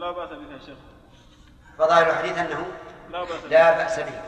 لا 0.00 0.10
بأس 0.10 0.28
به 0.30 0.52
يا 0.52 0.58
شيخ. 0.66 0.76
فظاهر 1.78 2.10
الحديث 2.10 2.38
أنه 2.38 2.66
لا 3.10 3.24
بأس 3.24 3.40
به. 3.42 3.48
لا 3.50 3.76
بأس 3.76 4.00
به. 4.00 4.22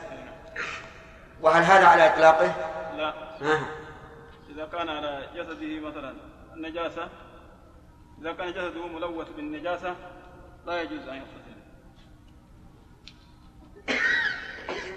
وهل 1.41 1.63
هذا 1.63 1.87
على 1.87 2.07
إطلاقه؟ 2.15 2.55
لا. 2.97 3.09
آه. 3.43 3.61
إذا 4.51 4.67
كان 4.73 4.89
على 4.89 5.29
جسده 5.35 5.81
مثلا 5.89 6.15
النجاسة 6.55 7.09
إذا 8.21 8.33
كان 8.33 8.51
جسده 8.53 8.87
ملوث 8.87 9.29
بالنجاسة 9.37 9.95
لا 10.67 10.83
يجوز 10.83 11.09
أن 11.09 11.15
يغتسل 11.17 11.53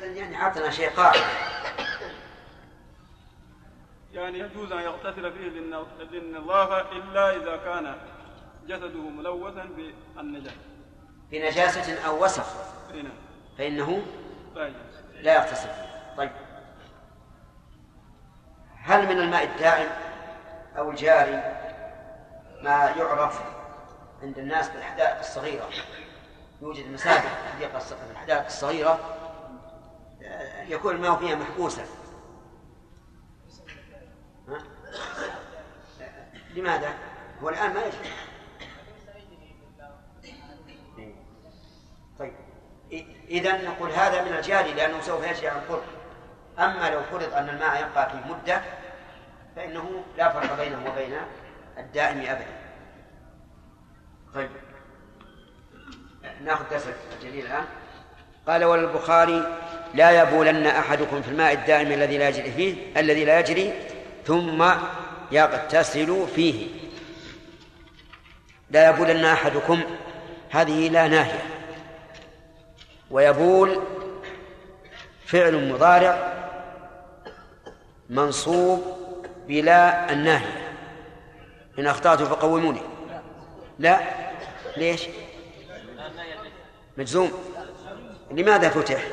يعني 0.03 0.35
عطنا 0.37 0.69
شيء 0.71 0.89
قاعدة 0.89 1.19
يعني 4.13 4.39
يجوز 4.39 4.71
أن 4.71 4.79
يغتسل 4.79 5.31
فيه 5.33 5.49
للن- 5.49 6.11
للنظافة 6.11 6.91
إلا 6.91 7.35
إذا 7.35 7.57
كان 7.57 7.95
جسده 8.67 9.09
ملوثا 9.09 9.69
بالنجاسة 10.15 10.57
بنجاسة 11.31 12.07
أو 12.07 12.23
وسخ. 12.23 12.45
هنا 12.93 13.09
فإنه 13.57 14.05
لا 14.55 14.67
يجوز 14.67 15.21
لا 15.21 15.33
يغتسل. 15.35 15.69
طيب. 16.17 16.31
هل 18.77 19.05
من 19.05 19.19
الماء 19.21 19.43
الدائم 19.43 19.89
أو 20.77 20.91
الجاري 20.91 21.55
ما 22.61 22.93
يعرف 22.97 23.41
عند 24.21 24.37
الناس 24.37 24.69
بالحدائق 24.69 25.19
الصغيرة؟ 25.19 25.69
يوجد 26.61 26.87
مسابح 26.87 27.57
في 27.59 28.11
الحدائق 28.11 28.45
الصغيرة 28.45 28.99
آه، 30.23 30.63
يكون 30.63 30.95
الماء 30.95 31.15
فيها 31.15 31.35
محبوسا؟ 31.35 31.85
لماذا؟ 36.55 36.93
هو 37.43 37.49
الآن 37.49 37.73
ما 37.73 37.79
يجري 37.79 38.09
إذا 43.29 43.61
نقول 43.61 43.91
هذا 43.91 44.21
من 44.21 44.33
الجاري 44.33 44.73
لأنه 44.73 45.01
سوف 45.01 45.27
يجري 45.27 45.47
عن 45.47 45.61
قرب 45.69 45.83
أما 46.59 46.89
لو 46.89 47.01
فرض 47.11 47.33
أن 47.33 47.49
الماء 47.49 47.81
يبقى 47.81 48.09
في 48.09 48.17
مدة 48.29 48.61
فإنه 49.55 50.03
لا 50.17 50.29
فرق 50.29 50.57
بينه 50.57 50.77
وبين 50.85 51.17
الدائم 51.77 52.19
أبدا. 52.19 52.45
طيب. 54.35 54.49
نأخذ 56.43 56.69
درس 56.71 56.87
الجليل 57.21 57.45
الآن. 57.45 57.65
قال 58.47 58.63
وللبخاري 58.63 59.57
لا 59.93 60.21
يبولن 60.21 60.67
أحدكم 60.67 61.21
في 61.21 61.27
الماء 61.27 61.53
الدائم 61.53 61.91
الذي 61.91 62.17
لا 62.17 62.29
يجري 62.29 62.51
فيه 62.51 62.99
الذي 62.99 63.25
لا 63.25 63.39
يجري 63.39 63.73
ثم 64.25 64.71
يغتسل 65.31 66.27
فيه. 66.35 66.67
لا 68.69 68.89
يبولن 68.89 69.25
أحدكم 69.25 69.83
هذه 70.49 70.89
لا 70.89 71.07
ناهية. 71.07 71.54
ويبول 73.11 73.81
فعل 75.25 75.69
مضارع 75.73 76.33
منصوب 78.09 78.83
بلا 79.47 80.11
الناهية 80.13 80.75
إن 81.79 81.87
أخطأت 81.87 82.23
فقوموني. 82.23 82.81
لا. 83.79 83.99
ليش؟ 84.77 85.07
مجزوم. 86.97 87.31
لماذا 88.31 88.69
فتح؟ 88.69 89.03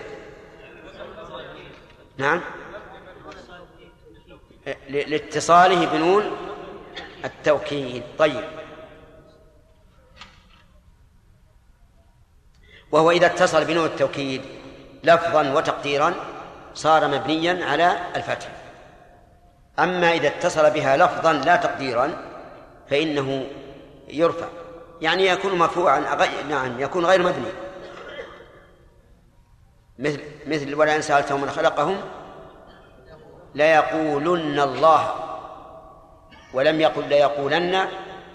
نعم. 2.17 2.41
لاتصاله 4.89 5.87
بنون 5.87 6.37
التوكيد 7.25 8.03
طيب. 8.19 8.62
وهو 12.93 13.11
إذا 13.11 13.27
اتصل 13.27 13.65
بنون 13.65 13.87
التوكيد 13.87 14.43
لفظا 15.05 15.53
وتقديرا 15.53 16.15
صار 16.75 17.09
مبنيا 17.09 17.65
على 17.65 17.99
الفتح 18.17 18.49
أما 19.79 20.13
إذا 20.13 20.29
اتصل 20.29 20.71
بها 20.71 20.97
لفظا 20.97 21.33
لا 21.33 21.57
تقديرا 21.57 22.13
فإنه 22.91 23.47
يرفع 24.09 24.47
يعني 25.01 25.27
يكون 25.27 25.53
مرفوعا. 25.59 26.01
نعم 26.49 26.81
يكون 26.81 27.07
غير 27.07 27.23
مبني 27.23 27.53
مثل 29.99 30.21
مثل 30.47 30.75
ولئن 30.75 31.03
سألتهم 31.03 31.41
من 31.41 31.51
خلقهم 31.51 32.01
ليقولن 33.55 34.61
الله 34.61 35.15
ولم 36.55 36.81
يقل 36.81 37.09
ليقولن 37.09 37.89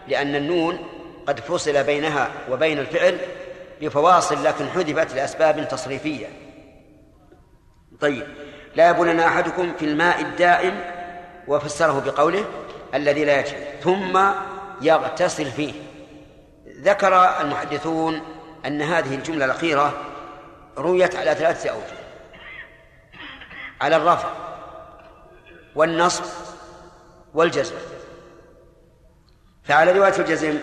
لأن 0.07 0.35
النون 0.35 0.79
قد 1.27 1.39
فصل 1.39 1.83
بينها 1.83 2.29
وبين 2.51 2.79
الفعل 2.79 3.17
بفواصل 3.81 4.43
لكن 4.43 4.69
حذفت 4.69 5.15
لأسباب 5.15 5.67
تصريفية. 5.67 6.27
طيب 8.01 8.27
لا 8.75 8.89
يبولن 8.89 9.19
أحدكم 9.19 9.73
في 9.79 9.85
الماء 9.85 10.21
الدائم 10.21 10.81
وفسره 11.47 11.99
بقوله 12.05 12.45
الذي 12.93 13.25
لا 13.25 13.39
يجري 13.39 13.65
ثم 13.81 14.19
يغتسل 14.81 15.45
فيه. 15.45 15.73
ذكر 16.81 17.41
المحدثون 17.41 18.21
أن 18.65 18.81
هذه 18.81 19.15
الجملة 19.15 19.45
الأخيرة 19.45 19.93
رويت 20.77 21.15
على 21.15 21.35
ثلاثة 21.35 21.69
أوجه. 21.69 21.97
على 23.81 23.95
الرفع 23.95 24.29
والنصب 25.75 26.23
والجزم. 27.33 27.75
فعلى 29.63 29.91
رواية 29.91 30.19
الجزم 30.19 30.57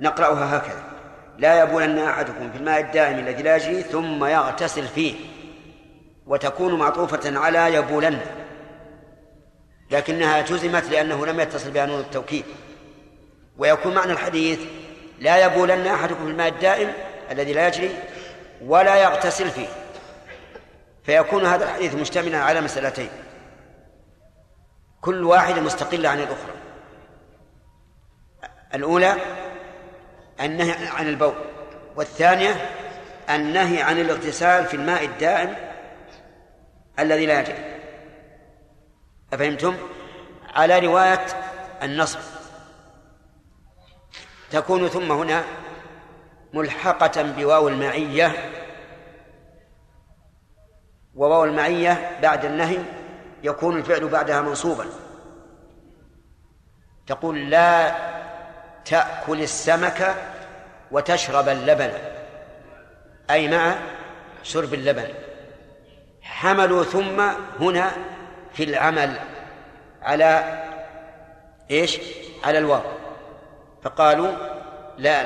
نقرأها 0.00 0.56
هكذا. 0.58 0.93
لا 1.38 1.62
يبولن 1.62 1.98
أحدكم 1.98 2.50
في 2.50 2.58
الماء 2.58 2.80
الدائم 2.80 3.18
الذي 3.18 3.42
لا 3.42 3.56
يجري 3.56 3.82
ثم 3.82 4.24
يغتسل 4.24 4.86
فيه 4.88 5.14
وتكون 6.26 6.78
معطوفة 6.78 7.38
على 7.38 7.74
يبولن. 7.74 8.20
لكنها 9.90 10.40
جزمت 10.40 10.84
لأنه 10.90 11.26
لم 11.26 11.40
يتصل 11.40 11.70
بها 11.70 11.86
نون 11.86 12.00
التوكيد. 12.00 12.44
ويكون 13.58 13.94
معنى 13.94 14.12
الحديث 14.12 14.60
لا 15.20 15.44
يبولن 15.44 15.86
أحدكم 15.86 16.24
في 16.24 16.30
الماء 16.30 16.48
الدائم 16.48 16.92
الذي 17.30 17.52
لا 17.52 17.68
يجري 17.68 17.90
ولا 18.64 18.96
يغتسل 18.96 19.50
فيه. 19.50 19.68
فيكون 21.04 21.46
هذا 21.46 21.64
الحديث 21.64 21.94
مشتملا 21.94 22.38
على 22.38 22.60
مسألتين. 22.60 23.08
كل 25.00 25.24
واحدة 25.24 25.60
مستقلة 25.60 26.08
عن 26.08 26.18
الأخرى. 26.18 26.54
الأولى 28.74 29.16
النهي 30.40 30.88
عن 30.88 31.08
البول 31.08 31.34
والثانية 31.96 32.70
النهي 33.30 33.82
عن 33.82 33.98
الاغتسال 34.00 34.66
في 34.66 34.74
الماء 34.74 35.04
الدائم 35.04 35.56
الذي 36.98 37.26
لا 37.26 37.40
يجري. 37.40 37.80
أفهمتم؟ 39.32 39.76
على 40.54 40.78
رواية 40.78 41.26
النصب. 41.82 42.18
تكون 44.50 44.88
ثم 44.88 45.12
هنا 45.12 45.44
ملحقة 46.52 47.22
بواو 47.22 47.68
المعية 47.68 48.32
وواو 51.14 51.44
المعية 51.44 52.18
بعد 52.22 52.44
النهي 52.44 52.78
يكون 53.42 53.76
الفعل 53.76 54.08
بعدها 54.08 54.40
منصوبا. 54.40 54.86
تقول 57.06 57.50
لا 57.50 58.13
تأكل 58.84 59.42
السمك 59.42 60.14
وتشرب 60.90 61.48
اللبن. 61.48 61.90
أي 63.30 63.48
مع 63.48 63.74
شرب 64.42 64.74
اللبن. 64.74 65.08
حملوا 66.22 66.84
ثم 66.84 67.20
هنا 67.60 67.92
في 68.52 68.64
العمل 68.64 69.18
على 70.02 70.62
إيش؟ 71.70 72.00
على 72.44 72.58
الواو. 72.58 72.82
فقالوا 73.82 74.32
لا 74.98 75.24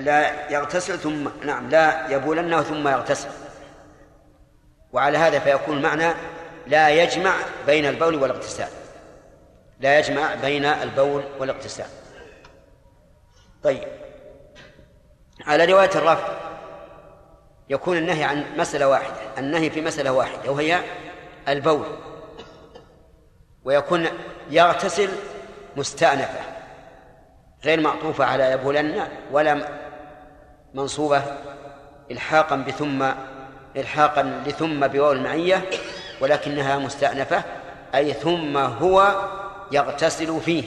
لا 0.00 0.50
يغتسل 0.52 0.98
ثم 0.98 1.28
نعم 1.44 1.68
لا 1.68 2.08
يبولن 2.10 2.62
ثم 2.62 2.88
يغتسل. 2.88 3.28
وعلى 4.92 5.18
هذا 5.18 5.38
فيكون 5.38 5.76
المعنى 5.76 6.14
لا 6.66 6.88
يجمع 6.88 7.34
بين 7.66 7.86
البول 7.86 8.14
والاغتسال. 8.14 8.68
لا 9.80 9.98
يجمع 9.98 10.34
بين 10.34 10.64
البول 10.64 11.24
والاغتسال. 11.38 11.86
طيب. 13.62 13.88
على 15.46 15.64
رواية 15.64 15.90
الرفع 15.94 16.28
يكون 17.68 17.96
النهي 17.96 18.24
عن 18.24 18.44
مسألة 18.56 18.88
واحدة 18.88 19.38
النهي 19.38 19.70
في 19.70 19.80
مسألة 19.80 20.12
واحدة 20.12 20.50
وهي 20.50 20.80
البول. 21.48 21.86
ويكون 23.64 24.06
يغتسل 24.50 25.08
مستأنفة 25.76 26.40
غير 27.64 27.80
معطوفة 27.80 28.24
على 28.24 28.52
يبولن 28.52 29.08
ولا 29.32 29.68
منصوبة 30.74 31.22
إلحاقا 32.10 32.56
بثم 32.56 33.04
إلحاقا 33.76 34.42
لثم 34.46 34.86
بواو 34.86 35.12
المعية 35.12 35.64
ولكنها 36.20 36.78
مستأنفة 36.78 37.42
أي 37.94 38.12
ثم 38.12 38.56
هو 38.56 39.28
يغتسل 39.72 40.40
فيه. 40.40 40.64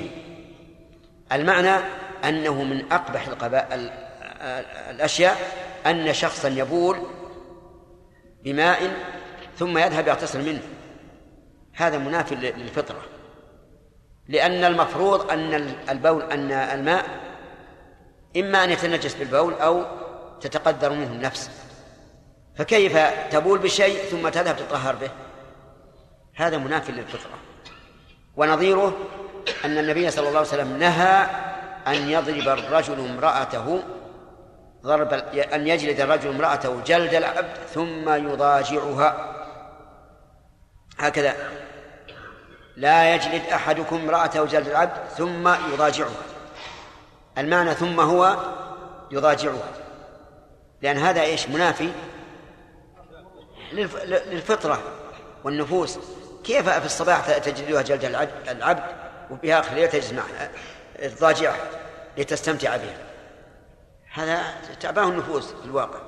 المعنى 1.32 1.84
أنه 2.26 2.64
من 2.64 2.92
أقبح 2.92 3.28
القبائل 3.28 3.90
الأشياء 4.90 5.38
أن 5.86 6.14
شخصا 6.14 6.48
يبول 6.48 6.98
بماء 8.44 8.94
ثم 9.58 9.78
يذهب 9.78 10.08
يغتسل 10.08 10.46
منه. 10.46 10.62
هذا 11.74 11.98
منافي 11.98 12.36
للفطرة. 12.36 13.02
لأن 14.28 14.64
المفروض 14.64 15.32
أن 15.32 15.76
البول 15.90 16.24
أن 16.32 16.52
الماء 16.52 17.06
إما 18.38 18.64
أن 18.64 18.70
يتنجس 18.70 19.16
بالبول 19.16 19.54
أو 19.54 19.86
تتقدر 20.42 20.90
منه 20.90 21.12
النفس. 21.12 21.50
فكيف 22.56 22.98
تبول 23.32 23.60
بشيء 23.60 24.04
ثم 24.04 24.30
تذهب 24.30 24.56
تطهر 24.56 24.96
به؟ 24.96 25.10
هذا 26.36 26.58
منافي 26.58 26.92
للفطرة. 26.92 27.34
ونظيره 28.36 28.98
أن 29.66 29.78
النبي 29.78 30.12
صلى 30.12 30.28
الله 30.28 30.40
عليه 30.40 30.50
وسلم 30.50 30.78
نهى 30.78 31.28
أن 31.88 32.10
يضرب 32.10 32.48
الرجل 32.48 33.00
امرأته 33.00 33.84
ضرب 34.84 35.14
أن 35.54 35.68
يجلد 35.68 36.00
الرجل 36.00 36.30
امرأته 36.30 36.82
جلد 36.86 37.14
العبد 37.14 37.58
ثم 37.74 38.10
يضاجعها. 38.10 39.36
هكذا. 41.00 41.36
لا 42.78 43.16
يجلد 43.16 43.42
أحدكم 43.46 43.96
امرأته 43.96 44.46
جلد 44.46 44.68
العبد 44.68 45.08
ثم 45.18 45.48
يضاجعها. 45.74 46.24
المعنى 47.38 47.74
ثم 47.74 48.00
هو 48.00 48.38
يضاجعها. 49.12 49.72
لأن 50.82 50.98
هذا 50.98 51.22
إيش؟ 51.22 51.50
منافي 51.50 51.92
للفطرة 53.72 54.80
والنفوس. 55.44 56.00
كيف 56.44 56.70
في 56.70 56.86
الصباح 56.86 57.38
تجدها 57.38 57.82
جلد 57.82 58.06
العبد 58.50 58.84
وفي 59.32 59.54
آخر 59.54 59.72
الليل 59.72 59.90
تجلس 59.90 60.14
معها؟ 60.14 60.52
تضاجعها 61.02 61.70
لتستمتع 62.18 62.78
بها. 62.78 62.98
هذا 64.14 64.42
تعباه 64.80 65.04
النفوس 65.04 65.54
في 65.54 65.66
الواقع. 65.66 66.00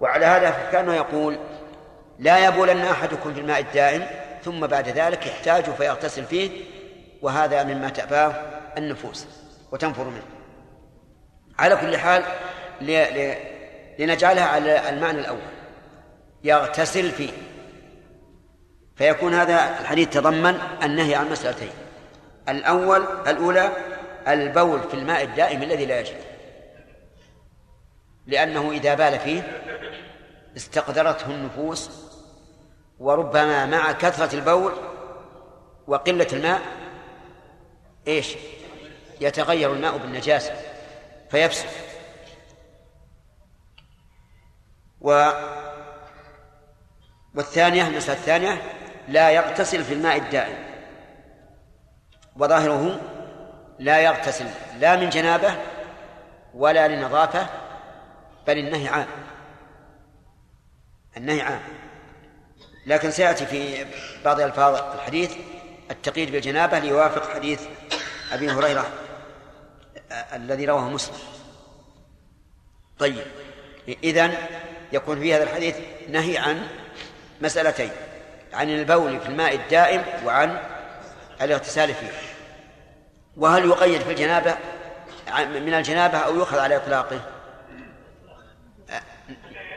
وعلى 0.00 0.26
هذا 0.26 0.50
كانه 0.72 0.94
يقول 0.94 1.38
لا 2.18 2.48
يبولن 2.48 2.80
أحدكم 2.80 3.34
في 3.34 3.40
الماء 3.40 3.60
الدائم 3.60 4.06
ثم 4.44 4.66
بعد 4.66 4.88
ذلك 4.88 5.26
يحتاج 5.26 5.64
فيغتسل 5.64 6.24
فيه 6.24 6.50
وهذا 7.22 7.64
مما 7.64 7.88
تأباه 7.88 8.34
النفوس 8.78 9.26
وتنفر 9.72 10.04
منه. 10.04 10.24
على 11.58 11.76
كل 11.76 11.96
حال 11.96 12.24
لنجعلها 13.98 14.44
على 14.44 14.88
المعنى 14.88 15.20
الأول. 15.20 15.38
يغتسل 16.44 17.10
فيه. 17.10 17.30
فيكون 18.96 19.34
هذا 19.34 19.80
الحديث 19.80 20.08
تضمن 20.08 20.58
النهي 20.82 21.14
عن 21.14 21.30
مسألتين. 21.30 21.70
الأول 22.48 23.04
الأولى 23.26 23.70
البول 24.28 24.80
في 24.82 24.94
الماء 24.94 25.22
الدائم 25.24 25.62
الذي 25.62 25.86
لا 25.86 26.00
يجري. 26.00 26.20
لأنه 28.26 28.70
إذا 28.72 28.94
بال 28.94 29.18
فيه 29.18 29.62
استقدرته 30.56 31.26
النفوس 31.26 31.90
وربما 32.98 33.66
مع 33.66 33.92
كثرة 33.92 34.34
البول 34.34 34.72
وقلة 35.86 36.26
الماء 36.32 36.60
إيش؟ 38.08 38.36
يتغير 39.20 39.72
الماء 39.72 39.96
بالنجاسة 39.96 40.52
فيفسد. 41.30 41.68
و 45.00 45.30
والثانية 47.34 47.86
المسألة 47.86 48.18
الثانية 48.18 48.62
لا 49.08 49.30
يغتسل 49.30 49.84
في 49.84 49.94
الماء 49.94 50.16
الدائم. 50.16 50.64
وظاهره 52.36 53.00
لا 53.78 54.00
يغتسل 54.00 54.46
لا 54.80 54.96
من 54.96 55.10
جنابه 55.10 55.54
ولا 56.54 56.88
لنظافة 56.88 57.46
بل 58.46 58.58
النهي 58.58 58.88
عام. 58.88 59.06
النهي 61.16 61.40
عام. 61.40 61.60
لكن 62.86 63.10
سيأتي 63.10 63.46
في 63.46 63.86
بعض 64.24 64.40
ألفاظ 64.40 64.94
الحديث 64.94 65.36
التقييد 65.90 66.32
بالجنابة 66.32 66.78
ليوافق 66.78 67.34
حديث 67.34 67.62
أبي 68.32 68.50
هريرة 68.50 68.86
الذي 70.32 70.64
رواه 70.64 70.88
مسلم. 70.88 71.18
طيب 72.98 73.24
إذن 74.04 74.34
يكون 74.92 75.20
في 75.20 75.34
هذا 75.34 75.42
الحديث 75.42 75.76
نهي 76.08 76.38
عن 76.38 76.68
مسألتين 77.40 77.90
عن 78.52 78.70
البول 78.70 79.20
في 79.20 79.28
الماء 79.28 79.54
الدائم 79.54 80.02
وعن 80.24 80.58
الاغتسال 81.42 81.94
فيه. 81.94 82.33
وهل 83.36 83.64
يقيد 83.64 84.00
في 84.00 84.10
الجنابة 84.10 84.54
من 85.38 85.74
الجنابة 85.74 86.18
أو 86.18 86.34
يؤخذ 86.36 86.58
على 86.58 86.76
إطلاقه؟ 86.76 87.20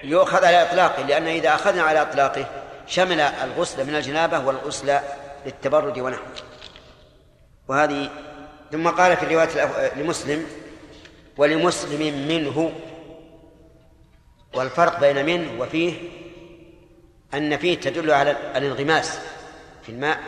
يؤخذ 0.03 0.45
على 0.45 0.61
إطلاقه 0.61 1.03
لأن 1.03 1.27
إذا 1.27 1.55
أخذنا 1.55 1.81
على 1.81 2.01
إطلاقه 2.01 2.45
شمل 2.87 3.19
الغسل 3.21 3.87
من 3.87 3.95
الجنابة 3.95 4.39
والغسل 4.39 4.99
للتبرد 5.45 5.99
ونحوه. 5.99 6.25
وهذه 7.67 8.09
ثم 8.71 8.87
قال 8.89 9.17
في 9.17 9.23
الرواية 9.23 9.93
لمسلم 9.95 10.45
ولمسلم 11.37 12.27
منه 12.27 12.71
والفرق 14.55 14.99
بين 14.99 15.25
منه 15.25 15.61
وفيه 15.61 15.93
أن 17.33 17.57
فيه 17.57 17.79
تدل 17.79 18.11
على 18.11 18.31
الانغماس 18.31 19.19
في 19.83 19.89
الماء 19.89 20.19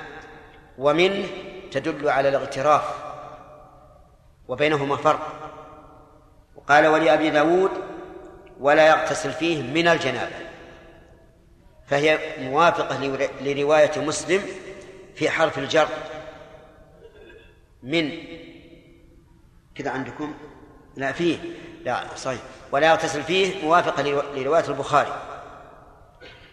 ومنه 0.77 1.27
تدل 1.71 2.09
على 2.09 2.29
الاغتراف. 2.29 3.08
وبينهما 4.49 4.95
فرق. 4.95 5.51
وقال 6.55 6.87
ولأبي 6.87 7.29
داود 7.29 7.71
ولا 8.59 8.87
يغتسل 8.87 9.31
فيه 9.31 9.61
من 9.61 9.87
الجنابة. 9.87 10.35
فهي 11.87 12.19
موافقة 12.39 13.27
لرواية 13.41 13.91
مسلم 13.97 14.41
في 15.15 15.29
حرف 15.29 15.57
الجر 15.57 15.87
من 17.83 18.11
كذا 19.75 19.91
عندكم؟ 19.91 20.33
لا 20.95 21.11
فيه. 21.11 21.37
لا 21.85 22.15
صحيح. 22.15 22.41
ولا 22.71 22.87
يغتسل 22.87 23.23
فيه 23.23 23.65
موافقة 23.65 24.03
لرواية 24.35 24.67
البخاري. 24.67 25.13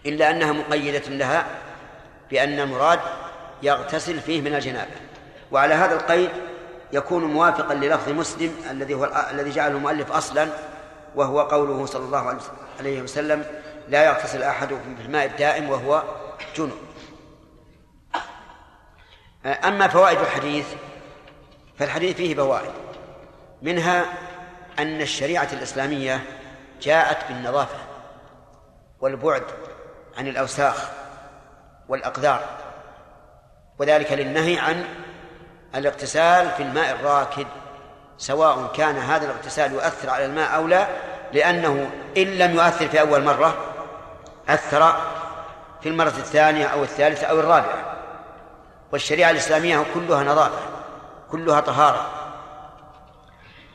إلا 0.06 0.31
أنها 0.31 0.52
مقيدة 0.52 1.08
لها 1.08 1.46
بأن 2.31 2.60
المراد 2.60 3.00
يغتسل 3.62 4.20
فيه 4.20 4.40
من 4.40 4.54
الجنابة. 4.54 4.90
وعلى 5.52 5.75
هذا 5.75 5.94
القيد 5.94 6.31
يكون 6.93 7.25
موافقا 7.25 7.75
للفظ 7.75 8.09
مسلم 8.09 8.55
الذي 8.71 8.94
هو 8.94 9.27
الذي 9.31 9.50
جعله 9.50 9.77
المؤلف 9.77 10.12
أصلا 10.12 10.49
وهو 11.15 11.41
قوله 11.41 11.87
صلى 11.87 12.05
الله 12.05 12.38
عليه 12.79 13.03
وسلم 13.03 13.44
لا 13.89 14.05
يغتسل 14.05 14.43
أحدكم 14.43 14.96
في 14.96 15.03
الماء 15.03 15.27
الدائم 15.27 15.70
وهو 15.70 16.03
جنب 16.56 16.72
أما 19.46 19.89
فوائد 19.89 20.19
الحديث 20.19 20.67
فالحديث 21.79 22.17
فيه 22.17 22.34
فوائد. 22.34 22.70
منها 23.63 24.05
أن 24.79 25.01
الشريعة 25.01 25.49
الإسلامية 25.53 26.22
جاءت 26.82 27.29
بالنظافة 27.29 27.79
والبعد 29.01 29.43
عن 30.19 30.29
الأوساخ 30.29 30.89
والأقدار 31.89 32.41
وذلك 33.79 34.13
للنهي 34.13 34.58
عن 34.58 34.84
الاغتسال 35.77 36.51
في 36.51 36.63
الماء 36.63 36.95
الراكد 36.95 37.47
سواء 38.19 38.73
كان 38.77 38.97
هذا 38.97 39.25
الاغتسال 39.25 39.73
يؤثر 39.73 40.11
على 40.11 40.25
الماء 40.25 40.56
أو 40.56 40.67
لا 40.67 40.87
لأنه 41.33 41.91
إن 42.17 42.39
لم 42.39 42.55
يؤثر 42.55 42.89
في 42.89 43.01
أول 43.01 43.25
مرة 43.25 43.55
أثر 44.49 44.97
في 45.83 45.89
المرة 45.89 46.09
الثانية 46.09 46.67
أو 46.67 46.83
الثالثة 46.83 47.27
أو 47.27 47.41
الرابعة. 47.41 47.97
والشريعة 48.93 49.31
الإسلامية 49.31 49.85
كلها 49.95 50.25
نظافة 50.25 50.59
كلها 51.31 51.61
طهارة. 51.61 52.06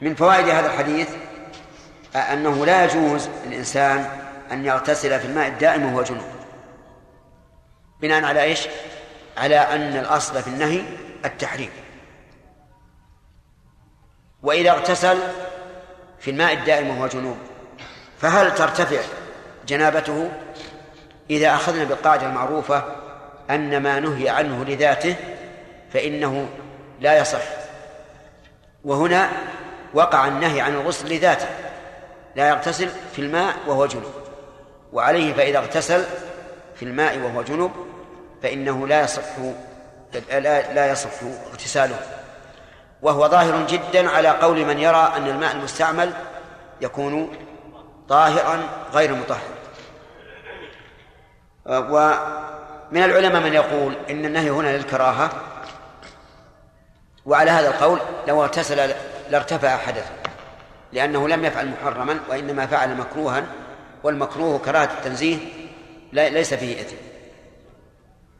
من 0.02 0.16
فوائد 0.16 0.50
هذا 0.50 0.68
الحديث 0.68 1.10
أنه 2.16 2.66
لا 2.66 2.86
يجوز 2.86 3.30
للإنسان 3.46 4.10
أن 4.52 4.66
يغتسل 4.66 5.20
في 5.20 5.26
الماء 5.26 5.48
الدائم 5.48 5.86
وهو 5.86 6.04
جنوب 6.04 6.32
بناء 8.02 8.24
على 8.24 8.44
إيش؟ 8.44 8.68
على 9.38 9.58
أن 9.58 9.98
الأصل 9.98 10.42
في 10.42 10.48
النهي 10.48 10.84
التحريم. 11.26 11.70
وإذا 14.44 14.72
اغتسل 14.72 15.18
في 16.20 16.32
الماء 16.32 16.54
الدائم 16.54 16.90
وهو 16.90 17.08
جنوب 17.08 17.38
فهل 18.20 18.56
ترتفع 18.56 19.02
جنابته 19.68 20.32
إذا 21.30 21.56
أخذنا 21.56 21.84
بالقاعدة 21.84 22.28
المعروفة 22.28 22.84
أن 23.50 23.78
ما 23.78 24.00
نهي 24.00 24.30
عنه 24.30 24.66
لذاته 24.66 25.16
فإنه 25.94 26.50
لا 27.00 27.18
يصح؟ 27.18 27.42
وهنا 28.86 29.30
وقع 29.94 30.28
النهي 30.28 30.62
عن 30.62 30.74
الغسل 30.74 31.14
لذاته 31.14 31.48
لا 32.36 32.50
يغتسل 32.50 32.90
في 33.16 33.20
الماء 33.20 33.56
وهو 33.68 33.86
جنوب 33.86 34.12
وعليه 34.94 35.34
فإذا 35.34 35.58
اغتسل 35.58 36.06
في 36.76 36.86
الماء 36.86 37.18
وهو 37.18 37.42
جنوب 37.42 37.72
فإنه 38.44 38.88
لا 38.88 39.04
يصح 39.04 39.22
لا, 40.32 40.92
يصح 40.92 41.10
اغتساله. 41.52 42.00
وهو 43.02 43.28
ظاهر 43.28 43.68
جدا 43.68 44.10
على 44.10 44.28
قول 44.30 44.66
من 44.66 44.80
يرى 44.80 45.14
أن 45.18 45.28
الماء 45.28 45.52
المستعمل 45.56 46.14
يكون 46.82 47.38
طاهرا 48.10 48.64
غير 48.94 49.16
مطهر. 49.16 49.42
ومن 51.68 53.04
العلماء 53.04 53.42
من 53.42 53.54
يقول 53.54 53.96
إن 54.10 54.26
النهي 54.26 54.50
هنا 54.50 54.78
للكراهة 54.78 55.30
وعلى 57.26 57.52
هذا 57.52 57.68
القول 57.68 58.00
لو 58.28 58.44
اغتسل 58.44 58.94
لارتفع 59.30 59.78
حدثه 59.78 60.12
لأنه 60.94 61.28
لم 61.28 61.46
يفعل 61.46 61.70
محرما 61.70 62.20
وإنما 62.30 62.66
فعل 62.66 62.96
مكروها 62.96 63.44
والمكروه 64.04 64.60
كراهة 64.60 64.90
التنزيه 64.98 65.38
ليس 66.14 66.54
فيه 66.54 66.82
إثم. 66.82 66.96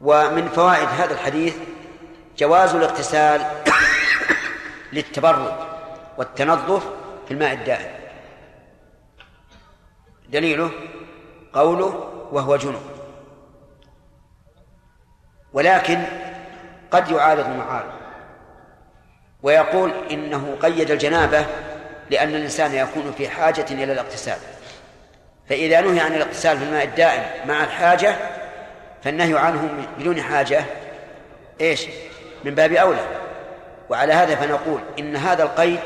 ومن 0.00 0.48
فوائد 0.48 0.88
هذا 0.88 1.14
الحديث 1.14 1.54
جواز 2.38 2.74
الاغتسال 2.74 3.40
للتبرد 4.92 5.54
والتنظف 6.18 6.86
في 7.26 7.30
الماء 7.34 7.52
الدائم. 7.52 7.92
دليله 10.28 10.70
قوله 11.52 12.10
وهو 12.32 12.56
جنب. 12.56 12.82
ولكن 15.52 16.04
قد 16.90 17.10
يعارض 17.10 17.46
المعارض 17.46 17.92
ويقول 19.42 19.92
إنه 20.10 20.56
قيد 20.62 20.90
الجنابة 20.90 21.46
لأن 22.10 22.28
الإنسان 22.28 22.74
يكون 22.74 23.12
في 23.18 23.28
حاجة 23.28 23.66
إلى 23.70 23.92
الاغتسال. 23.92 24.38
فإذا 25.48 25.80
نهي 25.80 26.00
عن 26.00 26.14
الاغتسال 26.14 26.58
في 26.58 26.64
الماء 26.64 26.84
الدائم 26.84 27.48
مع 27.48 27.64
الحاجة 27.64 28.16
فالنهي 29.02 29.38
عنه 29.38 29.86
بدون 29.98 30.22
حاجة 30.22 30.64
إيش؟ 31.60 31.86
من 32.44 32.54
باب 32.54 32.72
أولى. 32.72 33.21
وعلى 33.90 34.12
هذا 34.12 34.34
فنقول 34.34 34.80
إن 34.98 35.16
هذا 35.16 35.42
القيد 35.42 35.80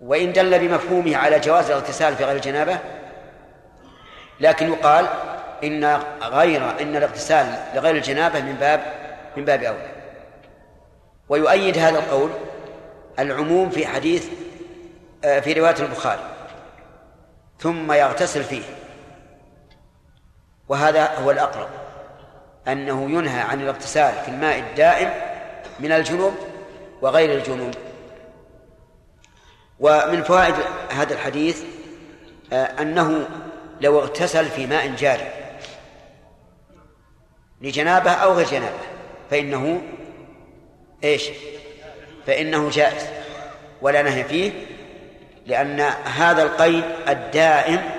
وإن 0.00 0.32
دل 0.32 0.58
بمفهومه 0.58 1.16
على 1.16 1.40
جواز 1.40 1.70
الاغتسال 1.70 2.16
في 2.16 2.24
غير 2.24 2.36
الجنابة 2.36 2.78
لكن 4.40 4.68
يقال 4.68 5.06
إن 5.64 6.00
غير 6.22 6.80
إن 6.80 6.96
الاغتسال 6.96 7.46
لغير 7.74 7.94
الجنابة 7.94 8.40
من 8.40 8.54
باب 8.54 8.80
من 9.36 9.44
باب 9.44 9.62
أولى. 9.62 9.90
ويؤيد 11.28 11.78
هذا 11.78 11.98
القول 11.98 12.30
العموم 13.18 13.70
في 13.70 13.86
حديث 13.86 14.28
آه، 15.24 15.40
في 15.40 15.52
رواية 15.52 15.76
البخاري. 15.78 16.22
ثم 17.58 17.92
يغتسل 17.92 18.44
فيه. 18.44 18.62
وهذا 20.68 21.14
هو 21.14 21.30
الأقرب 21.30 21.68
أنه 22.68 23.10
ينهى 23.10 23.40
عن 23.40 23.60
الاغتسال 23.60 24.14
في 24.24 24.28
الماء 24.28 24.58
الدائم 24.58 25.10
من 25.80 25.92
الجنوب 25.92 26.34
وغير 27.02 27.32
الجنوب. 27.32 27.74
ومن 29.80 30.22
فوائد 30.22 30.54
هذا 30.90 31.14
الحديث 31.14 31.62
آه، 32.52 32.82
أنه 32.82 33.28
لو 33.80 33.98
اغتسل 33.98 34.46
في 34.46 34.66
ماء 34.66 34.88
جاري 34.88 35.32
لجنابة 37.60 38.10
أو 38.10 38.32
غير 38.32 38.46
جنابة 38.46 38.84
فإنه 39.30 39.82
إيش؟ 41.04 41.28
فإنه 42.26 42.70
جائز. 42.70 43.02
ولا 43.82 44.02
نهي 44.02 44.24
فيه 44.24 44.52
لأن 45.46 45.80
هذا 46.04 46.42
القيد 46.42 46.84
الدائم 47.08 47.90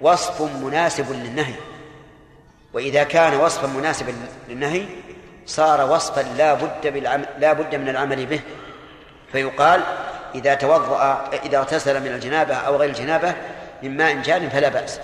وصف 0.00 0.42
مناسب 0.42 1.12
للنهي. 1.12 1.54
وإذا 2.72 3.04
كان 3.04 3.40
وصفا 3.40 3.66
مناسبا 3.66 4.14
للنهي 4.48 4.86
صار 5.48 5.90
وصفا 5.90 6.20
لا 6.20 6.54
بد 6.54 6.86
بالعمل 6.86 7.26
لا 7.38 7.52
بد 7.52 7.74
من 7.74 7.88
العمل 7.88 8.26
به. 8.26 8.40
فيقال 9.32 9.82
إذا 10.34 10.54
توضأ 10.54 11.28
إذا 11.44 11.58
اغتسل 11.58 12.00
من 12.00 12.06
الجنابة 12.06 12.54
أو 12.54 12.76
غير 12.76 12.90
الجنابة 12.90 13.34
من 13.82 13.96
ماء 13.96 14.14
جار 14.14 14.50
فلا 14.50 14.68
بأس. 14.68 15.00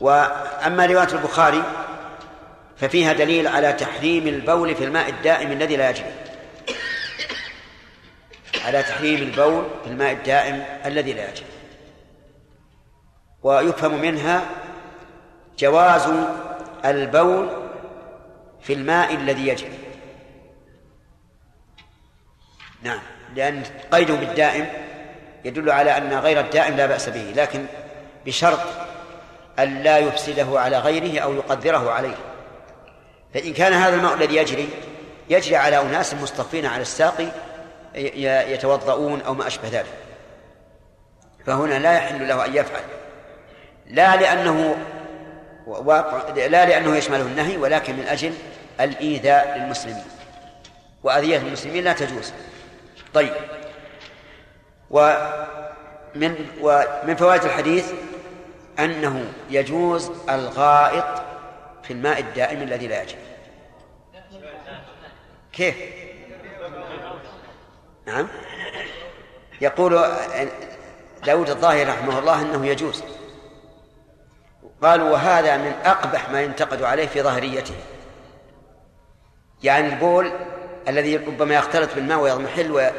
وأما 0.00 0.86
رواية 0.86 1.12
البخاري 1.12 1.62
ففيها 2.76 3.12
دليل 3.12 3.48
على 3.48 3.72
تحريم 3.72 4.28
البول 4.28 4.74
في 4.74 4.84
الماء 4.84 5.08
الدائم 5.08 5.52
الذي 5.52 5.76
لا 5.76 5.90
يجري. 5.90 6.12
على 8.64 8.82
تحريم 8.82 9.22
البول 9.22 9.64
في 9.84 9.90
الماء 9.90 10.12
الدائم 10.12 10.64
الذي 10.86 11.12
لا 11.12 11.28
يجري. 11.30 11.46
ويفهم 13.42 14.00
منها 14.00 14.42
جواز 15.58 16.08
البول 16.84 17.67
في 18.68 18.74
الماء 18.74 19.14
الذي 19.14 19.48
يجري. 19.48 19.78
نعم 22.82 23.00
لأن 23.36 23.62
قيده 23.92 24.14
بالدائم 24.14 24.66
يدل 25.44 25.70
على 25.70 25.96
أن 25.96 26.14
غير 26.14 26.40
الدائم 26.40 26.76
لا 26.76 26.86
بأس 26.86 27.08
به 27.08 27.32
لكن 27.36 27.66
بشرط 28.26 28.60
أن 29.58 29.82
لا 29.82 29.98
يفسده 29.98 30.60
على 30.60 30.78
غيره 30.78 31.20
أو 31.20 31.34
يقدره 31.34 31.90
عليه. 31.90 32.14
فإن 33.34 33.52
كان 33.52 33.72
هذا 33.72 33.96
الماء 33.96 34.14
الذي 34.14 34.36
يجري 34.36 34.68
يجري 35.30 35.56
على 35.56 35.80
أناس 35.80 36.14
مصطفين 36.14 36.66
على 36.66 36.82
الساقي 36.82 37.28
يتوضؤون 38.52 39.20
أو 39.20 39.34
ما 39.34 39.46
أشبه 39.46 39.68
ذلك. 39.68 39.94
فهنا 41.46 41.78
لا 41.78 41.92
يحل 41.92 42.28
له 42.28 42.44
أن 42.44 42.54
يفعل. 42.54 42.82
لا 43.86 44.16
لأنه 44.16 44.76
لا 46.36 46.66
لأنه 46.66 46.96
يشمله 46.96 47.22
النهي 47.22 47.56
ولكن 47.56 47.96
من 47.96 48.06
أجل 48.06 48.34
الإيذاء 48.80 49.58
للمسلمين. 49.58 50.04
وأذية 51.02 51.36
المسلمين 51.36 51.84
لا 51.84 51.92
تجوز. 51.92 52.32
طيب. 53.14 53.34
ومن 54.90 56.46
ومن 56.60 57.16
فوائد 57.16 57.44
الحديث 57.44 57.92
أنه 58.78 59.32
يجوز 59.50 60.10
الغائط 60.30 61.22
في 61.82 61.92
الماء 61.92 62.20
الدائم 62.20 62.62
الذي 62.62 62.86
لا 62.86 63.02
يجري. 63.02 63.18
كيف؟ 65.52 65.76
نعم. 68.06 68.28
يقول 69.60 70.02
داود 71.26 71.50
الظاهر 71.50 71.88
رحمه 71.88 72.18
الله 72.18 72.42
أنه 72.42 72.66
يجوز. 72.66 73.02
قالوا 74.82 75.10
وهذا 75.10 75.56
من 75.56 75.72
أقبح 75.84 76.30
ما 76.30 76.42
ينتقد 76.42 76.82
عليه 76.82 77.06
في 77.06 77.22
ظاهريته. 77.22 77.74
يعني 79.62 79.88
البول 79.88 80.32
الذي 80.88 81.16
ربما 81.16 81.54
يختلط 81.54 81.94
بالماء 81.94 82.18
ويضمحل 82.18 82.72
و... 82.72 82.90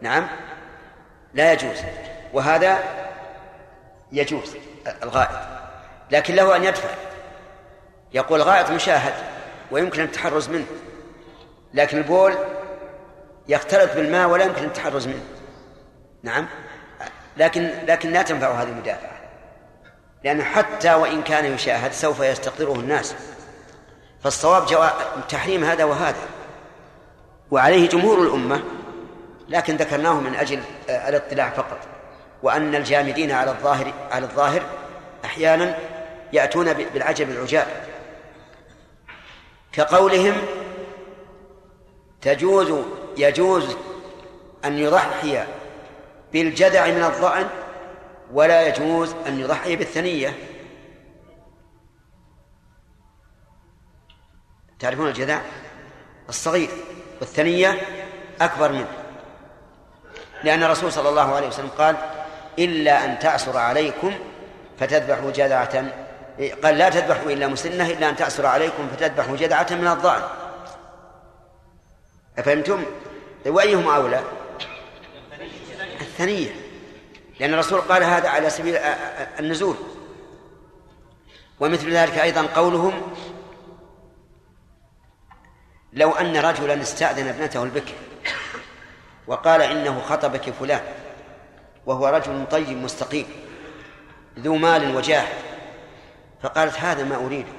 نعم؟ 0.00 0.28
لا 1.34 1.52
يجوز. 1.52 1.78
وهذا 2.32 2.78
يجوز 4.12 4.56
الغائط. 5.02 5.38
لكن 6.10 6.34
له 6.34 6.56
أن 6.56 6.64
يدفع. 6.64 6.88
يقول 8.12 8.40
الغائط 8.40 8.70
مشاهد 8.70 9.14
ويمكن 9.70 10.02
التحرز 10.02 10.48
منه. 10.48 10.66
لكن 11.74 11.98
البول 11.98 12.34
يختلط 13.48 13.92
بالماء 13.94 14.28
ولا 14.28 14.44
يمكن 14.44 14.64
التحرز 14.64 15.06
منه. 15.06 15.24
نعم؟ 16.22 16.46
لكن 17.36 17.70
لكن 17.86 18.12
لا 18.12 18.22
تنفع 18.22 18.62
هذه 18.62 18.68
المدافعة. 18.68 19.18
لأنه 20.24 20.44
حتى 20.44 20.94
وإن 20.94 21.22
كان 21.22 21.44
يشاهد 21.44 21.92
سوف 21.92 22.20
يستقدره 22.20 22.72
الناس. 22.72 23.14
فالصواب 24.24 24.66
جوا... 24.66 24.88
تحريم 25.28 25.64
هذا 25.64 25.84
وهذا. 25.84 26.28
وعليه 27.50 27.88
جمهور 27.88 28.22
الأمة 28.22 28.62
لكن 29.48 29.76
ذكرناه 29.76 30.20
من 30.20 30.34
أجل 30.34 30.60
آه، 30.88 31.08
الاطلاع 31.08 31.50
فقط. 31.50 31.78
وأن 32.42 32.74
الجامدين 32.74 33.30
على 33.30 33.50
الظاهر 33.50 33.92
على 34.10 34.24
الظاهر 34.24 34.62
أحيانا 35.24 35.78
يأتون 36.32 36.72
بالعجب 36.72 37.30
العجاب. 37.30 37.66
كقولهم 39.72 40.34
تجوز 42.20 42.84
يجوز 43.16 43.76
أن 44.64 44.78
يضحي 44.78 45.44
بالجدع 46.32 46.86
من 46.86 47.04
الظأن 47.04 47.46
ولا 48.32 48.68
يجوز 48.68 49.14
أن 49.26 49.40
يضحي 49.40 49.76
بالثنية. 49.76 50.47
تعرفون 54.78 55.08
الجدع 55.08 55.40
الصغير 56.28 56.68
والثنية 57.20 57.80
أكبر 58.40 58.72
منه. 58.72 58.88
لأن 60.44 60.62
الرسول 60.62 60.92
صلى 60.92 61.08
الله 61.08 61.34
عليه 61.34 61.48
وسلم 61.48 61.70
قال 61.78 61.96
إلا 62.58 63.04
أن 63.04 63.18
تعسر 63.18 63.56
عليكم 63.56 64.14
فتذبحوا 64.78 65.30
جدعة 65.30 65.84
قال 66.62 66.78
لا 66.78 66.88
تذبحوا 66.88 67.30
إلا 67.30 67.46
مسنة 67.46 67.90
إلا 67.90 68.08
أن 68.08 68.16
تعسر 68.16 68.46
عليكم 68.46 68.88
فتذبحوا 68.88 69.36
جدعة 69.36 69.66
من 69.70 69.86
الضأن. 69.86 70.22
أفهمتم؟ 72.38 72.84
وأيهما 73.46 73.96
أولى؟ 73.96 74.20
الثنية. 76.00 76.50
لأن 77.40 77.54
الرسول 77.54 77.80
قال 77.80 78.02
هذا 78.02 78.28
على 78.28 78.50
سبيل 78.50 78.76
النزول. 79.40 79.76
ومثل 81.60 81.92
ذلك 81.92 82.18
أيضا 82.18 82.46
قولهم 82.56 83.12
لو 85.98 86.12
أن 86.12 86.36
رجلا 86.36 86.82
استأذن 86.82 87.28
ابنته 87.28 87.62
البكر 87.62 87.92
وقال 89.26 89.62
إنه 89.62 90.00
خطبك 90.00 90.50
فلان 90.50 90.80
وهو 91.86 92.08
رجل 92.08 92.46
طيب 92.50 92.76
مستقيم 92.76 93.26
ذو 94.38 94.56
مال 94.56 94.96
وجاه 94.96 95.26
فقالت 96.42 96.78
هذا 96.78 97.04
ما 97.04 97.16
أريده 97.16 97.52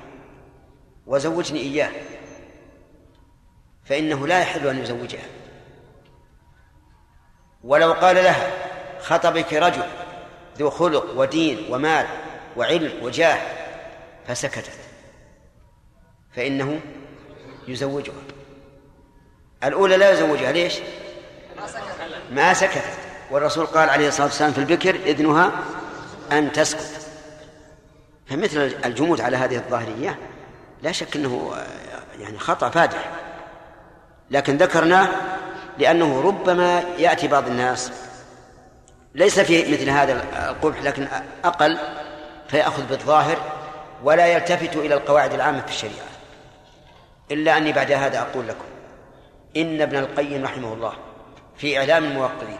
وزوجني 1.07 1.59
إياه 1.59 1.91
فإنه 3.85 4.27
لا 4.27 4.39
يحل 4.39 4.67
أن 4.67 4.77
يزوجها 4.77 5.25
ولو 7.63 7.93
قال 7.93 8.15
لها 8.15 8.51
خطبك 8.99 9.53
رجل 9.53 9.83
ذو 10.57 10.69
خلق 10.69 11.05
ودين 11.15 11.73
ومال 11.73 12.07
وعلم 12.57 13.03
وجاه 13.03 13.39
فسكتت 14.27 14.79
فإنه 16.31 16.79
يزوجها. 17.69 18.13
الأولى 19.63 19.97
لا 19.97 20.11
يزوجها 20.11 20.51
ليش؟ 20.51 20.73
ما 22.31 22.53
سكتت. 22.53 22.93
والرسول 23.31 23.65
قال 23.65 23.89
عليه 23.89 24.07
الصلاة 24.07 24.27
والسلام 24.27 24.51
في 24.51 24.57
البكر 24.57 24.95
إذنها 24.95 25.51
أن 26.31 26.51
تسكت. 26.51 26.99
فمثل 28.29 28.75
الجمود 28.85 29.21
على 29.21 29.37
هذه 29.37 29.55
الظاهرية 29.55 30.19
لا 30.83 30.91
شك 30.91 31.15
أنه 31.15 31.55
يعني 32.19 32.39
خطأ 32.39 32.69
فادح 32.69 33.09
لكن 34.31 34.57
ذكرناه 34.57 35.09
لأنه 35.77 36.21
ربما 36.21 36.83
يأتي 36.97 37.27
بعض 37.27 37.47
الناس 37.47 37.91
ليس 39.15 39.39
في 39.39 39.73
مثل 39.73 39.89
هذا 39.89 40.23
القبح 40.49 40.83
لكن 40.83 41.07
أقل 41.43 41.77
فيأخذ 42.47 42.83
بالظاهر 42.85 43.37
ولا 44.03 44.27
يلتفت 44.27 44.75
إلى 44.75 44.93
القواعد 44.93 45.33
العامة 45.33 45.61
في 45.61 45.71
الشريعة. 45.71 46.08
إلا 47.31 47.57
أني 47.57 47.71
بعد 47.71 47.91
هذا 47.91 48.19
أقول 48.19 48.47
لكم 48.47 48.65
إن 49.57 49.81
ابن 49.81 49.97
القيم 49.97 50.43
رحمه 50.43 50.73
الله 50.73 50.93
في 51.57 51.77
إعلام 51.77 52.03
الموقرين 52.03 52.57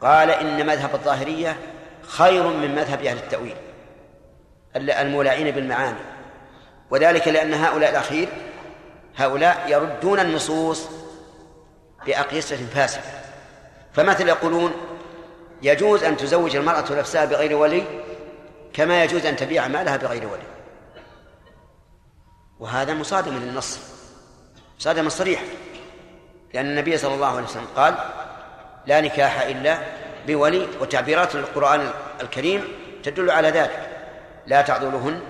قال 0.00 0.30
إن 0.30 0.66
مذهب 0.66 0.94
الظاهرية 0.94 1.56
خير 2.02 2.48
من 2.48 2.74
مذهب 2.74 3.04
أهل 3.04 3.16
التأويل 3.16 3.56
المولعين 4.76 5.50
بالمعاني 5.50 5.98
وذلك 6.90 7.28
لأن 7.28 7.54
هؤلاء 7.54 7.90
الأخير 7.90 8.28
هؤلاء 9.16 9.64
يردون 9.68 10.20
النصوص 10.20 10.88
بأقيسة 12.06 12.56
فاسدة 12.56 13.02
فمثل 13.92 14.28
يقولون 14.28 14.72
يجوز 15.62 16.04
أن 16.04 16.16
تزوج 16.16 16.56
المرأة 16.56 16.92
نفسها 16.92 17.24
بغير 17.24 17.56
ولي 17.56 17.84
كما 18.72 19.04
يجوز 19.04 19.26
أن 19.26 19.36
تبيع 19.36 19.68
مالها 19.68 19.96
بغير 19.96 20.26
ولي 20.26 20.42
وهذا 22.60 22.94
مصادم 22.94 23.36
للنص. 23.36 23.91
مصادمة 24.82 25.08
صريحة 25.08 25.44
لأن 26.54 26.66
النبي 26.66 26.98
صلى 26.98 27.14
الله 27.14 27.26
عليه 27.26 27.42
وسلم 27.42 27.66
قال 27.76 27.94
لا 28.86 29.00
نكاح 29.00 29.42
إلا 29.42 29.78
بولي 30.26 30.68
وتعبيرات 30.80 31.34
القرآن 31.34 31.90
الكريم 32.22 32.64
تدل 33.02 33.30
على 33.30 33.48
ذلك. 33.48 33.88
لا 34.46 34.62
تعذلوهن 34.62 35.20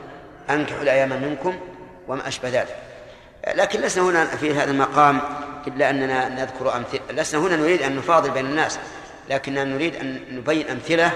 أنكحوا 0.51 0.83
الأيام 0.83 1.23
منكم 1.23 1.61
وما 2.09 2.29
أشبه 2.29 2.49
ذلك. 2.49 2.77
لكن 3.55 3.81
لسنا 3.81 4.05
هنا 4.05 4.25
في 4.25 4.55
هذا 4.55 4.71
المقام 4.71 5.21
إلا 5.67 5.91
أننا 5.91 6.29
نذكر 6.29 6.77
أمثلة 6.77 7.01
لسنا 7.11 7.41
هنا 7.41 7.57
نريد 7.57 7.83
أن 7.83 7.97
نفاضل 7.97 8.31
بين 8.31 8.47
الناس 8.47 8.79
لكننا 9.31 9.65
نريد 9.65 9.97
أن 9.97 10.21
نبين 10.31 10.69
أمثلة 10.69 11.11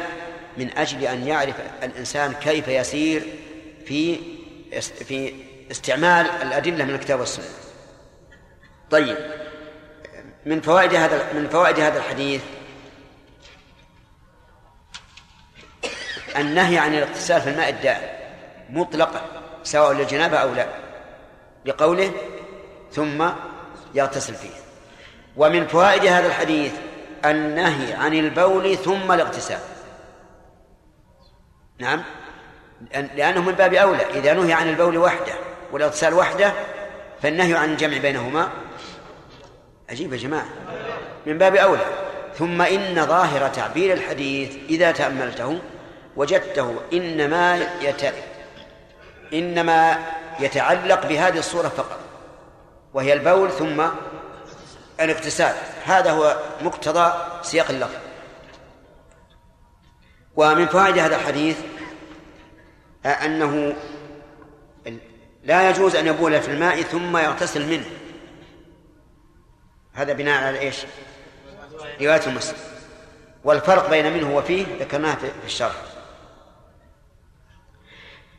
من 0.58 0.78
أجل 0.78 1.04
أن 1.04 1.26
يعرف 1.26 1.54
الإنسان 1.82 2.32
كيف 2.32 2.68
يسير 2.68 3.22
في 3.86 4.18
في 4.80 5.34
استعمال 5.70 6.26
الأدلة 6.42 6.84
من 6.84 6.94
الكتاب 6.94 7.20
والسنة. 7.20 7.65
طيب 8.90 9.16
من 10.46 10.60
فوائد 10.60 10.94
هذا 10.94 11.32
من 11.32 11.48
فوائد 11.48 11.80
هذا 11.80 11.98
الحديث 11.98 12.42
النهي 16.36 16.78
عن 16.78 16.94
الاغتسال 16.94 17.40
في 17.40 17.50
الماء 17.50 17.68
الدائم 17.68 18.08
مطلقا 18.70 19.20
سواء 19.62 19.92
للجنابة 19.92 20.36
أو 20.36 20.54
لا 20.54 20.66
بقوله 21.64 22.12
ثم 22.92 23.28
يغتسل 23.94 24.34
فيه. 24.34 24.50
ومن 25.36 25.66
فوائد 25.66 26.06
هذا 26.06 26.26
الحديث 26.26 26.72
النهي 27.24 27.94
عن 27.94 28.14
البول 28.14 28.76
ثم 28.76 29.12
الاغتسال. 29.12 29.58
نعم؟ 31.78 32.02
لأنه 32.92 33.42
من 33.42 33.52
باب 33.52 33.74
أولى 33.74 34.18
إذا 34.18 34.32
نهي 34.32 34.52
عن 34.52 34.68
البول 34.68 34.98
وحده 34.98 35.34
والاغتسال 35.72 36.14
وحده 36.14 36.52
فالنهي 37.22 37.54
عن 37.54 37.72
الجمع 37.72 37.98
بينهما 37.98 38.50
عجيب 39.90 40.12
يا 40.12 40.18
جماعة. 40.18 40.48
من 41.26 41.38
باب 41.38 41.56
أولى 41.56 41.86
ثم 42.34 42.62
إن 42.62 43.06
ظاهر 43.06 43.48
تعبير 43.48 43.92
الحديث 43.92 44.56
إذا 44.68 44.92
تأملته 44.92 45.58
وجدته 46.16 46.74
إنما 46.92 47.66
يت... 47.80 48.14
إنما 49.32 49.98
يتعلق 50.40 51.06
بهذه 51.06 51.38
الصورة 51.38 51.68
فقط 51.68 51.98
وهي 52.94 53.12
البول 53.12 53.50
ثم 53.50 53.82
الاغتسال 55.00 55.54
هذا 55.84 56.10
هو 56.10 56.36
مقتضى 56.62 57.12
سياق 57.42 57.70
اللفظ. 57.70 58.00
ومن 60.36 60.66
فوائد 60.66 60.98
هذا 60.98 61.16
الحديث 61.16 61.56
أنه 63.06 63.76
لا 65.44 65.70
يجوز 65.70 65.96
أن 65.96 66.06
يبول 66.06 66.42
في 66.42 66.48
الماء 66.48 66.82
ثم 66.82 67.16
يغتسل 67.16 67.66
منه. 67.70 67.84
هذا 69.96 70.12
بناء 70.12 70.44
على 70.44 70.58
إيش؟ 70.58 70.76
رواية 72.00 72.28
مسلم. 72.28 72.58
والفرق 73.44 73.90
بين 73.90 74.12
منه 74.12 74.36
وفيه 74.36 74.66
ذكرناه 74.80 75.14
في 75.14 75.46
الشرح. 75.46 75.74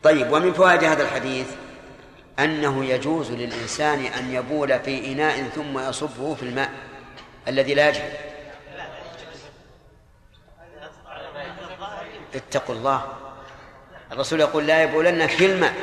طيب 0.03 0.31
ومن 0.31 0.53
فوائد 0.53 0.83
هذا 0.83 1.03
الحديث 1.03 1.47
أنه 2.39 2.85
يجوز 2.85 3.31
للإنسان 3.31 4.05
أن 4.05 4.33
يبول 4.33 4.79
في 4.79 5.11
إناء 5.11 5.43
ثم 5.43 5.79
يصبه 5.89 6.35
في 6.35 6.43
الماء 6.43 6.71
الذي 7.47 7.73
لا 7.73 7.89
يجري. 7.89 8.11
اتقوا 12.35 12.75
الله. 12.75 13.13
الرسول 14.11 14.39
يقول 14.39 14.67
لا 14.67 14.83
يبولن 14.83 15.27
في 15.27 15.45
الماء. 15.45 15.73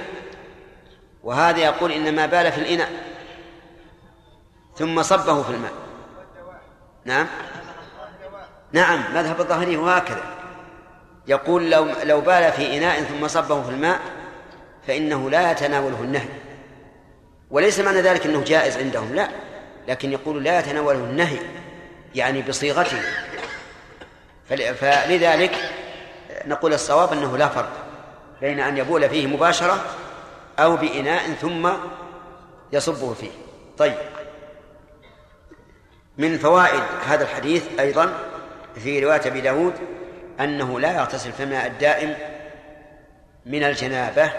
وهذا 1.22 1.58
يقول 1.58 1.92
إنما 1.92 2.26
بال 2.26 2.52
في 2.52 2.58
الإناء. 2.58 3.13
ثم 4.76 5.02
صبه 5.02 5.42
في 5.42 5.50
الماء. 5.50 5.72
نعم؟ 7.04 7.26
نعم 8.72 9.14
مذهب 9.14 9.40
الظاهري 9.40 9.76
هو 9.76 9.88
هكذا 9.88 10.22
يقول 11.26 11.70
لو 11.70 11.88
لو 12.02 12.20
بال 12.20 12.52
في 12.52 12.78
إناء 12.78 13.02
ثم 13.02 13.28
صبه 13.28 13.62
في 13.62 13.70
الماء 13.70 14.00
فإنه 14.86 15.30
لا 15.30 15.50
يتناوله 15.50 16.00
النهي. 16.00 16.28
وليس 17.50 17.80
معنى 17.80 18.00
ذلك 18.00 18.26
أنه 18.26 18.44
جائز 18.44 18.76
عندهم 18.76 19.14
لا. 19.14 19.28
لكن 19.88 20.12
يقول 20.12 20.44
لا 20.44 20.58
يتناوله 20.58 20.98
النهي 20.98 21.38
يعني 22.14 22.42
بصيغته. 22.42 23.02
فلذلك 24.48 25.70
نقول 26.46 26.74
الصواب 26.74 27.12
أنه 27.12 27.36
لا 27.36 27.48
فرق 27.48 27.72
بين 28.40 28.60
أن 28.60 28.76
يبول 28.76 29.08
فيه 29.08 29.26
مباشرة 29.26 29.84
أو 30.58 30.76
بإناء 30.76 31.32
ثم 31.32 31.70
يصبه 32.72 33.14
فيه. 33.14 33.30
طيب. 33.78 33.94
من 36.18 36.38
فوائد 36.38 36.82
هذا 37.06 37.24
الحديث 37.24 37.80
أيضا 37.80 38.12
في 38.74 39.04
رواية 39.04 39.20
أبي 39.26 39.40
داود 39.40 39.74
أنه 40.40 40.80
لا 40.80 40.96
يغتسل 40.96 41.32
في 41.32 41.42
الماء 41.42 41.66
الدائم 41.66 42.14
من 43.46 43.64
الجنابة 43.64 44.30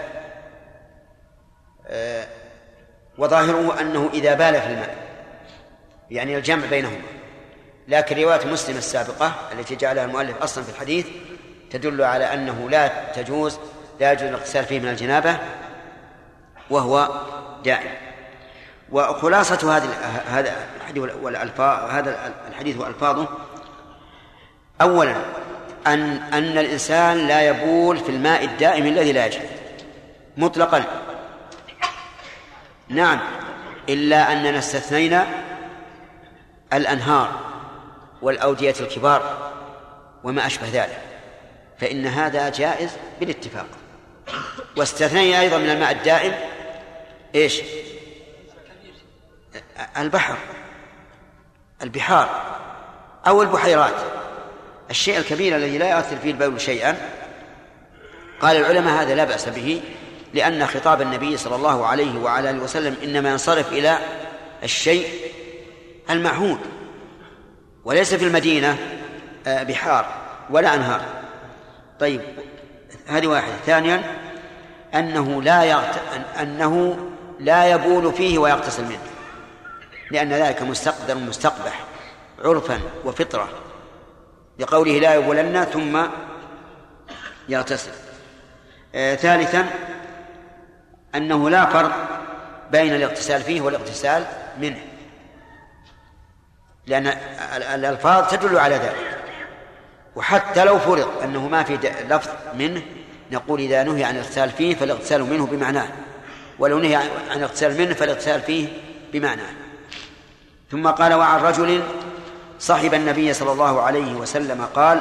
آه، 1.86 2.26
وظاهره 3.18 3.80
أنه 3.80 4.10
إذا 4.14 4.34
بال 4.34 4.60
في 4.60 4.66
الماء 4.66 4.96
يعني 6.10 6.36
الجمع 6.36 6.66
بينهما. 6.66 7.02
لكن 7.88 8.22
رواية 8.22 8.46
مسلم 8.46 8.76
السابقة 8.76 9.34
التي 9.52 9.76
جعلها 9.76 10.04
المؤلف 10.04 10.42
أصلا 10.42 10.64
في 10.64 10.70
الحديث 10.70 11.06
تدل 11.70 12.02
على 12.02 12.34
أنه 12.34 12.70
لا 12.70 13.12
تجوز 13.12 13.58
لا 14.00 14.12
يجوز 14.12 14.28
الاغتسال 14.28 14.64
فيه 14.64 14.80
من 14.80 14.88
الجنابة 14.88 15.38
وهو 16.70 17.10
دائم. 17.64 18.05
وخلاصة 18.92 19.76
هذه 19.76 19.88
هذا 20.26 20.54
الحديث 20.80 21.04
والألفاظ 21.22 21.90
هذا 21.90 22.32
الحديث 22.48 22.76
وألفاظه. 22.76 23.28
أولا 24.80 25.16
أن 25.86 26.16
أن 26.32 26.58
الإنسان 26.58 27.26
لا 27.26 27.48
يبول 27.48 27.96
في 27.96 28.08
الماء 28.08 28.44
الدائم 28.44 28.86
الذي 28.86 29.12
لا 29.12 29.26
يجري. 29.26 29.48
مطلقا. 30.36 30.84
نعم. 32.88 33.20
إلا 33.88 34.32
أننا 34.32 34.58
استثنينا 34.58 35.26
الأنهار 36.72 37.40
والأودية 38.22 38.74
الكبار 38.80 39.52
وما 40.24 40.46
أشبه 40.46 40.66
ذلك. 40.72 41.00
فإن 41.78 42.06
هذا 42.06 42.48
جائز 42.48 42.90
بالاتفاق. 43.20 43.66
واستثنينا 44.76 45.40
أيضا 45.40 45.58
من 45.58 45.70
الماء 45.70 45.92
الدائم. 45.92 46.32
إيش؟ 47.34 47.62
البحر 49.96 50.36
البحار 51.82 52.56
أو 53.26 53.42
البحيرات. 53.42 53.94
الشيء 54.90 55.18
الكبير 55.18 55.56
الذي 55.56 55.78
لا 55.78 55.96
يؤثر 55.96 56.16
فيه 56.16 56.30
البول 56.30 56.60
شيئا 56.60 56.96
قال 58.40 58.56
العلماء 58.56 59.02
هذا 59.02 59.14
لا 59.14 59.24
بأس 59.24 59.48
به 59.48 59.82
لأن 60.34 60.66
خطاب 60.66 61.02
النبي 61.02 61.36
صلى 61.36 61.56
الله 61.56 61.86
عليه 61.86 62.18
وعلى 62.18 62.50
آله 62.50 62.62
وسلم 62.62 62.96
إنما 63.04 63.30
ينصرف 63.30 63.72
إلى 63.72 63.98
الشيء 64.62 65.08
المعهود 66.10 66.58
وليس 67.84 68.14
في 68.14 68.24
المدينة 68.24 68.78
آه، 69.46 69.62
بحار 69.62 70.06
ولا 70.50 70.74
أنهار. 70.74 71.00
طيب 72.00 72.20
هذه 73.06 73.26
واحدة. 73.26 73.52
ثانيا 73.66 74.02
أنه 74.94 75.42
لا 75.42 75.64
يغت... 75.64 76.00
أنه 76.40 76.98
لا 77.40 77.70
يبول 77.70 78.12
فيه 78.12 78.38
ويغتسل 78.38 78.84
منه. 78.84 79.15
لأن 80.10 80.32
ذلك 80.32 80.62
مستقدر 80.62 81.14
مستقبح 81.14 81.84
عرفا 82.44 82.80
وفطرة. 83.04 83.48
لقوله 84.58 84.98
لا 84.98 85.14
يبولن 85.14 85.64
ثم 85.64 86.02
يغتسل. 87.48 87.90
آه 88.94 89.14
ثالثا 89.14 89.66
أنه 91.14 91.50
لا 91.50 91.66
فرق 91.66 91.92
بين 92.72 92.94
الاغتسال 92.94 93.42
فيه 93.42 93.60
والاغتسال 93.60 94.24
منه. 94.60 94.78
لأن 96.86 97.06
الألفاظ 97.74 98.30
تدل 98.30 98.58
على 98.58 98.74
ذلك. 98.74 99.18
وحتى 100.16 100.64
لو 100.64 100.78
فرض 100.78 101.22
أنه 101.22 101.48
ما 101.48 101.62
في 101.62 101.76
لفظ 102.08 102.30
منه 102.54 102.82
نقول 103.32 103.60
إذا 103.60 103.82
نهي 103.82 104.04
عن 104.04 104.14
الاغتسال 104.14 104.50
فيه 104.50 104.74
فالاغتسال 104.74 105.22
منه 105.22 105.46
بمعناه. 105.46 105.88
ولو 106.58 106.78
نهي 106.78 106.96
عن 106.96 107.08
الاغتسال 107.36 107.78
منه 107.78 107.94
فالاغتسال 107.94 108.40
فيه 108.40 108.68
بمعناه. 109.12 109.65
ثم 110.70 110.88
قال 110.88 111.14
وعن 111.14 111.40
رجل 111.40 111.82
صحب 112.60 112.94
النبي 112.94 113.32
صلى 113.32 113.52
الله 113.52 113.82
عليه 113.82 114.14
وسلم 114.14 114.66
قال 114.74 115.00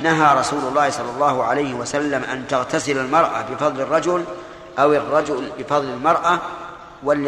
نهى 0.00 0.38
رسول 0.38 0.64
الله 0.68 0.90
صلى 0.90 1.10
الله 1.10 1.44
عليه 1.44 1.74
وسلم 1.74 2.24
أن 2.24 2.48
تغتسل 2.48 2.98
المرأة 2.98 3.42
بفضل 3.42 3.80
الرجل 3.80 4.24
أو 4.78 4.92
الرجل 4.92 5.52
بفضل 5.58 5.88
المرأة 5.88 6.38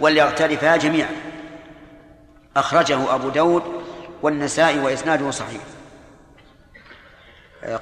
وليغترفا 0.00 0.76
جميعا. 0.76 1.10
أخرجه 2.56 3.14
أبو 3.14 3.28
داود 3.28 3.62
والنسائي 4.22 4.78
وإسناده 4.78 5.30
صحيح. 5.30 5.60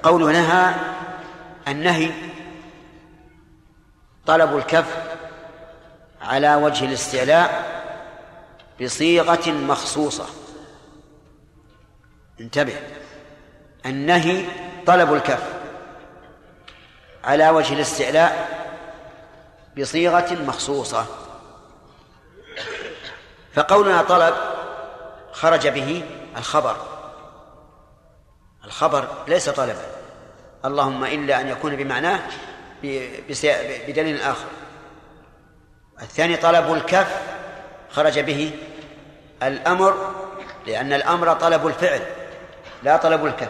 قوله 0.02 0.33
نهى 0.33 0.74
النهي 1.68 2.11
طلب 4.26 4.57
الكف 4.57 4.96
على 6.22 6.55
وجه 6.55 6.85
الاستعلاء 6.85 7.82
بصيغة 8.83 9.51
مخصوصة. 9.51 10.27
انتبه. 12.40 12.81
النهي 13.87 14.45
طلب 14.87 15.14
الكف. 15.14 15.53
على 17.25 17.51
وجه 17.51 17.75
الاستعلاء 17.75 18.62
بصيغة 19.79 20.35
مخصوصة. 20.35 21.07
فقولنا 23.55 24.03
طلب 24.03 24.35
خرج 25.33 25.68
به 25.68 26.05
الخبر. 26.37 26.77
الخبر 28.64 29.09
ليس 29.29 29.49
طلبا. 29.49 29.87
اللهم 30.64 31.05
إلا 31.05 31.40
أن 31.40 31.49
يكون 31.49 31.77
بمعناه 31.77 32.21
بدليل 33.88 34.21
آخر. 34.21 34.47
الثاني 36.03 36.37
طلب 36.37 36.73
الكف 36.73 37.23
خرج 37.90 38.18
به 38.18 38.59
الأمر 39.42 40.14
لأن 40.66 40.92
الأمر 40.92 41.33
طلب 41.33 41.66
الفعل 41.66 42.00
لا 42.83 42.96
طلب 42.96 43.26
الكف 43.26 43.48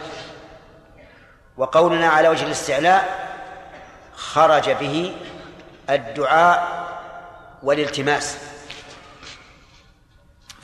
وقولنا 1.57 2.07
على 2.07 2.27
وجه 2.27 2.45
الاستعلاء 2.45 3.29
خرج 4.15 4.69
به 4.69 5.15
الدعاء 5.89 6.87
والالتماس. 7.63 8.37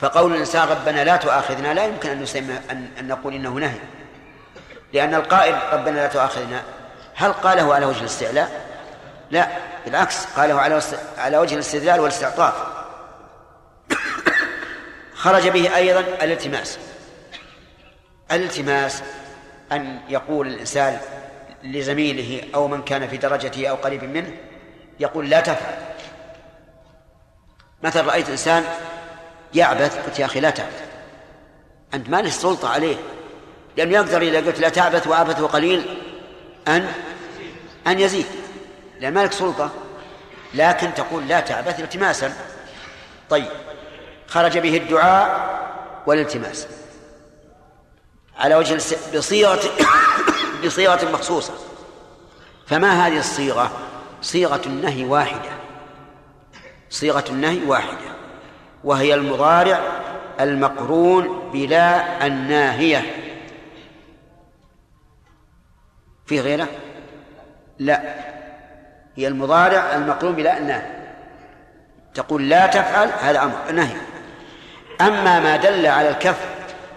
فقول 0.00 0.32
الإنسان 0.32 0.68
ربنا 0.68 1.04
لا 1.04 1.16
تؤاخذنا 1.16 1.74
لا 1.74 1.84
يمكن 1.84 2.10
أن 2.10 2.22
نسمى 2.22 2.58
أن, 2.70 3.08
نقول 3.08 3.34
إنه 3.34 3.50
نهي. 3.50 3.78
لأن 4.92 5.14
القائل 5.14 5.58
ربنا 5.72 5.96
لا 5.96 6.06
تؤاخذنا 6.06 6.62
هل 7.14 7.32
قاله 7.32 7.74
على 7.74 7.86
وجه 7.86 8.00
الاستعلاء؟ 8.00 8.66
لا 9.30 9.48
بالعكس 9.84 10.26
قاله 10.26 10.60
على 10.60 10.82
على 11.18 11.38
وجه 11.38 11.54
الاستدلال 11.54 12.00
والاستعطاف. 12.00 12.54
خرج 15.20 15.48
به 15.48 15.76
أيضا 15.76 16.00
الالتماس. 16.00 16.78
الالتماس 18.32 19.02
أن 19.72 20.00
يقول 20.08 20.46
الإنسان 20.46 21.00
لزميله 21.62 22.42
أو 22.54 22.68
من 22.68 22.82
كان 22.82 23.08
في 23.08 23.16
درجته 23.16 23.66
أو 23.66 23.74
قريب 23.74 24.04
منه 24.04 24.36
يقول 25.00 25.30
لا 25.30 25.40
تفعل. 25.40 25.78
مثلا 27.82 28.02
رأيت 28.02 28.28
إنسان 28.28 28.64
يعبث 29.54 30.06
قلت 30.06 30.18
يا 30.18 30.24
أخي 30.24 30.40
لا 30.40 30.50
تعبث. 30.50 30.88
أنت 31.94 32.08
ما 32.08 32.22
لك 32.22 32.32
سلطة 32.32 32.68
عليه 32.68 32.96
لأنه 33.76 33.94
يقدر 33.94 34.22
إذا 34.22 34.38
قلت 34.38 34.60
لا 34.60 34.68
تعبث 34.68 35.06
وعبثه 35.06 35.46
قليل 35.46 35.98
أن 36.68 36.92
أن 37.86 38.00
يزيد. 38.00 38.26
لأن 39.00 39.14
ما 39.14 39.24
لك 39.24 39.32
سلطة 39.32 39.70
لكن 40.54 40.94
تقول 40.94 41.28
لا 41.28 41.40
تعبث 41.40 41.80
التماسا. 41.80 42.32
طيب. 43.30 43.48
خرج 44.30 44.58
به 44.58 44.76
الدعاء 44.76 45.50
والالتماس 46.06 46.66
على 48.38 48.54
وجه 48.54 48.74
بصيغة 49.14 49.60
بصيغة 50.64 51.12
مخصوصة. 51.12 51.52
فما 52.66 53.06
هذه 53.06 53.18
الصيغة؟ 53.18 53.70
صيغة 54.22 54.60
النهي 54.66 55.04
واحدة. 55.04 55.50
صيغة 56.90 57.24
النهي 57.30 57.66
واحدة. 57.66 58.10
وهي 58.84 59.14
المضارع 59.14 59.80
المقرون 60.40 61.50
بلا 61.52 62.26
الناهية. 62.26 63.02
في 66.26 66.40
غيره؟ 66.40 66.68
لا. 67.78 68.14
هي 69.16 69.28
المضارع 69.28 69.94
المقرون 69.94 70.32
بلا 70.32 70.58
الناهية. 70.58 71.14
تقول 72.14 72.48
لا 72.48 72.66
تفعل 72.66 73.08
هذا 73.20 73.42
أمر. 73.42 73.72
نهي. 73.72 73.96
أما 75.00 75.40
ما 75.40 75.56
دل 75.56 75.86
على 75.86 76.08
الكف 76.08 76.36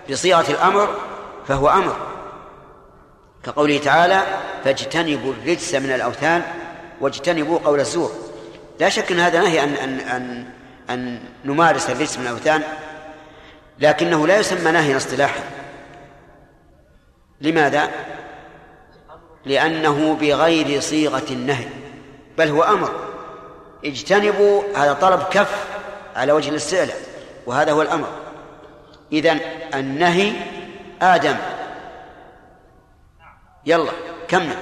بصيغة 0.10 0.52
الأمر 0.52 0.96
فهو 1.48 1.70
أمر. 1.70 1.96
كقوله 3.44 3.78
تعالى 3.78 4.22
فاجتنبوا 4.63 5.34
الرجس 5.34 5.76
من 5.76 5.92
الأوثان 5.92 6.42
واجتنبوا 7.02 7.60
قول 7.60 7.80
الزور. 7.80 8.12
لا 8.80 8.89
شك 8.89 9.12
أن 9.12 9.20
هذا 9.20 9.42
نهي 9.42 9.63
أن 9.63 9.74
أن 9.76 10.00
أن 10.00 10.46
أن 10.89 11.20
نمارس 11.46 11.89
الرجس 11.89 12.18
من 12.18 12.28
الأوثان 12.28 12.63
لكنه 13.80 14.28
لا 14.28 14.38
يسمى 14.38 14.72
نهيا 14.72 14.98
اصطلاحا. 14.98 15.44
لماذا؟ 17.42 17.89
لأنه 19.46 20.13
بغير 20.22 20.80
صيغة 20.80 21.26
النهي 21.32 21.68
بل 22.38 22.48
هو 22.48 22.63
أمر. 22.63 22.92
اجتنبوا 23.86 24.63
هذا 24.76 24.94
طلب 24.94 25.24
كف 25.24 25.66
على 26.16 26.32
وجه 26.32 26.50
الاستعلاء. 26.50 27.12
وهذا 27.46 27.72
هو 27.72 27.82
الأمر. 27.82 28.08
إذن 29.12 29.40
النهي 29.74 30.34
آدم. 31.02 31.38
يلا 33.66 33.92
كمل 34.28 34.58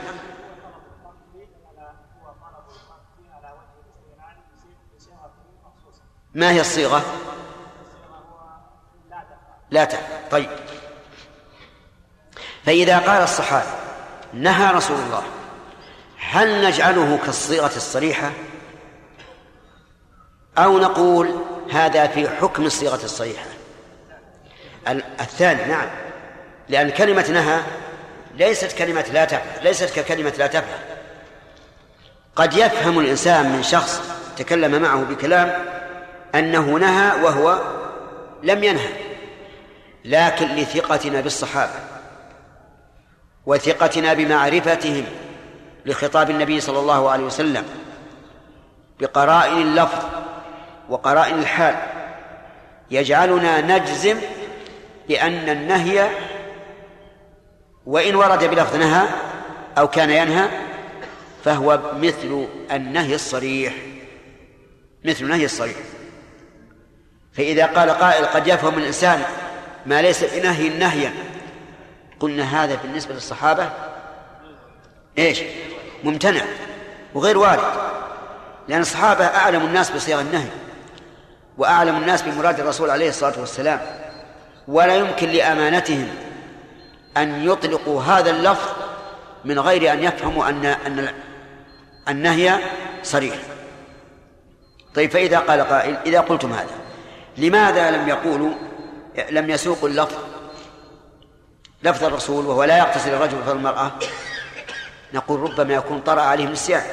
ما 6.36 6.52
هي 6.52 6.62
الصيغة؟ 6.62 7.04
لا 9.72 9.86
تفعل 9.86 10.30
طيب. 10.32 10.50
فإذا 12.65 13.00
قال 13.00 13.24
الصحابي 13.24 13.70
نهى 14.34 14.74
رسول 14.74 14.98
الله 15.00 15.24
هل 16.20 16.65
نجعله 16.67 17.20
كالصيغة 17.26 17.76
الصريحة؟ 17.76 18.32
أو 20.58 20.80
نقول 20.80 21.41
هذا 21.71 22.07
في 22.07 22.29
حكم 22.29 22.65
الصيغة 22.65 22.99
الصريحة 23.03 23.45
الثاني 25.19 25.65
نعم. 25.65 25.88
لأن 26.69 26.89
كلمة 26.89 27.31
نهى 27.31 27.62
ليست 28.38 28.77
كلمة 28.77 29.05
لا 29.13 29.25
تفعل 29.25 29.63
ليست 29.63 29.99
ككلمة 29.99 30.34
لا 30.38 30.47
تفعل 30.47 30.79
قد 32.36 32.53
يفهم 32.53 32.99
الإنسان 32.99 33.51
من 33.51 33.63
شخص 33.63 34.01
تكلم 34.38 34.81
معه 34.81 35.03
بكلام 35.03 35.65
أنه 36.36 36.62
نهى 36.62 37.23
وهو 37.23 37.62
لم 38.43 38.63
ينهى 38.63 38.93
لكن 40.05 40.47
لثقتنا 40.47 41.21
بالصحابة 41.21 41.79
وثقتنا 43.45 44.13
بمعرفتهم 44.13 45.05
لخطاب 45.86 46.29
النبي 46.29 46.62
صلى 46.62 46.79
الله 46.79 47.10
عليه 47.10 47.23
وسلم 47.23 47.63
بقرائن 48.99 49.62
اللفظ 49.62 50.20
وقرائن 50.91 51.39
الحال. 51.39 51.75
يجعلنا 52.91 53.62
نجزم 53.62 54.17
بأن 55.08 55.49
النهي 55.49 56.10
وإن 57.86 58.15
ورد 58.15 58.43
بلفظ 58.43 58.75
نهى 58.75 59.08
أو 59.77 59.88
كان 59.88 60.10
ينهى 60.10 60.47
فهو 61.45 61.80
مثل 61.99 62.47
النهي 62.71 63.15
الصريح. 63.15 63.73
مثل 65.06 65.23
النهي 65.23 65.45
الصريح. 65.45 65.77
فإذا 67.34 67.65
قال 67.65 67.89
قائل 67.89 68.25
قد 68.25 68.47
يفهم 68.47 68.77
الإنسان 68.77 69.21
ما 69.86 70.01
ليس 70.01 70.23
بنهي 70.23 70.69
نهيا 70.69 71.13
قلنا 72.19 72.63
هذا 72.63 72.75
بالنسبة 72.75 73.13
للصحابة 73.13 73.69
إيش؟ 75.17 75.41
ممتنع 76.04 76.41
وغير 77.13 77.38
وارد 77.38 77.63
لأن 78.67 78.82
الصحابة 78.82 79.25
أعلم 79.25 79.65
الناس 79.65 79.91
بصيغ 79.91 80.21
النهي. 80.21 80.47
وأعلم 81.62 81.97
الناس 81.97 82.21
بمراد 82.21 82.60
الرسول 82.60 82.89
عليه 82.89 83.10
الصلاة 83.10 83.39
والسلام. 83.39 83.80
ولا 84.67 84.95
يمكن 84.95 85.30
لأمانتهم 85.30 86.10
أن 87.17 87.45
يطلقوا 87.50 88.04
هذا 88.04 88.30
اللفظ 88.30 88.69
من 89.45 89.60
غير 89.60 89.93
أن 89.93 90.04
يفهموا 90.04 90.50
أن 90.50 90.65
أن 90.65 91.13
النهي 92.10 92.60
صريح. 93.04 93.36
طيب 94.95 95.12
فإذا 95.12 95.39
قال 95.39 95.62
قائل 95.62 95.97
إذا 96.06 96.19
قلتم 96.19 96.54
هذا 96.54 96.76
لماذا 97.38 97.91
لم 97.91 98.10
يقولوا 98.10 98.54
لم 99.30 99.50
يسوقوا 99.50 99.89
اللفظ؟ 99.89 100.17
لفظ 101.84 102.04
الرسول 102.04 102.45
وهو 102.45 102.63
لا 102.63 102.78
يقتصر 102.78 103.10
الرجل 103.10 103.43
فالمرأة 103.45 103.91
نقول 105.13 105.39
ربما 105.39 105.74
يكون 105.74 106.00
طرأ 106.00 106.21
عليهم 106.21 106.52
نسيان. 106.52 106.84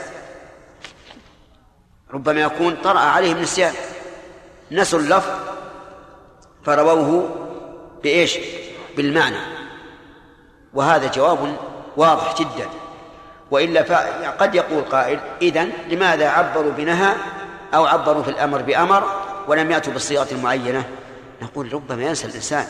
ربما 2.10 2.40
يكون 2.40 2.76
طرأ 2.76 2.98
عليهم 2.98 3.38
نسيان. 3.38 3.74
نسوا 4.72 4.98
اللفظ 4.98 5.30
فرووه 6.64 7.30
بإيش؟ 8.02 8.38
بالمعنى. 8.96 9.36
وهذا 10.74 11.06
جواب 11.06 11.56
واضح 11.96 12.34
جدا. 12.40 12.68
وإلا 13.50 13.80
قد 14.30 14.54
يقول 14.54 14.82
قائل 14.82 15.20
إذن 15.42 15.72
لماذا 15.88 16.28
عبروا 16.28 16.72
بنهى 16.72 17.14
أو 17.74 17.86
عبروا 17.86 18.22
في 18.22 18.30
الأمر 18.30 18.62
بأمر 18.62 19.22
ولم 19.48 19.70
يأتوا 19.70 19.92
بالصيغة 19.92 20.28
المعينة؟ 20.32 20.84
نقول 21.42 21.72
ربما 21.72 22.02
ينسى 22.02 22.26
الإنسان. 22.26 22.66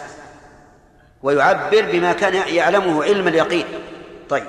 ويعبر 1.22 1.82
بما 1.92 2.12
كان 2.12 2.34
يعلمه 2.34 3.04
علم 3.04 3.28
اليقين. 3.28 3.64
طيب. 4.28 4.44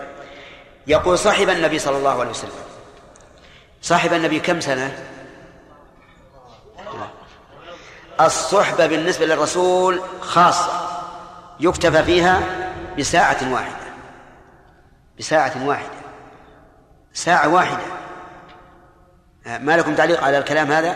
يقول 0.87 1.17
صاحب 1.17 1.49
النبي 1.49 1.79
صلى 1.79 1.97
الله 1.97 2.19
عليه 2.19 2.29
وسلم 2.29 2.51
صاحب 3.81 4.13
النبي 4.13 4.39
كم 4.39 4.59
سنة؟ 4.59 4.97
الصحبة 8.21 8.85
بالنسبة 8.85 9.25
للرسول 9.25 10.01
خاصة 10.21 10.71
يكتفى 11.59 12.03
فيها 12.03 12.41
بساعة 12.99 13.53
واحدة. 13.53 13.89
بساعة 15.19 15.53
واحدة. 15.65 15.99
ساعة 17.13 17.53
واحدة. 17.53 17.83
آه، 19.47 19.57
ما 19.57 19.77
لكم 19.77 19.95
تعليق 19.95 20.23
على 20.23 20.37
الكلام 20.37 20.71
هذا؟ 20.71 20.95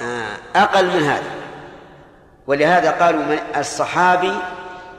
آه، 0.00 0.36
أقل 0.56 0.86
من 0.86 1.02
هذا. 1.02 1.30
ولهذا 2.46 2.90
قالوا 2.90 3.22
من 3.22 3.38
الصحابي 3.56 4.32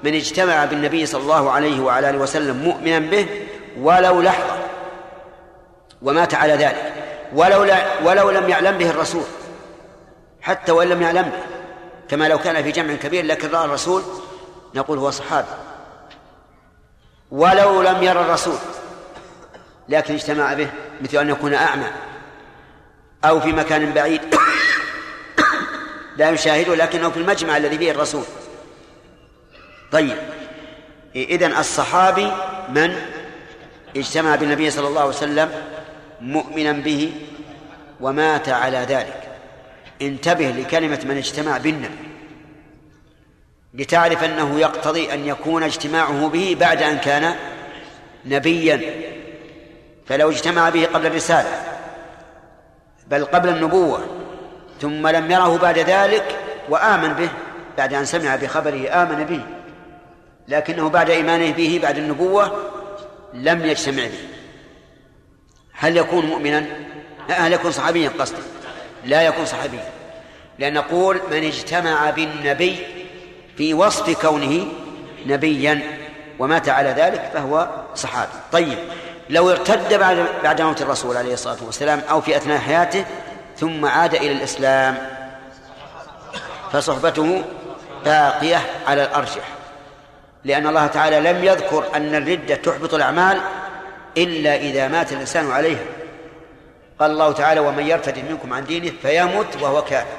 من 0.03 0.13
اجتمع 0.13 0.65
بالنبي 0.65 1.05
صلى 1.05 1.21
الله 1.21 1.51
عليه 1.51 1.81
وعلى 1.81 2.09
آله 2.09 2.17
وسلم 2.17 2.57
مؤمنا 2.57 2.99
به 2.99 3.47
ولو 3.79 4.21
لحظة. 4.21 4.57
ومات 6.01 6.33
على 6.33 6.53
ذلك. 6.53 6.93
ولو 7.33 7.75
ولو 8.03 8.29
لم 8.29 8.49
يعلم 8.49 8.77
به 8.77 8.89
الرسول. 8.89 9.23
حتى 10.47 10.71
وإن 10.71 10.89
لم 10.89 11.01
يعلم 11.01 11.31
كما 12.09 12.27
لو 12.27 12.39
كان 12.39 12.63
في 12.63 12.71
جمع 12.71 12.95
كبير 12.95 13.25
لكن 13.25 13.49
رأى 13.49 13.65
الرسول 13.65 14.03
نقول 14.75 14.97
هو 14.97 15.11
صحابي. 15.11 15.47
ولو 17.31 17.81
لم 17.81 18.03
يرى 18.03 18.21
الرسول 18.21 18.57
لكن 19.89 20.13
اجتمع 20.13 20.53
به 20.53 20.69
مثل 21.01 21.17
أن 21.17 21.29
يكون 21.29 21.53
أعمى 21.53 21.87
أو 23.25 23.39
في 23.39 23.51
مكان 23.51 23.93
بعيد. 23.93 24.21
لا 26.17 26.29
يشاهده 26.29 26.75
لكنه 26.75 27.09
في 27.09 27.17
المجمع 27.17 27.57
الذي 27.57 27.77
فيه 27.77 27.91
الرسول. 27.91 28.23
طيب 29.91 30.17
إذن 31.15 31.57
الصحابي 31.57 32.31
من؟ 32.69 32.95
اجتمع 33.95 34.35
بالنبي 34.35 34.71
صلى 34.71 34.87
الله 34.87 35.01
عليه 35.01 35.09
وسلم 35.09 35.51
مؤمنا 36.21 36.71
به 36.71 37.13
ومات 37.99 38.49
على 38.49 38.77
ذلك. 38.77 39.26
انتبه 40.01 40.49
لكلمة 40.49 40.99
من 41.05 41.17
اجتمع 41.17 41.57
بالنبي 41.57 42.07
لتعرف 43.73 44.23
أنه 44.23 44.59
يقتضي 44.59 45.13
أن 45.13 45.27
يكون 45.27 45.63
اجتماعه 45.63 46.27
به 46.27 46.57
بعد 46.59 46.83
أن 46.83 46.97
كان 46.97 47.35
نبيا. 48.25 48.81
فلو 50.05 50.29
اجتمع 50.29 50.69
به 50.69 50.85
قبل 50.85 51.05
الرسالة 51.05 51.63
بل 53.07 53.25
قبل 53.25 53.49
النبوة 53.49 54.05
ثم 54.81 55.07
لم 55.07 55.31
يره 55.31 55.57
بعد 55.57 55.79
ذلك 55.79 56.39
وآمن 56.69 57.13
به 57.13 57.29
بعد 57.77 57.93
أن 57.93 58.05
سمع 58.05 58.35
بخبره 58.35 58.89
آمن 58.89 59.23
به 59.23 59.41
لكنه 60.47 60.89
بعد 60.89 61.09
إيمانه 61.09 61.51
به 61.51 61.79
بعد 61.83 61.97
النبوة 61.97 62.69
لم 63.33 63.65
يجتمع 63.65 64.03
به. 64.03 64.27
هل 65.73 65.97
يكون 65.97 66.25
مؤمنا؟ 66.25 66.65
هل 67.29 67.53
يكون 67.53 67.71
صحابيا 67.71 68.09
قصدي؟ 68.19 68.41
لا 69.05 69.21
يكون 69.21 69.45
صحابيا 69.45 69.89
لأن 70.59 70.73
نقول 70.73 71.21
من 71.31 71.43
اجتمع 71.43 72.09
بالنبي 72.09 72.77
في 73.57 73.73
وصف 73.73 74.21
كونه 74.21 74.67
نبيا 75.25 75.81
ومات 76.39 76.69
على 76.69 76.89
ذلك 76.89 77.29
فهو 77.33 77.67
صحابي. 77.95 78.31
طيب 78.51 78.77
لو 79.29 79.51
ارتد 79.51 79.93
بعد 79.93 80.25
بعد 80.43 80.61
موت 80.61 80.81
الرسول 80.81 81.17
عليه 81.17 81.33
الصلاة 81.33 81.57
والسلام 81.65 82.01
أو 82.09 82.21
في 82.21 82.37
أثناء 82.37 82.59
حياته 82.59 83.05
ثم 83.57 83.85
عاد 83.85 84.15
إلى 84.15 84.31
الإسلام 84.31 84.97
فصحبته 86.71 87.43
باقية 88.05 88.61
على 88.87 89.03
الأرجح. 89.03 89.43
لأن 90.45 90.67
الله 90.67 90.87
تعالى 90.87 91.19
لم 91.19 91.43
يذكر 91.43 91.83
أن 91.95 92.15
الردة 92.15 92.55
تحبط 92.55 92.93
الأعمال 92.93 93.41
إلا 94.17 94.55
إذا 94.55 94.87
مات 94.87 95.11
الإنسان 95.11 95.51
عليها. 95.51 95.83
قال 96.99 97.11
الله 97.11 97.31
تعالى 97.31 97.59
ومن 97.59 97.87
يرتد 97.87 98.17
منكم 98.29 98.53
عن 98.53 98.65
دينه 98.65 98.91
فيمت 99.01 99.61
وهو 99.61 99.83
كافر. 99.83 100.17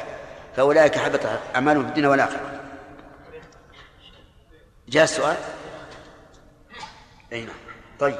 فأولئك 0.57 0.99
حبط 0.99 1.21
أعمالهم 1.55 1.83
في 1.83 1.88
الدنيا 1.88 2.09
والآخرة. 2.09 2.61
جاء 4.88 5.05
السؤال؟ 5.05 5.37
أي 7.33 7.41
نعم. 7.41 7.55
طيب. 8.01 8.17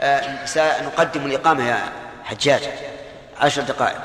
آه 0.00 0.44
سنقدم 0.44 1.26
الإقامة 1.26 1.68
يا 1.68 1.92
حجاج. 2.24 2.68
عشر 3.40 3.62
دقائق. 3.62 4.00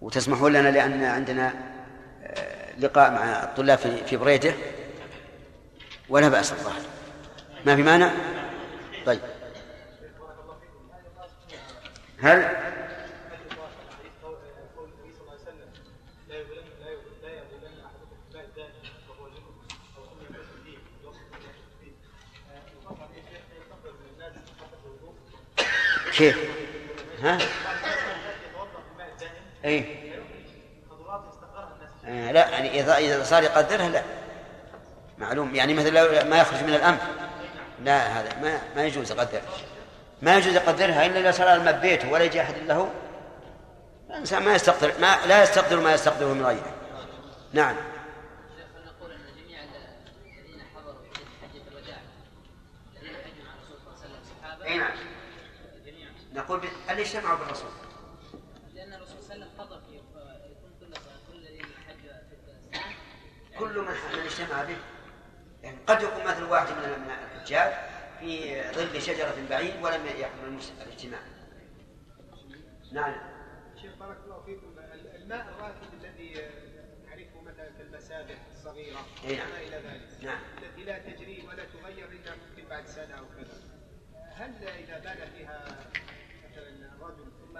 وتسمحون 0.00 0.52
لنا 0.52 0.68
لأن 0.68 1.04
عندنا 1.04 1.52
آه، 2.24 2.78
لقاء 2.78 3.10
مع 3.10 3.42
الطلاب 3.42 3.78
في 4.06 4.16
بريده؟ 4.16 4.54
ولا 6.08 6.28
بأس 6.28 6.52
الظاهر. 6.52 6.82
ما 7.66 7.76
في 7.76 7.82
مانع؟ 7.82 8.10
طيب. 9.06 9.20
هل 12.24 12.56
كيف؟ 26.16 26.38
ها؟ 27.22 27.38
اي 29.64 29.84
آه 32.04 32.32
لا 32.32 32.48
يعني 32.48 32.80
اذا 32.80 32.96
إذا 32.96 33.24
صار 33.24 33.42
يقدرها 33.42 33.88
لا 33.88 34.02
معلوم 35.18 35.54
يعني 35.54 35.74
مثلا 35.74 36.24
ما 36.24 36.40
يخرج 36.40 36.62
من 36.62 36.74
الأنف 36.74 37.00
لا 37.84 38.20
هذا 38.20 38.40
ما 38.42 38.60
ما 38.76 38.84
يجوز 38.86 39.10
يقدر 39.10 39.40
ما 40.24 40.36
يجوز 40.36 40.54
يقدرها 40.54 41.06
إلا 41.06 41.20
إذا 41.20 41.30
صار 41.30 41.54
الماء 41.54 41.80
بيته 41.80 42.12
ولا 42.12 42.24
يجي 42.24 42.40
أحد 42.40 42.54
له. 42.66 42.90
الإنسان 44.10 44.42
ما 44.42 44.54
يستقدر 44.54 44.92
ما 45.00 45.26
لا 45.26 45.42
يستقدر 45.42 45.80
ما 45.80 45.94
يستقدره 45.94 46.32
من 46.32 46.46
غيره. 46.46 46.74
نعم. 47.52 47.76
أي 54.64 54.78
نعم. 54.78 54.96
نقول 56.32 56.60
هل 56.86 57.00
اجتمعوا 57.00 57.38
بالرسول؟ 57.38 57.70
لأن 58.74 58.92
الرسول 58.92 59.22
صلى 59.22 59.34
الله 59.34 59.46
عليه 59.58 59.64
وسلم 59.64 59.80
في 63.52 63.58
كل 63.58 63.78
من 63.78 63.94
اجتمع 64.24 64.62
به. 64.62 64.76
يعني 65.62 65.78
قد 65.86 66.02
يكون 66.02 66.24
مثل 66.24 66.42
واحد 66.42 66.68
من 66.68 67.10
الحجاج 67.36 67.93
في 68.24 68.62
ظل 68.72 69.02
شجرة 69.02 69.34
بعيد 69.50 69.82
ولم 69.82 70.06
يحضر 70.06 70.58
الاجتماع. 70.82 71.20
نعم. 72.92 73.14
شيخ 73.82 73.92
بارك 74.00 74.16
الله 74.24 74.42
فيكم. 74.42 74.74
الماء 75.14 75.48
الراكد 75.48 75.94
الذي 76.00 76.34
نعرفه 77.06 77.40
مثلا 77.40 77.70
في 77.72 77.82
المسابح 77.82 78.36
الصغيرة 78.52 79.06
إيه. 79.24 79.42
وما 79.42 79.60
إلى 79.60 79.76
ذلك؟ 79.76 80.24
نعم. 80.24 80.40
التي 80.62 80.84
لا 80.84 80.98
تجري 80.98 81.44
ولا 81.48 81.64
تغير 81.64 82.08
إلا 82.08 82.32
ممكن 82.34 82.68
بعد 82.68 82.86
سنة 82.86 83.14
أو 83.14 83.24
كذا. 83.36 83.60
هل 84.34 84.68
إذا 84.68 84.98
بال 84.98 85.30
فيها 85.38 85.64
مثلا 86.50 86.90
رجل 87.00 87.24
ثم 87.40 87.58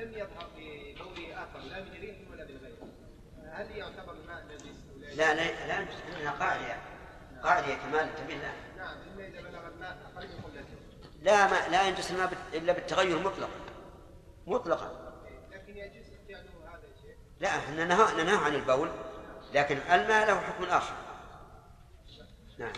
لم 0.00 0.12
يظهر 0.12 0.50
في 0.56 0.94
بوله 0.94 1.42
آخر 1.42 1.58
لا 1.58 1.80
من 1.80 1.90
ريح 2.00 2.16
ولا 2.30 2.44
من 2.44 2.56
غيره 2.62 2.88
هل 3.52 3.76
يعتبر 3.76 4.12
الماء 4.12 4.44
نجس 4.44 4.64
أو 4.90 4.98
لا 5.16 5.34
لا 5.34 5.66
لا 5.66 5.78
انها 6.20 6.30
قاعدة 7.42 7.74
كمال 7.74 8.00
انتبه 8.00 8.34
لها 8.34 8.54
نعم 8.76 8.96
إلا 9.02 9.26
إذا 9.28 9.40
بلغ 9.40 9.66
الماء 9.68 9.96
أقل 10.16 10.28
من 10.28 10.40
قلته 10.44 10.64
لا 11.22 11.46
ما 11.46 11.68
لا 11.68 11.88
ينجس 11.88 12.10
الماء 12.10 12.32
إلا 12.54 12.72
بالتغير 12.72 13.18
مطلقا. 13.18 13.50
مطلقا. 14.46 15.12
لكن 15.52 15.76
يجوز 15.76 16.06
فعله 16.28 16.50
هذا 16.68 16.88
الشيء 16.96 17.16
لا 17.40 17.48
إحنا 17.48 17.84
نهى 17.84 18.22
ننهى 18.22 18.36
عن 18.36 18.54
البول 18.54 18.90
لكن 19.54 19.76
الماء 19.76 20.26
له 20.26 20.40
حكم 20.40 20.64
آخر. 20.64 20.94
نعم. 22.58 22.72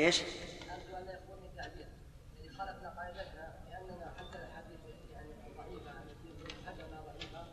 إيش؟ 0.00 0.20
أرجو 0.20 0.96
أن 0.96 1.04
لا 1.06 1.12
يكون 1.12 1.36
من 1.42 1.56
تعبير 1.56 1.86
الذي 2.38 2.56
خالفنا 2.58 2.88
قاعدتنا 2.88 3.54
لأننا 3.70 4.12
حتى 4.18 4.38
الأحاديث 4.38 4.80
يعني 5.12 5.32
ضعيفة 5.56 5.90
التي 5.90 6.54
حدنا 6.66 7.00
ضعيفة 7.00 7.44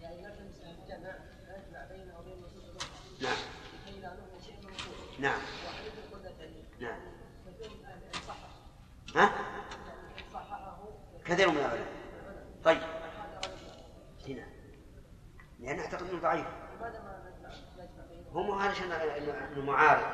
يعني 0.00 0.22
نلتمس 0.22 0.60
الجمع 0.60 1.14
نجمع 1.48 1.84
بينه 1.84 2.18
وبين 2.18 2.32
النصوص 2.32 2.64
الأخرى 2.64 2.90
نعم 3.20 3.36
لكي 3.86 4.00
لا 4.00 4.08
نؤمن 4.08 4.42
شيء 4.46 4.56
من 4.62 4.68
النصوص 4.68 5.20
نعم 5.20 5.40
وحديث 5.66 5.92
القلتين 5.98 6.64
نعم 6.80 7.00
كثير 7.46 7.70
من 7.70 7.84
أهل 7.84 7.98
العلم 7.98 8.26
صحح 8.28 8.50
ها؟ 9.14 9.22
يعني 9.22 10.18
إن 10.18 10.32
صححه 10.34 10.78
كثير 11.28 11.50
من 11.50 11.56
العلماء. 11.56 11.86
طيب. 12.64 12.82
هنا. 14.28 14.46
لأن 15.60 15.78
أعتقد 15.78 16.10
أنه 16.10 16.20
ضعيف. 16.20 16.46
هو 18.32 18.52
علشان 18.52 18.92
إنه 18.92 19.64
معارض. 19.64 20.06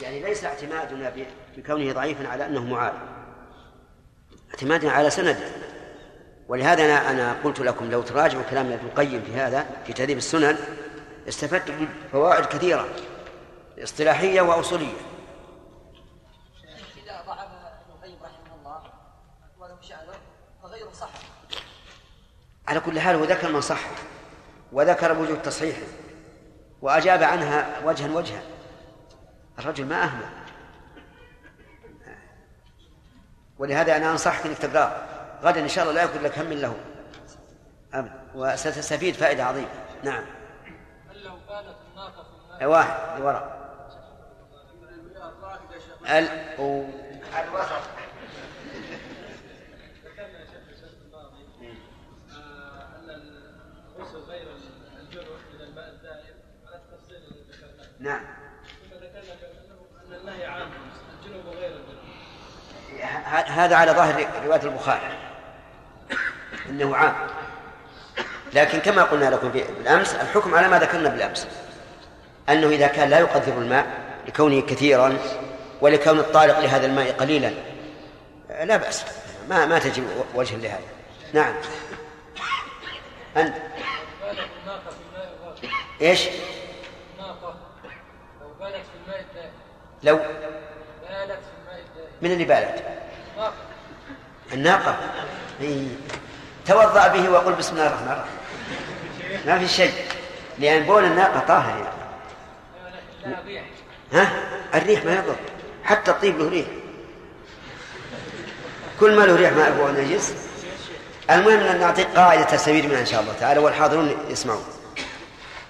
يعني 0.00 0.20
ليس 0.20 0.44
اعتمادنا 0.44 1.12
بكونه 1.56 1.92
ضعيفا 1.92 2.28
على 2.28 2.46
أنه 2.46 2.64
معارض. 2.64 3.00
اعتمادنا 4.50 4.92
على 4.92 5.10
سنده. 5.10 5.48
ولهذا 6.48 6.84
أنا 6.84 7.10
أنا 7.10 7.42
قلت 7.44 7.60
لكم 7.60 7.90
لو 7.90 8.02
تراجعوا 8.02 8.42
كلام 8.50 8.72
ابن 8.72 8.86
القيم 8.86 9.22
في 9.22 9.34
هذا 9.34 9.82
في 9.86 9.92
تهذيب 9.92 10.18
السنن 10.18 10.58
استفدت 11.28 11.88
فوائد 12.12 12.44
كثيرة. 12.44 12.88
اصطلاحية 13.78 14.40
وأصولية 14.40 14.96
إذا 17.04 17.22
ضعف 17.26 17.38
ابن 17.38 17.92
القيم 17.92 18.18
رحمه 18.22 18.54
الله 18.58 18.82
وله 19.58 19.80
شأنه 19.80 20.14
فغيره 20.62 20.90
صح 20.92 21.10
على 22.68 22.80
كل 22.80 23.00
حال 23.00 23.16
هو 23.16 23.24
ذكر 23.24 23.52
من 23.52 23.60
صح 23.60 23.80
وذكر 24.72 25.18
وجود 25.18 25.42
تصحيحه 25.42 25.82
وأجاب 26.82 27.22
عنها 27.22 27.80
وجها 27.84 28.16
وجها. 28.16 28.42
الرجل 29.58 29.86
ما 29.86 30.02
أهمل. 30.04 30.26
ولهذا 33.58 33.96
أنا 33.96 34.10
أنصحك 34.10 34.46
إنك 34.46 34.58
تقراه 34.58 34.92
غدا 35.42 35.60
إن 35.60 35.68
شاء 35.68 35.84
الله 35.84 35.94
لا 35.94 36.02
يكون 36.02 36.22
لك 36.22 36.38
هم 36.38 36.52
له. 36.52 36.76
ابدا 37.94 38.12
وستستفيد 38.34 39.14
فائدة 39.14 39.44
عظيمة. 39.44 39.68
نعم. 40.04 40.24
هل 41.10 41.24
لو 41.24 41.32
كانت 41.48 41.76
أي 42.60 42.66
واحد 42.66 43.20
لوراء 43.20 43.64
ال. 46.08 46.28
الوسط 47.48 47.84
ذكرنا 50.04 50.38
يا 50.40 50.44
شيخ 50.44 50.62
في 50.66 50.72
الشرح 50.72 50.90
الماضي 51.06 51.44
آه، 52.32 52.98
ان 52.98 53.10
الغسل 53.96 54.18
غير 54.18 54.46
الجنب 55.00 55.26
من 55.54 55.60
الماء 55.60 55.88
الدائم 55.88 56.34
على 56.66 56.76
التفصيل 56.76 57.16
الذي 57.16 57.42
ذكرناه 57.50 57.88
نعم. 58.04 58.20
ذكرنا 62.92 63.02
ه- 63.02 63.64
هذا 63.64 63.76
على 63.76 63.92
ظاهر 63.92 64.26
رواية 64.46 64.62
البخاري. 64.62 65.18
إنه 66.68 66.96
عام. 66.96 67.14
لكن 68.52 68.78
كما 68.78 69.02
قلنا 69.02 69.30
لكم 69.30 69.48
بالأمس 69.48 70.14
الحكم 70.14 70.54
على 70.54 70.68
ما 70.68 70.78
ذكرنا 70.78 71.08
بالأمس. 71.08 71.48
أنه 72.48 72.68
إذا 72.68 72.86
كان 72.86 73.10
لا 73.10 73.18
يقدر 73.18 73.52
الماء 73.52 73.86
لكونه 74.28 74.60
كثيرا 74.60 75.18
ولكون 75.80 76.18
الطارق 76.18 76.58
لهذا 76.58 76.86
الماء 76.86 77.12
قليلا 77.12 77.50
لا 78.64 78.76
بأس. 78.76 79.04
ما 79.48 79.66
ما 79.66 79.78
تجب 79.78 80.24
وجه 80.34 80.56
لهذا. 80.56 80.88
نعم. 81.32 81.54
الراكد 83.36 83.54
إيش؟ 86.00 86.28
لو 90.04 90.18
من 92.22 92.32
اللي 92.32 92.44
بالت 92.44 92.82
ناقة 93.36 93.52
الناقة. 94.52 94.96
توضأ 96.66 97.08
به 97.08 97.30
وقل 97.30 97.52
بسم 97.52 97.72
الله 97.72 97.86
الرحمن 97.86 98.08
الرحيم. 98.08 99.46
ما 99.46 99.58
في 99.58 99.68
شيء. 99.68 99.92
لأن 100.58 100.82
بول 100.82 101.04
الناقة 101.04 101.40
طاهر 101.48 101.86
يعني. 103.24 103.66
ها؟ 104.12 104.28
الريح 104.74 105.04
ما 105.04 105.12
يضر. 105.12 105.36
حتى 105.84 106.10
الطيب 106.10 106.38
له 106.38 106.48
ريح. 106.48 106.66
كل 109.00 109.16
ما 109.16 109.22
له 109.22 109.36
ريح 109.36 109.52
ما 109.52 109.68
هو 109.68 109.88
نجس. 109.88 110.34
المهم 111.30 111.60
أن 111.60 111.80
نعطيك 111.80 112.06
قاعدة 112.06 112.42
تستفيد 112.42 112.86
منها 112.86 113.00
إن 113.00 113.06
شاء 113.06 113.20
الله 113.20 113.32
تعالى 113.40 113.60
والحاضرون 113.60 114.16
يسمعون. 114.28 114.64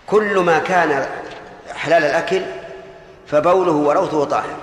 كل 0.06 0.38
ما 0.38 0.58
كان 0.58 1.08
حلال 1.74 2.04
الأكل 2.04 2.42
فبوله 3.34 3.72
وروثه 3.72 4.24
طاهر. 4.24 4.56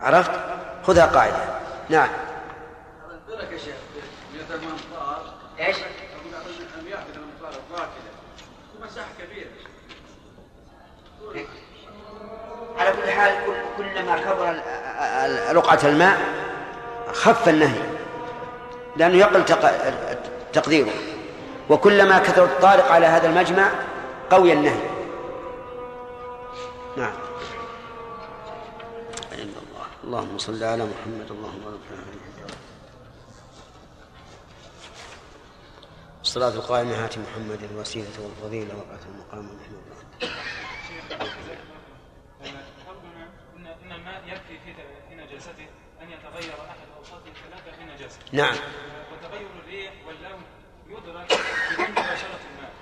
عرفت؟ 0.00 0.30
خذها 0.86 1.06
قاعدة. 1.06 1.36
نعم. 1.88 2.08
يا 3.42 3.58
شيخ 3.58 3.74
إيش؟ 5.60 5.76
كبيرة 9.18 9.48
على 12.78 12.92
كل 12.92 13.10
حال 13.10 13.32
كل- 13.46 13.82
كلما 13.82 14.18
كبر 14.18 14.60
رقعة 15.56 15.80
الماء 15.84 16.20
خف 17.12 17.48
النهي. 17.48 17.82
لأنه 18.96 19.16
يقل 19.16 19.44
تق- 19.44 20.18
تقديره. 20.52 20.90
وكلما 21.70 22.18
كثر 22.18 22.44
الطارق 22.44 22.92
على 22.92 23.06
هذا 23.06 23.28
المجمع 23.28 23.70
قوي 24.30 24.52
النهي. 24.52 24.99
نعم. 26.96 27.14
إلا 29.32 29.42
الله. 29.42 29.86
اللهم 30.04 30.38
صل 30.38 30.64
على 30.64 30.84
محمد 30.84 31.30
اللهم 31.30 31.62
على 31.66 31.76
محمد 31.76 32.20
الصلاة 36.22 36.48
القائمة 36.48 37.04
هات 37.04 37.18
محمد 37.18 37.62
الوسيلة 37.70 38.20
والفضيلة 38.20 38.74
وقعة 38.76 39.00
المقام 39.08 39.44
محمد 39.44 39.90
ان 43.56 43.92
الماء 43.92 44.22
يكفي 44.26 44.58
في 44.64 44.74
في 45.08 45.14
نجاسته 45.14 45.66
أن 46.02 46.10
يتغير 46.10 46.54
أحد 46.54 46.78
اوصاف 46.98 47.20
الثلاثه 47.26 47.70
في 47.76 48.36
نعم. 48.36 48.54
وتغير 49.12 49.46
الريح 49.64 49.92
واللون 50.06 50.42
يدرك 50.88 51.26
بدون 51.72 51.90
مباشره 51.90 52.40
الماء 52.54 52.72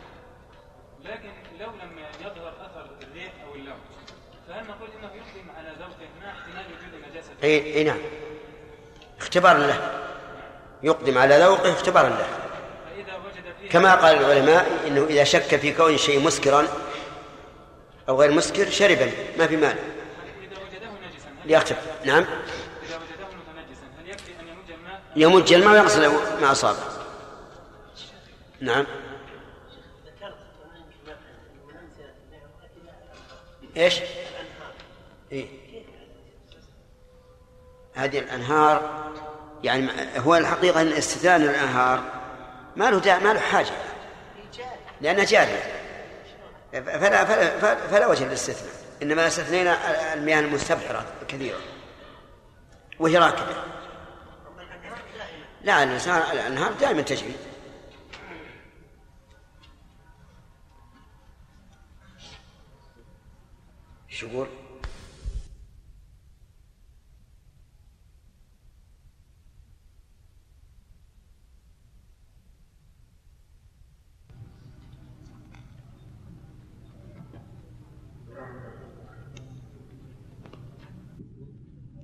لكن 1.04 1.30
لو 1.60 1.66
لم 1.66 1.98
يظهر 2.20 2.52
أثر 2.60 2.86
الريح 3.02 3.32
أو 3.46 3.54
اللون 3.54 3.78
فهل 4.48 4.66
نقول 4.66 4.88
إنه 4.98 5.10
يقدم 5.14 5.50
على 5.58 5.68
ذوقه 5.78 6.08
مع 6.22 6.30
احتمال 6.30 6.64
وجود 6.66 7.10
نجاسه 7.10 7.30
إي 7.44 7.74
إي 7.74 7.84
نعم. 7.84 7.98
اختبارا 9.20 9.58
له. 9.58 10.04
يقدم 10.82 11.18
على 11.18 11.38
ذوقه 11.38 11.72
اختبارا 11.72 12.08
له. 12.08 12.28
كما 13.70 13.94
قال 13.94 14.16
العلماء 14.16 14.66
إنه 14.86 15.04
إذا 15.04 15.24
شك 15.24 15.56
في 15.56 15.72
كون 15.72 15.96
شيء 15.96 16.20
مسكرا 16.20 16.68
أو 18.08 18.20
غير 18.20 18.32
مسكر 18.32 18.70
شرب 18.70 18.98
ما 19.38 19.46
في 19.46 19.56
هل 19.56 19.76
ليختبر. 21.44 21.78
نعم. 22.04 22.24
يمج 25.16 25.52
الماء؟ 25.52 25.72
ويغسل 25.72 26.08
ما 26.40 26.52
أصابه. 26.52 26.78
نعم. 28.60 28.86
إيش؟ 33.78 34.00
إيه؟ 35.32 35.46
هذه 37.94 38.18
الأنهار 38.18 39.04
يعني 39.62 39.90
هو 40.16 40.36
الحقيقة 40.36 40.82
إن 40.82 40.92
استثناء 40.92 41.36
الأنهار 41.36 42.02
ما 42.76 42.90
له 42.90 43.18
ما 43.18 43.32
له 43.32 43.40
حاجة. 43.40 43.72
لأنها 45.00 45.24
جارية. 45.24 45.62
فلا 46.72 47.24
فلا 47.24 47.76
فلا, 47.90 48.06
وجه 48.06 48.24
للاستثناء. 48.24 48.72
إنما 49.02 49.26
استثنينا 49.26 49.78
المياه 50.14 50.40
المستبحرة 50.40 51.06
الكثيرة. 51.22 51.58
وهي 52.98 53.18
راكدة. 53.18 53.64
لا 55.62 55.82
الأنهار 55.82 56.72
دائما 56.72 57.02
تجري. 57.02 57.32
شو 64.18 64.26
يقول؟ 64.26 64.48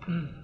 كيف 0.07 0.44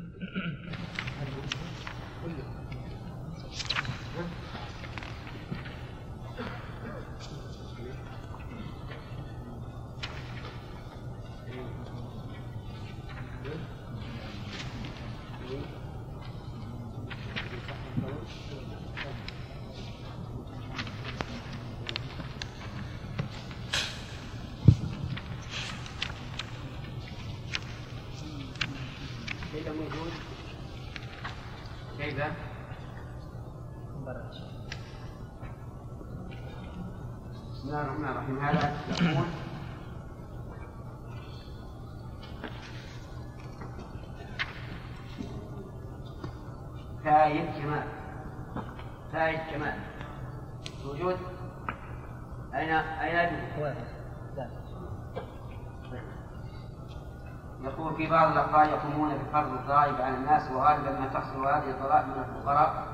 بفرض 59.31 59.53
الضرائب 59.53 60.01
على 60.01 60.17
الناس 60.17 60.51
وغالبا 60.51 60.91
ما 60.91 61.09
تحصل 61.15 61.47
هذه 61.47 61.71
الضرائب 61.71 62.07
من 62.07 62.25
الفقراء 62.29 62.85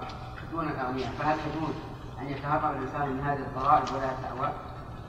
دون 0.50 0.68
الأغنياء 0.68 1.10
فهل 1.10 1.38
يجوز 1.38 1.74
أن 2.20 2.28
يتهرب 2.28 2.76
الإنسان 2.76 3.08
من 3.08 3.20
هذه 3.20 3.38
الضرائب 3.38 3.84
ولا 3.94 4.04
يتأوى؟ 4.04 4.52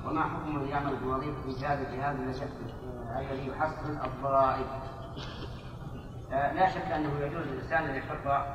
وما 0.05 0.23
حكم 0.23 0.55
من 0.55 0.67
يعمل 0.67 0.95
بوظيفة 0.95 1.41
في 1.91 2.01
هذا 2.01 2.17
الذي 3.31 3.47
يحصل 3.47 3.97
الضرائب؟ 4.05 4.65
آه، 6.31 6.53
لا 6.53 6.69
شك 6.69 6.91
أنه 6.91 7.19
يجوز 7.21 7.43
للإنسان 7.43 7.83
أن 7.83 7.95
يحر 7.95 8.45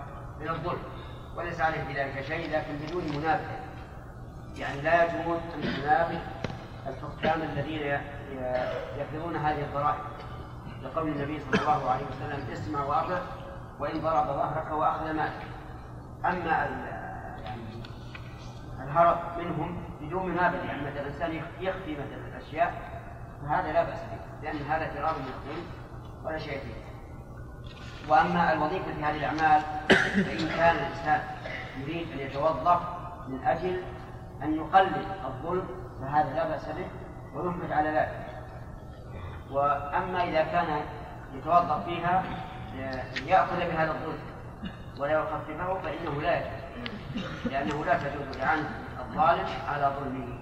من 0.40 0.48
الظلم 0.48 0.82
وليس 1.36 1.60
عليه 1.60 1.82
بذلك 1.82 2.24
شيء 2.24 2.56
لكن 2.56 2.76
بدون 2.76 3.04
منافسة 3.04 3.60
يعني 4.56 4.80
لا 4.80 5.04
يجوز 5.04 5.38
أن 5.54 5.62
تنافس 5.62 6.20
الحكام 6.86 7.42
الذين 7.42 7.98
يفرضون 8.96 9.36
هذه 9.36 9.64
الضرائب 9.64 10.00
لقول 10.82 11.08
النبي 11.08 11.40
صلى 11.40 11.60
الله 11.60 11.90
عليه 11.90 12.04
وسلم 12.06 12.52
اسمع 12.52 12.84
واطع 12.84 13.18
وإن 13.78 14.00
ضرب 14.00 14.26
ظهرك 14.26 14.70
وأخذ 14.72 15.12
مالك. 15.12 15.46
أما 16.24 16.50
يعني 16.50 17.02
الهرب 18.84 19.18
منهم 19.38 19.82
بدون 20.00 20.28
منابذ 20.28 20.64
يعني 20.64 20.82
مثلا 20.82 21.00
الانسان 21.00 21.42
يخفي 21.60 21.92
مثلا 21.92 22.26
الأشياء 22.28 22.82
فهذا 23.42 23.72
لا 23.72 23.84
بأس 23.84 23.98
به 23.98 24.18
لأن 24.42 24.56
هذا 24.56 24.90
فرار 24.90 25.14
من 25.18 25.26
الظلم 25.34 25.64
ولا 26.24 26.38
شيء 26.38 26.58
فيه. 26.58 26.92
وأما 28.08 28.52
الوظيفة 28.52 28.94
في 28.94 29.04
هذه 29.04 29.16
الأعمال 29.16 29.62
فإن 30.24 30.48
كان 30.56 30.76
الإنسان 30.76 31.20
يريد 31.78 32.12
أن 32.12 32.18
يتوظف 32.18 32.80
من 33.28 33.44
أجل 33.44 33.82
أن 34.42 34.54
يقلل 34.54 35.06
الظلم 35.24 35.68
فهذا 36.00 36.34
لا 36.34 36.48
بأس 36.48 36.68
به 36.68 36.86
ويحمد 37.34 37.72
على 37.72 37.88
ذلك. 37.88 38.21
وأما 39.52 40.24
إذا 40.24 40.42
كان 40.42 40.80
يتوظف 41.34 41.84
فيها 41.84 42.22
ليأخذ 43.24 43.56
بهذا 43.56 43.90
الظلم 43.90 44.18
ولا 44.98 45.12
يخففه 45.12 45.80
فإنه 45.80 46.22
لا 46.22 46.36
يجوز. 46.36 46.52
لأنه 47.44 47.84
لا 47.84 47.98
تجوز 47.98 48.40
إعانة 48.42 48.70
الظالم 49.00 49.46
على 49.68 49.92
ظلمه. 50.00 50.38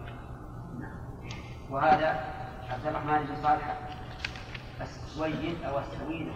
وهذا 1.71 2.25
عبد 2.71 2.87
الرحمن 2.87 3.19
بن 3.25 3.43
صالح 3.43 3.77
السويد 4.81 5.65
أو 5.65 5.79
السويد. 5.79 6.33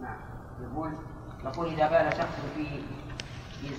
نعم. 0.00 0.16
يقول 0.62 0.92
يقول 1.44 1.66
إذا 1.66 1.88
بال 1.88 2.16
شخص 2.16 2.40
في 2.54 2.82
في 3.60 3.74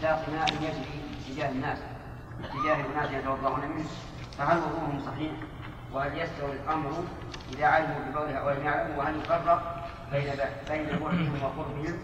ساق 0.00 0.28
ماء 0.28 0.52
يجري 0.52 1.02
تجاه 1.28 1.50
الناس 1.50 1.78
تجاه 2.38 2.86
الناس 2.86 3.10
يتوضؤون 3.10 3.68
منه 3.68 3.88
فهل 4.38 4.58
وضوءهم 4.58 5.00
صحيح؟ 5.06 5.32
وهل 5.94 6.18
يستوي 6.18 6.52
الأمر 6.52 7.04
إذا 7.54 7.66
علموا 7.66 8.12
بقولها 8.12 8.42
ولم 8.42 8.64
يعلموا 8.64 8.96
وهل 8.96 9.16
يفرق 9.16 9.88
بين 10.12 10.32
بين 10.68 10.98
بعدهم 10.98 11.42
وقربهم 11.42 11.98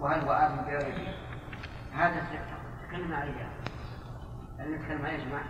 وهل 0.00 0.20
هو 0.20 0.32
آثم 0.32 0.56
بغيره؟ 0.56 1.14
هذا 1.92 2.26
تكلمنا 2.88 3.16
عليه. 3.16 3.48
هل 4.58 4.74
نتكلم 4.74 5.06
عليه 5.06 5.18
يا 5.18 5.24
جماعة؟ 5.24 5.44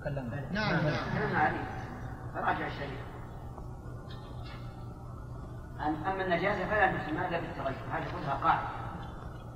تكلمنا. 0.00 0.52
نعم. 0.52 0.72
نعم 0.72 0.94
تكلمنا 1.14 1.38
عليه. 1.38 1.64
فراجع 2.34 2.66
الشريعة. 2.66 3.08
أما 5.80 6.24
النجاسة 6.24 6.66
فلا 6.66 6.90
الماء 7.08 7.28
إلا 7.28 7.40
بالتغير. 7.40 7.76
هذه 7.92 8.04
خذها 8.04 8.34
قاعدة. 8.34 8.68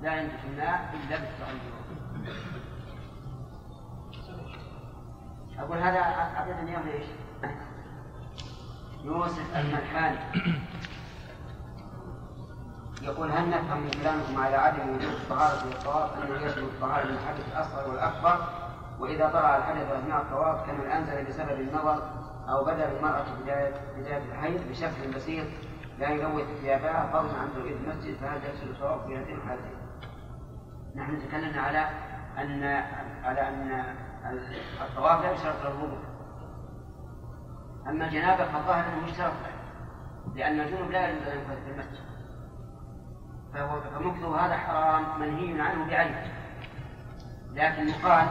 لا 0.01 0.21
ينجس 0.21 0.45
الماء 0.45 0.93
إلا 0.93 1.17
بالتغير. 1.19 1.73
أقول 5.63 5.77
هذا 5.77 5.99
أعطيتني 5.99 6.71
إياه 6.71 6.81
ليش؟ 6.81 7.05
يوسف 9.03 9.55
الملحاني 9.55 10.17
يقول 13.01 13.31
هل 13.31 13.49
نفهم 13.49 13.81
من 13.81 13.91
كلامكم 13.91 14.41
على 14.41 14.55
عدم 14.55 14.89
وجود 14.89 15.11
الطهارة 15.11 15.65
للطواف 15.65 16.23
أنه 16.23 16.41
يشمل 16.41 16.63
الطهارة 16.63 17.05
من 17.05 17.13
الحدث 17.13 17.47
الأصغر 17.53 17.89
والأكبر 17.89 18.45
وإذا 18.99 19.29
طلع 19.29 19.57
الحدث 19.57 19.91
أثناء 19.91 20.21
الطواف 20.21 20.67
كمن 20.67 20.91
أنزل 20.91 21.25
بسبب 21.25 21.59
النظر 21.59 22.03
أو 22.49 22.65
بدأ 22.65 22.91
المرأة 22.91 23.25
بداية 23.97 24.23
الحيض 24.31 24.61
بشكل 24.69 25.11
بسيط 25.15 25.47
لا 25.99 26.09
يلوث 26.09 26.45
ثيابها 26.61 27.09
فضلا 27.13 27.39
عن 27.39 27.49
توحيد 27.55 27.75
المسجد 27.75 28.15
فهل 28.15 28.37
يحصل 28.37 28.69
الطواف 28.69 29.07
في 29.07 29.17
هذين 29.17 29.35
الحالتين؟ 29.35 29.77
نحن 30.95 31.19
تكلمنا 31.27 31.61
على 31.61 31.89
أن 32.37 32.63
على 33.23 33.47
أن 33.49 33.85
الطواف 34.81 35.21
لا 35.21 35.31
يشترط 35.31 35.65
الوضوء 35.65 35.99
أما 37.87 38.05
الجنابة 38.05 38.45
فالظاهر 38.45 38.93
أنه 38.93 39.07
يشترط 39.07 39.33
له 39.33 39.53
لأن 40.35 40.59
الجنوب 40.59 40.91
لا 40.91 41.09
يجوز 41.09 41.27
أن 41.27 41.37
ينفذ 41.37 41.63
في 41.63 41.71
المسجد. 41.71 42.13
فهو 43.53 44.35
هذا 44.35 44.57
حرام 44.57 45.19
منهي 45.19 45.61
عنه 45.61 45.85
بعينه 45.85 46.33
لكن 47.53 47.87
يقال 47.87 48.27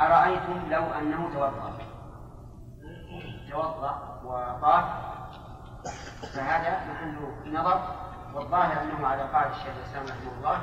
أرأيتم 0.00 0.70
لو 0.70 0.82
أنه 0.82 1.30
توضأ؟ 1.34 1.78
توضأ 3.50 4.20
وطاف 4.24 4.84
فهذا 6.34 6.80
محل 6.90 7.52
نظر. 7.52 8.04
والظاهر 8.34 8.82
أنه 8.82 9.06
على 9.06 9.22
قاعدة 9.22 9.50
الشيخ 9.50 9.74
الإسلام 9.76 10.04
رحمه 10.04 10.32
الله 10.38 10.58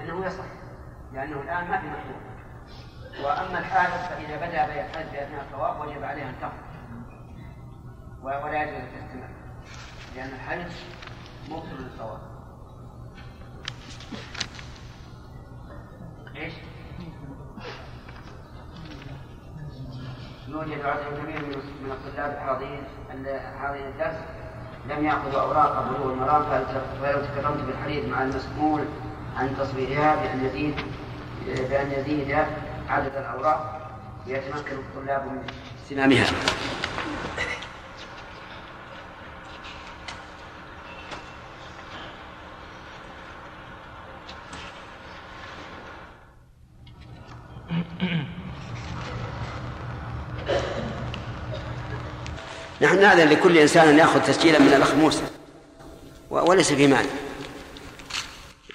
أنه 0.00 0.26
يصح 0.26 0.44
لأنه 1.12 1.40
الآن 1.40 1.68
ما 1.68 1.78
في 1.78 1.86
محذور 1.86 2.25
وأما 3.24 3.58
الحادث 3.58 4.08
فإذا 4.08 4.36
بدا 4.36 4.66
بيحتج 4.66 5.12
بأثناء 5.12 5.42
الطواف 5.42 5.80
وجب 5.80 6.04
عليه 6.04 6.22
أن 6.22 6.34
تقف. 6.40 6.66
ولا 8.22 8.62
يجوز 8.62 8.82
تستمر 8.82 9.28
لأن 10.16 10.28
الحدث 10.28 10.82
مبطل 11.50 11.76
للطواف 11.78 12.20
إيش؟ 16.36 16.52
يوجد 20.48 20.84
عدد 20.84 21.18
كبير 21.22 21.46
من 21.82 21.90
الطلاب 21.90 22.32
الحاضرين 22.32 22.84
حاضرين 23.60 23.86
الدرس 23.86 24.16
لم 24.88 25.04
يأخذوا 25.04 25.40
أوراق 25.40 25.88
بلوغ 25.88 26.12
المرام 26.12 26.42
فلو 27.02 27.20
تكرمت 27.24 27.62
بالحديث 27.64 28.04
مع 28.04 28.22
المسؤول 28.22 28.84
عن 29.36 29.56
تصويرها 29.58 30.14
بأن 30.16 30.44
يزيد 30.44 30.74
بأن 31.46 31.92
يزيد 31.92 32.28
عدد 32.88 33.16
الأوراق 33.16 33.90
ليتمكن 34.26 34.76
الطلاب 34.76 35.26
من 35.26 35.46
استلامها 35.82 36.26
نحن 52.80 53.00
نأذن 53.00 53.28
لكل 53.28 53.58
إنسان 53.58 53.88
أن 53.88 53.98
يأخذ 53.98 54.20
تسجيلا 54.20 54.58
من 54.58 54.72
الأخ 54.72 54.94
موسى. 54.94 55.22
وليس 56.30 56.72
في 56.72 56.86
مانع. 56.86 57.10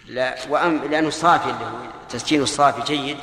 لا 0.08 0.36
وأم 0.50 0.82
لأنه 0.92 1.08
الصافي 1.08 1.46
اللي 1.46 1.66
هو 1.66 1.92
تسجيل 2.10 2.42
الصافي 2.42 2.82
جيد. 2.82 3.18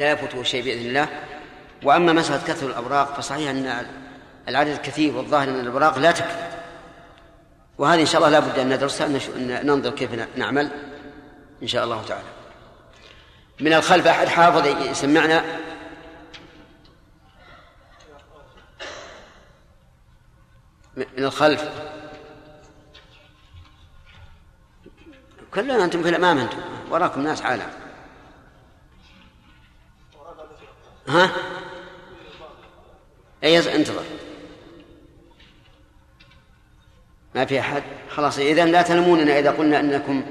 لا 0.00 0.10
يفوته 0.10 0.42
شيء 0.42 0.64
بإذن 0.64 0.86
الله. 0.86 1.08
وأما 1.82 2.12
مسألة 2.12 2.42
كثر 2.46 2.66
الأوراق 2.66 3.20
فصحيح 3.20 3.50
أن 3.50 3.86
العدد 4.48 4.80
كثير 4.80 5.16
والظاهر 5.16 5.48
أن 5.48 5.60
الأوراق 5.60 5.98
لا 5.98 6.10
تكفي. 6.12 6.50
وهذه 7.78 8.00
إن 8.00 8.06
شاء 8.06 8.16
الله 8.16 8.28
لا 8.28 8.40
بد 8.40 8.58
أن 8.58 8.68
ندرسها 8.74 9.06
أن 9.06 9.66
ننظر 9.66 9.90
كيف 9.90 10.10
نعمل 10.36 10.70
إن 11.62 11.68
شاء 11.68 11.84
الله 11.84 12.02
تعالى. 12.02 12.28
من 13.60 13.72
الخلف 13.72 14.06
أحد 14.06 14.28
حافظ 14.28 14.66
يسمعنا؟ 14.66 15.44
من 20.96 21.24
الخلف. 21.24 21.70
كلنا 25.54 25.84
أنتم 25.84 26.02
في 26.02 26.08
الأمام 26.08 26.38
أنتم 26.38 26.58
وراكم 26.90 27.22
ناس 27.22 27.42
عالم. 27.42 27.79
ها؟ 31.10 31.30
أي 33.44 33.58
انتظر. 33.76 34.04
ما 37.34 37.44
في 37.44 37.60
أحد؟ 37.60 37.82
خلاص 38.10 38.38
إذا 38.38 38.64
لا 38.64 38.82
تلموننا 38.82 39.38
إذا 39.38 39.50
قلنا 39.50 39.80
أنكم 39.80 40.22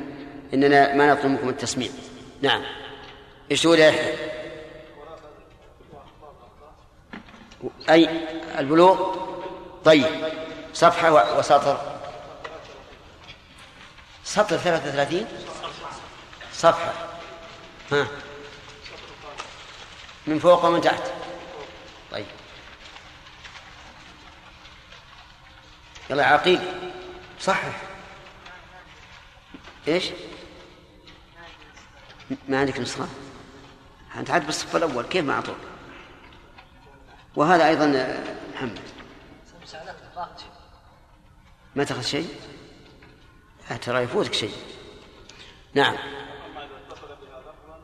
إننا 0.53 0.95
ما 0.95 1.13
نطلب 1.13 1.25
منكم 1.25 1.49
التسميع. 1.49 1.89
نعم. 2.41 2.63
إيش 3.51 3.61
تقول 3.61 3.79
يا؟ 3.79 4.15
أي 7.89 8.09
البلوغ؟ 8.59 9.15
طيب. 9.85 10.05
صفحة 10.73 11.37
وسطر. 11.37 11.99
سطر 14.23 14.57
ثلاثة 14.57 14.89
وثلاثين؟ 14.89 15.25
صفحة. 16.53 16.93
ها. 17.91 18.07
من 20.29 20.39
فوق 20.39 20.65
ومن 20.65 20.81
تحت 20.81 21.11
طيب 22.11 22.25
يلا 26.09 26.23
يا 26.23 26.27
عقيل 26.27 26.61
صحح 27.39 27.81
إيش؟ 29.87 30.05
ما 32.47 32.59
عندك 32.59 32.79
نسخة؟ 32.79 33.07
أنت 34.15 34.31
عاد 34.31 34.45
بالصف 34.45 34.75
الأول 34.75 35.05
كيف 35.05 35.25
ما 35.25 35.33
أعطوك؟ 35.33 35.57
وهذا 37.35 37.67
أيضا 37.67 37.93
آه، 37.95 38.23
محمد 38.53 38.79
ما 41.75 41.83
تأخذ 41.83 42.01
شيء؟ 42.01 42.35
آه، 43.71 43.77
ترى 43.77 44.03
يفوتك 44.03 44.33
شيء 44.33 44.53
نعم 45.73 45.95
أما 45.95 46.65
إذا 46.65 46.77
اتصل 46.87 47.07
بها 47.07 47.39
لفظا 47.39 47.79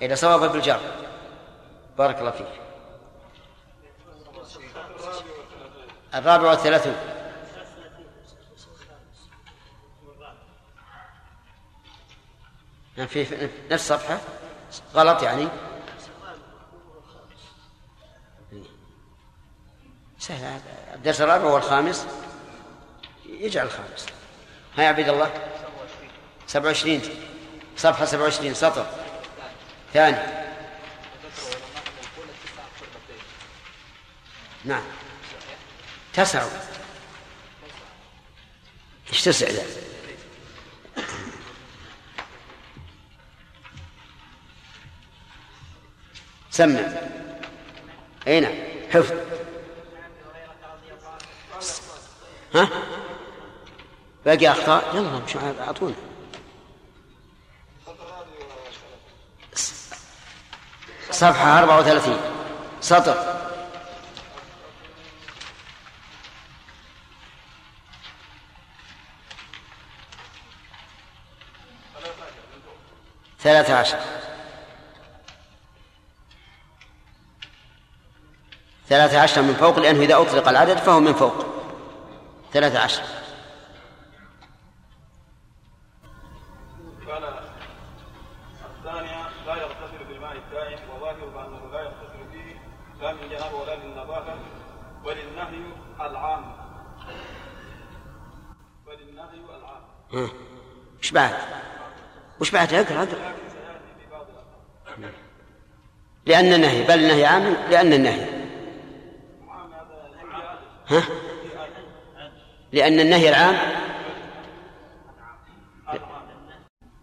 إذا 0.02 0.16
صواب 0.16 0.52
بالجر. 0.52 0.80
بارك 1.98 2.20
الله 2.20 2.32
فيك. 2.32 2.73
الرابع 6.16 6.50
والثلاثون. 6.50 6.96
يعني 12.98 13.10
في 13.10 13.50
نفس 13.72 13.92
الصفحة 13.92 14.20
غلط 14.94 15.24
يعني. 15.24 15.48
سهل. 20.20 20.62
الدرس 20.94 21.22
الرابع 21.22 21.46
والخامس 21.46 22.08
يجعل 23.26 23.66
الخامس. 23.66 24.06
ها 24.78 24.84
يا 24.84 24.88
عبيد 24.88 25.10
الله. 25.10 25.32
سبعة 26.48 26.66
وعشرين. 26.66 27.02
صفحة 27.78 28.06
سبعة 28.06 28.24
وعشرين 28.24 28.54
سطر. 28.54 28.86
ثاني. 29.94 30.18
نعم. 34.66 34.84
تسع. 36.14 36.44
إيش 39.10 39.24
تسع 39.24 39.48
ذا؟ 39.50 39.64
سمع. 46.52 46.80
أي 48.28 48.40
نعم. 48.40 48.54
حفظ. 48.94 49.14
ها؟ 52.56 52.70
باقي 54.26 54.52
أخطاء؟ 54.52 54.96
يلا 54.96 55.20
مش 55.20 55.36
أعطونا. 55.36 55.96
صفحة 61.12 61.60
34 61.60 62.18
سطر. 62.82 63.33
ثلاثة 73.44 73.76
عشر. 73.76 74.00
ثلاثة 78.88 79.22
عشر 79.22 79.42
من 79.42 79.54
فوق 79.54 79.80
لأنه 79.80 80.00
إذا 80.00 80.22
أطلق 80.22 80.48
العدد 80.48 80.78
فهو 80.78 81.00
من 81.00 81.14
فوق. 81.14 81.46
ثلاثة 82.54 82.80
عشر. 82.80 83.04
قال 87.08 87.24
الثانية 88.78 89.30
لا 89.46 89.56
يغتسل 89.56 90.04
بالماء 90.08 90.38
الدائم 90.38 90.80
وظاهر 90.90 91.26
بأنه 91.26 91.72
لا 91.72 91.82
يغتسل 91.82 92.32
فيه 92.32 92.62
لا 93.02 93.14
من 93.14 93.30
جنابه 93.30 93.56
ولا 93.56 93.76
للنظافة 93.76 94.36
وللنهي 95.04 95.74
العام. 96.02 96.56
وللنهي 98.88 99.40
العام. 99.58 99.84
ها. 100.14 100.30
وش 101.00 101.12
بعد؟ 101.12 101.34
وش 102.44 102.52
بعد 102.52 102.74
اقرا 102.74 103.04
اقرا 103.04 103.34
لأن 106.26 106.54
النهي 106.54 106.84
بل 106.84 106.94
النهي 106.94 107.26
عام 107.26 107.56
لأن 107.70 107.94
النهي. 107.94 108.26
ها؟ 110.88 111.04
لأن 112.72 113.00
النهي 113.00 113.30
العام 113.30 113.56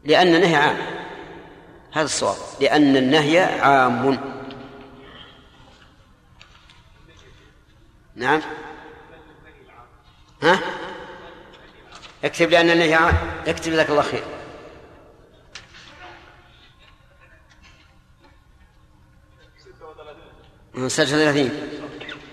لأن 0.05 0.35
النهي 0.35 0.57
عام. 0.57 0.77
هذا 1.93 2.05
الصواب. 2.05 2.37
لأن 2.61 2.97
النهي 2.97 3.39
عام. 3.39 4.19
نعم. 8.15 8.41
ها؟ 10.43 10.59
اكتب 12.25 12.51
لأن 12.51 12.71
النهي 12.71 12.95
عام. 12.95 13.15
اكتب 13.47 13.73
جزاك 13.73 13.91
الله 13.91 14.03
خير. 14.03 14.40
ستة 20.75 21.03
وثلاثين 21.03 21.81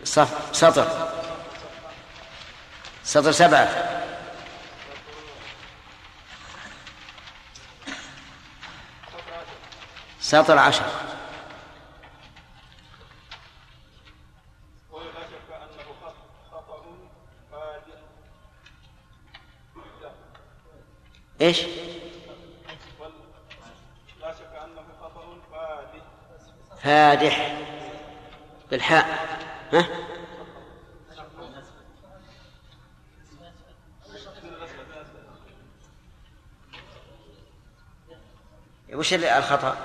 صف 0.04 0.56
سطر. 0.56 1.12
سطر 3.04 3.32
سبعة. 3.32 3.98
سطر 10.20 10.58
عشر. 10.58 10.86
إيش؟ 21.42 21.62
لا 24.22 24.34
شك 24.34 24.54
أنه 24.64 24.84
خطأ 25.02 25.38
فادح 25.52 26.04
فادح. 26.84 27.67
بالحاء. 28.72 29.28
ها؟ 29.74 29.86
وش 38.94 39.14
الخطأ؟ 39.14 39.78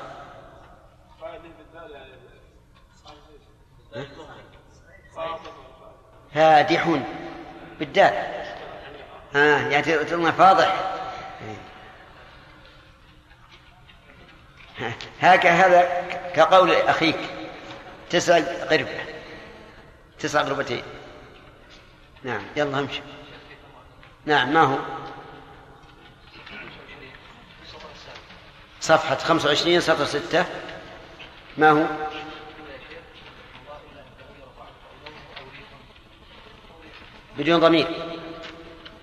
فادح 6.34 6.98
بالدال. 7.78 8.12
ها 9.34 9.68
يعني 9.68 9.82
تقولنا 9.82 10.32
فاضح. 10.32 10.92
هكا 15.20 15.50
هذا 15.50 16.02
كقول 16.34 16.72
أخيك. 16.72 17.41
تسع 18.12 18.38
قربة 18.64 19.00
تسع 20.18 20.42
قربتين. 20.42 20.82
نعم 22.22 22.42
يلا 22.56 22.78
امشي. 22.78 23.02
نعم 24.26 24.52
ما 24.52 24.60
هو؟ 24.60 24.78
صفحة 28.80 29.16
25 29.16 29.80
سطر 29.80 30.04
6 30.04 30.46
ما 31.56 31.70
هو؟ 31.70 31.86
بدون 37.38 37.60
ضمير. 37.60 37.86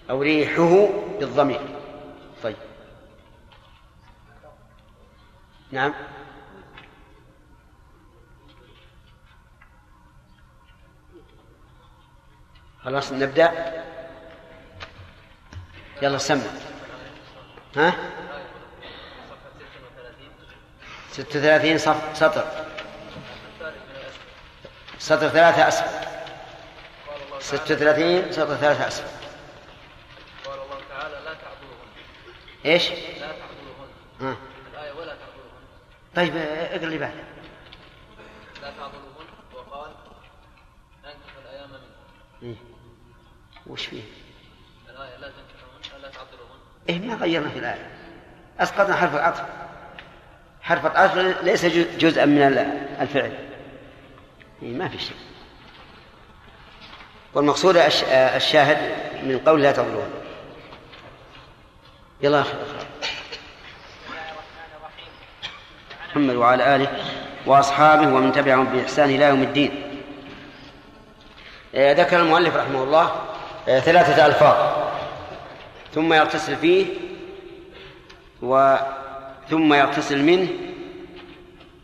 أو 0.10 0.22
ريحه 0.22 0.89
بالضمير. 1.20 1.62
طيب. 2.43 2.55
نعم. 5.72 5.93
خلاص 12.90 13.12
نبدأ؟ 13.12 13.84
يلا 16.02 16.18
سمع. 16.18 16.42
ها؟ 17.76 17.94
ست 21.12 21.36
وثلاثين 21.36 21.78
صف 21.78 22.18
سطر. 22.18 22.66
سطر 25.00 25.30
ثلاثة 25.30 25.68
أسفل. 25.68 26.08
ست 27.40 27.72
وثلاثين 27.72 28.32
سطر 28.32 28.56
ثلاثة 28.56 28.88
أسفل. 28.88 29.08
قال 30.46 30.60
الله 30.62 30.80
تعالى 30.90 31.16
لا 31.26 31.34
تعبدوهن 31.34 31.90
إيش؟ 32.66 32.90
لا 32.90 33.28
تعبدوهن. 33.28 34.36
الآية 34.74 34.92
ولا 34.92 35.16
تعبدوهن 35.16 35.66
طيب 36.16 36.38
اقرأ 36.38 36.76
اللي 36.76 36.98
بعده. 36.98 37.24
لا 38.62 38.72
تعبدوهن 38.72 39.28
وقال 39.54 39.92
أنكح 41.06 41.34
الأيام 41.44 41.70
منكم 41.70 41.90
إيه. 42.44 42.68
وش 43.70 43.86
فيه؟ 43.86 44.01
الآية 44.89 45.17
لا 45.17 45.28
تنكحوهن 45.28 46.01
لا 46.01 46.07
تعبدوهن 46.09 46.59
إيه 46.89 46.99
ما 46.99 47.13
غيرنا 47.15 47.49
في 47.49 47.59
الآية. 47.59 47.88
أسقطنا 48.59 48.95
حرف 48.95 49.15
العطف 49.15 49.43
حرف 50.61 50.86
العطف 50.86 51.43
ليس 51.43 51.65
جز- 51.65 51.97
جزءا 51.97 52.26
من 52.26 52.41
ال- 52.41 52.88
الفعل. 53.01 53.34
إيه 54.63 54.74
ما 54.74 54.88
في 54.88 54.99
شيء. 54.99 55.15
والمقصود 57.34 57.78
الش- 57.78 58.03
الشاهد 58.09 58.78
من 59.24 59.39
قول 59.45 59.61
لا 59.63 59.72
تضرون 59.72 60.09
يلا 62.22 62.41
أخي 62.41 62.53
محمد 66.09 66.36
وعلى 66.36 66.76
آله 66.76 67.03
وأصحابه 67.45 68.13
ومن 68.13 68.32
تبعهم 68.32 68.65
بإحسان 68.65 69.09
إلى 69.09 69.26
يوم 69.26 69.41
الدين. 69.43 70.01
آه، 71.76 71.93
ذكر 71.93 72.20
المؤلف 72.20 72.55
رحمه 72.55 72.84
الله 72.84 73.26
ثلاثة 73.70 74.26
ألفاظ. 74.26 74.89
ثم 75.93 76.13
يغتسل 76.13 76.55
فيه 76.55 76.86
و 78.41 78.76
ثم 79.49 79.74
يغتسل 79.74 80.24
منه 80.24 80.47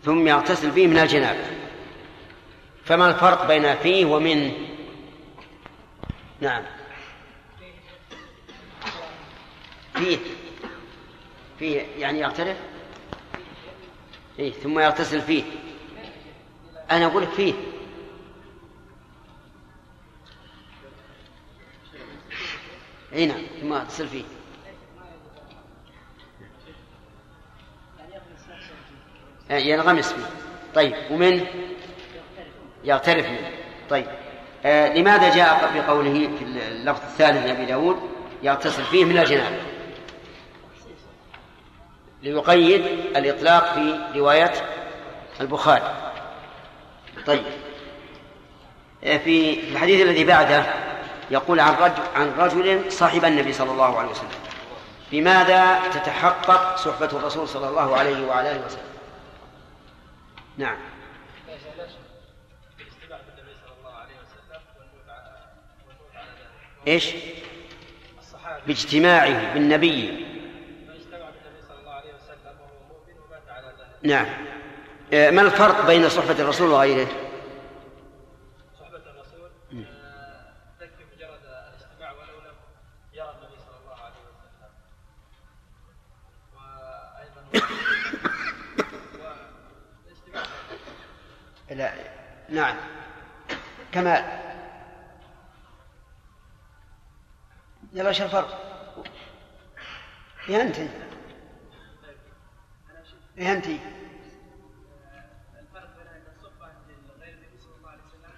ثم 0.03 0.27
يغتسل 0.27 0.71
فيه 0.71 0.87
من 0.87 0.97
الجنابة 0.97 1.45
فما 2.85 3.09
الفرق 3.09 3.47
بين 3.47 3.75
فيه 3.75 4.05
ومن؟ 4.05 4.51
نعم. 6.41 6.63
فيه 9.95 10.17
فيه 11.59 11.85
يعني 11.97 12.19
يغترف؟ 12.19 12.57
إيه 14.39 14.51
ثم 14.51 14.79
يغتسل 14.79 15.21
فيه. 15.21 15.43
أنا 16.91 17.05
أقول 17.05 17.27
فيه. 17.27 17.53
إي 23.13 23.25
نعم 23.25 23.41
ثم 23.61 23.73
يغتسل 23.73 24.07
فيه. 24.07 24.23
آه، 29.51 29.57
ينغمس 29.57 30.13
فيه. 30.13 30.25
طيب 30.75 30.95
ومن؟ 31.11 31.45
يغترف 32.83 33.25
منه. 33.25 33.51
طيب. 33.89 34.07
آه 34.65 34.93
لماذا 34.93 35.35
جاء 35.35 35.71
بقوله 35.75 36.29
في 36.37 36.43
اللفظ 36.43 37.01
الثالث 37.01 37.45
لأبي 37.45 37.65
داود؟ 37.65 37.97
يغتسل 38.43 38.83
فيه 38.83 39.05
من 39.05 39.17
الجنابة 39.17 39.57
ليقيد 42.23 42.81
الإطلاق 43.15 43.73
في 43.73 43.99
رواية 44.19 44.53
البخاري. 45.41 46.11
طيب. 47.25 47.43
آه، 49.03 49.17
في 49.17 49.59
الحديث 49.59 50.01
الذي 50.01 50.23
بعده 50.23 50.65
يقول 51.31 51.59
عن 51.59 51.73
رجل 51.73 52.03
عن 52.15 52.33
رجل 52.37 52.91
صاحب 52.91 53.25
النبي 53.25 53.53
صلى 53.53 53.71
الله 53.71 53.99
عليه 53.99 54.09
وسلم. 54.09 54.29
بماذا 55.11 55.79
تتحقق 55.93 56.75
صحبة 56.75 57.05
الرسول 57.05 57.47
صلى 57.47 57.69
الله 57.69 57.97
عليه 57.97 58.27
وعلى 58.27 58.51
آله 58.51 58.65
وسلم؟ 58.65 58.81
نعم. 60.57 60.77
إيش؟ 66.87 67.13
باجتماعه 68.67 69.53
بالنبي. 69.53 70.25
نعم. 74.03 74.25
آه، 75.13 75.29
ما 75.29 75.41
الفرق 75.41 75.85
بين 75.87 76.09
صحبة 76.09 76.31
الرسول 76.39 76.69
وغيره؟ 76.69 77.07
لا. 91.75 91.93
نعم. 92.49 92.75
كمال. 93.91 94.25
يلا 97.93 98.09
إيش 98.09 98.21
الفرق؟ 98.21 98.75
يا 100.47 100.61
انت 100.61 100.77
يا 103.37 103.51
انت 103.53 103.65
الفرق 103.65 103.81
بين 105.97 106.07
أن 106.07 106.23
الصحبة 106.37 106.67
لغير 107.17 107.33
النبي 107.33 107.57
صلى 107.57 107.75
الله 107.77 107.89
عليه 107.89 108.01
وسلم 108.07 108.31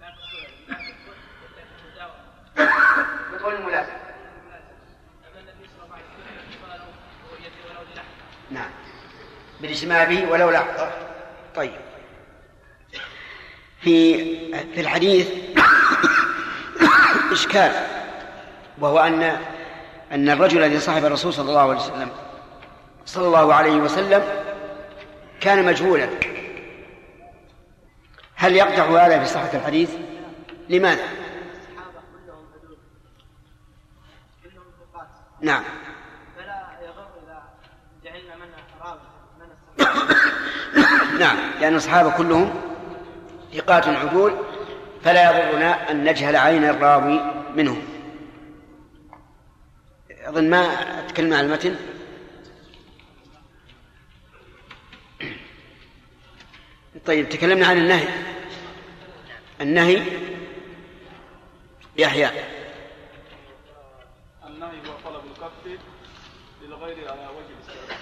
لا 0.00 0.10
تكون 0.10 0.30
لا 0.68 0.76
تكون 0.76 1.14
لكن 1.56 1.76
تداوم 1.94 2.20
بطول 3.32 3.54
الملازمة. 3.54 3.94
أما 3.94 5.40
النبي 5.40 5.68
صلى 5.68 5.84
الله 5.84 5.94
عليه 5.94 6.04
وسلم 6.04 6.70
قالوا 6.70 6.92
رؤيتي 7.30 7.60
ولو 7.70 7.82
للحظة 7.90 8.08
نعم. 8.50 8.70
بالاجتماع 9.60 10.04
به 10.04 10.30
ولو 10.30 10.50
لحظة 10.50 10.90
طيب. 11.54 11.91
في 13.82 14.14
في 14.74 14.80
الحديث 14.80 15.28
إشكال 17.32 17.72
وهو 18.78 18.98
أن 18.98 19.22
أن 20.12 20.30
الرجل 20.30 20.64
الذي 20.64 20.80
صاحب 20.80 21.04
الرسول 21.04 21.32
صلى 21.32 21.48
الله 21.48 21.60
عليه 21.60 21.80
وسلم 21.80 22.10
صلى 23.06 23.26
الله 23.26 23.54
عليه 23.54 23.76
وسلم 23.76 24.24
كان 25.40 25.64
مجهولا 25.64 26.08
هل 28.34 28.56
يقدح 28.56 28.84
هذا 28.84 29.18
في 29.18 29.26
صحة 29.26 29.50
الحديث؟ 29.54 29.90
لماذا؟ 30.68 31.04
نعم 35.40 35.62
نعم 41.18 41.36
لأن 41.60 41.74
الصحابة 41.74 42.10
كلهم 42.10 42.71
ثقات 43.54 43.88
عدول 43.88 44.36
فلا 45.04 45.30
يضرنا 45.48 45.90
أن 45.90 46.04
نجهل 46.04 46.36
عين 46.36 46.64
الراوي 46.64 47.20
منهم 47.56 47.82
أظن 50.24 50.50
ما 50.50 50.60
أتكلم 51.06 51.34
عن 51.34 51.44
المتن؟ 51.44 51.76
طيب 57.06 57.28
تكلمنا 57.28 57.66
عن 57.66 57.78
النهي. 57.78 58.08
النهي 59.60 60.02
يحيى. 61.96 62.30
النهي 64.46 64.70
هو 64.70 65.10
طلب 65.10 65.22
الكف 65.30 65.80
للغير 66.62 67.10
على 67.10 67.28
وجه 67.28 67.54
الاستعمال 67.56 67.96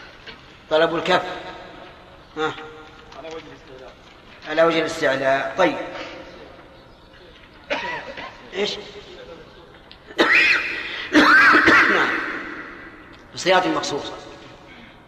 طلب 0.71 0.95
الكف. 0.97 1.25
ها. 2.37 2.47
الاستعلاء 2.47 2.80
على 4.49 4.63
وجه 4.63 4.79
الاستعلاء. 4.79 5.55
طيب. 5.59 5.77
إيش؟ 8.55 8.79
نعم 11.91 12.19
بصيغة 13.35 13.69
مخصوصة. 13.69 14.13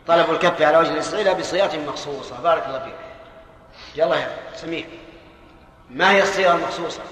طلب 0.06 0.30
الكف 0.30 0.62
على 0.62 0.78
وجه 0.78 0.92
الاستعلاء 0.92 1.34
بصيغة 1.34 1.76
مخصوصة. 1.76 2.42
بارك 2.42 2.66
الله 2.66 2.78
فيك. 2.78 2.94
يلا 3.96 4.16
يا 4.16 4.36
سمير. 4.54 4.86
ما 5.90 6.10
هي 6.10 6.22
الصيغة 6.22 6.54
المخصوصة؟ 6.54 7.02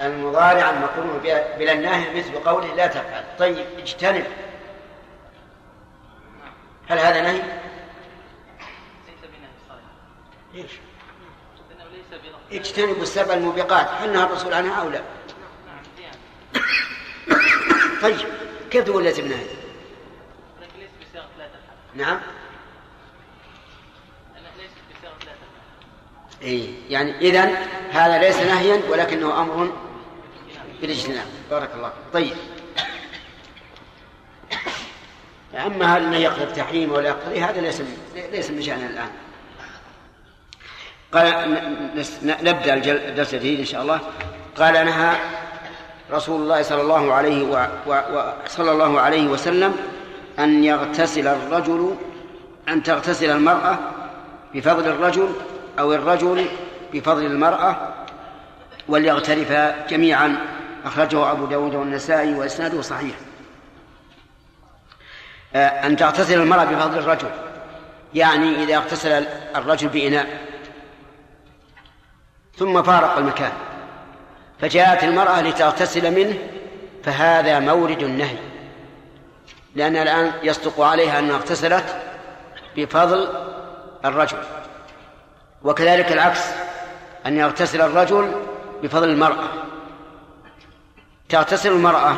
المضارع 0.00 0.70
المقرون 0.70 1.18
بلا 1.58 1.72
الناهي 1.72 2.18
مثل 2.18 2.38
قوله 2.38 2.74
لا 2.74 2.86
تفعل. 2.86 3.24
طيب 3.38 3.66
اجتنب. 3.78 4.26
هل 6.88 6.98
هذا 6.98 7.20
نهي؟ 7.20 7.42
بلفظ 10.56 12.36
اجتنبوا 12.52 13.02
السبع 13.02 13.34
الموبقات 13.34 13.88
هل 13.88 14.12
نهى 14.12 14.24
الرسول 14.24 14.54
عنها 14.54 14.74
أو 14.74 14.88
لا؟ 14.88 15.02
نعم 15.66 16.12
طيب 18.02 18.16
كيف 18.70 18.84
تقول 18.84 19.04
ليس 19.04 19.20
بنهي؟ 19.20 19.44
لكن 20.62 20.78
ليس 20.78 20.90
بصيغه 21.10 21.28
لا 21.38 21.46
تفعل 21.46 21.76
نعم 21.94 22.20
اي 26.42 26.74
يعني 26.88 27.18
اذا 27.18 27.44
هذا 27.90 28.18
ليس 28.18 28.36
نهيا 28.36 28.82
ولكنه 28.90 29.42
أمر 29.42 29.72
بالاجتناب 30.80 31.26
بارك 31.50 31.74
الله 31.74 31.88
فيك. 31.88 32.12
طيب 32.12 32.36
أما 35.54 35.96
هل 35.96 36.04
انه 36.04 36.16
يقتضي 36.16 36.44
التحريم 36.44 36.92
ولا 36.92 37.08
يقتضي 37.08 37.40
هذا 37.40 37.60
ليس 37.60 37.82
ليس 38.32 38.50
من 38.50 38.62
شاننا 38.62 38.90
الآن 38.90 39.10
قال 41.12 41.56
نبدأ 42.22 42.74
الدرس 42.74 43.34
الجديد 43.34 43.58
إن 43.58 43.64
شاء 43.64 43.82
الله. 43.82 44.00
قال 44.56 44.72
نهى 44.72 45.16
رسول 46.12 46.40
الله 46.40 46.62
صلى 46.62 46.80
الله 46.80 47.14
عليه 47.14 47.42
و... 47.42 47.66
و... 47.86 47.92
و... 47.92 48.32
صلى 48.48 48.72
الله 48.72 49.00
عليه 49.00 49.28
وسلم 49.28 49.76
أن 50.38 50.64
يغتسل 50.64 51.28
الرجل 51.28 51.96
أن 52.68 52.82
تغتسل 52.82 53.30
المرأة 53.30 53.78
بفضل 54.54 54.88
الرجل 54.88 55.28
أو 55.78 55.92
الرجل 55.92 56.46
بفضل 56.92 57.26
المرأة 57.26 57.76
وليغترفا 58.88 59.86
جميعا. 59.86 60.36
أخرجه 60.84 61.30
أبو 61.30 61.46
داود 61.46 61.74
والنسائي 61.74 62.34
وإسناده 62.34 62.82
صحيح. 62.82 63.14
آه، 65.54 65.66
أن 65.66 65.96
تغتسل 65.96 66.40
المرأة 66.40 66.64
بفضل 66.64 66.98
الرجل. 66.98 67.28
يعني 68.14 68.62
إذا 68.62 68.76
اغتسل 68.76 69.26
الرجل 69.56 69.88
بإناء. 69.88 70.45
ثم 72.56 72.82
فارق 72.82 73.16
المكان. 73.18 73.52
فجاءت 74.60 75.04
المرأة 75.04 75.42
لتغتسل 75.42 76.14
منه 76.14 76.34
فهذا 77.04 77.58
مورد 77.58 78.02
النهي. 78.02 78.36
لأن 79.74 79.96
الآن 79.96 80.32
يصدق 80.42 80.80
عليها 80.80 81.18
أنها 81.18 81.36
اغتسلت 81.36 81.96
بفضل 82.76 83.28
الرجل. 84.04 84.38
وكذلك 85.62 86.12
العكس 86.12 86.40
أن 87.26 87.36
يغتسل 87.36 87.80
الرجل 87.80 88.32
بفضل 88.82 89.08
المرأة. 89.08 89.48
تغتسل 91.28 91.72
المرأة 91.72 92.14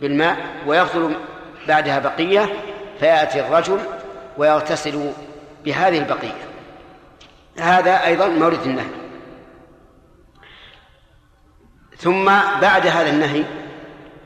بالماء 0.00 0.36
ويفضل 0.66 1.14
بعدها 1.68 1.98
بقية 1.98 2.48
فيأتي 3.00 3.40
الرجل 3.40 3.78
ويغتسل 4.38 5.12
بهذه 5.64 5.98
البقية. 5.98 6.51
هذا 7.58 8.04
أيضا 8.06 8.28
مورد 8.28 8.66
النهي. 8.66 8.86
ثم 11.98 12.24
بعد 12.60 12.86
هذا 12.86 13.10
النهي 13.10 13.44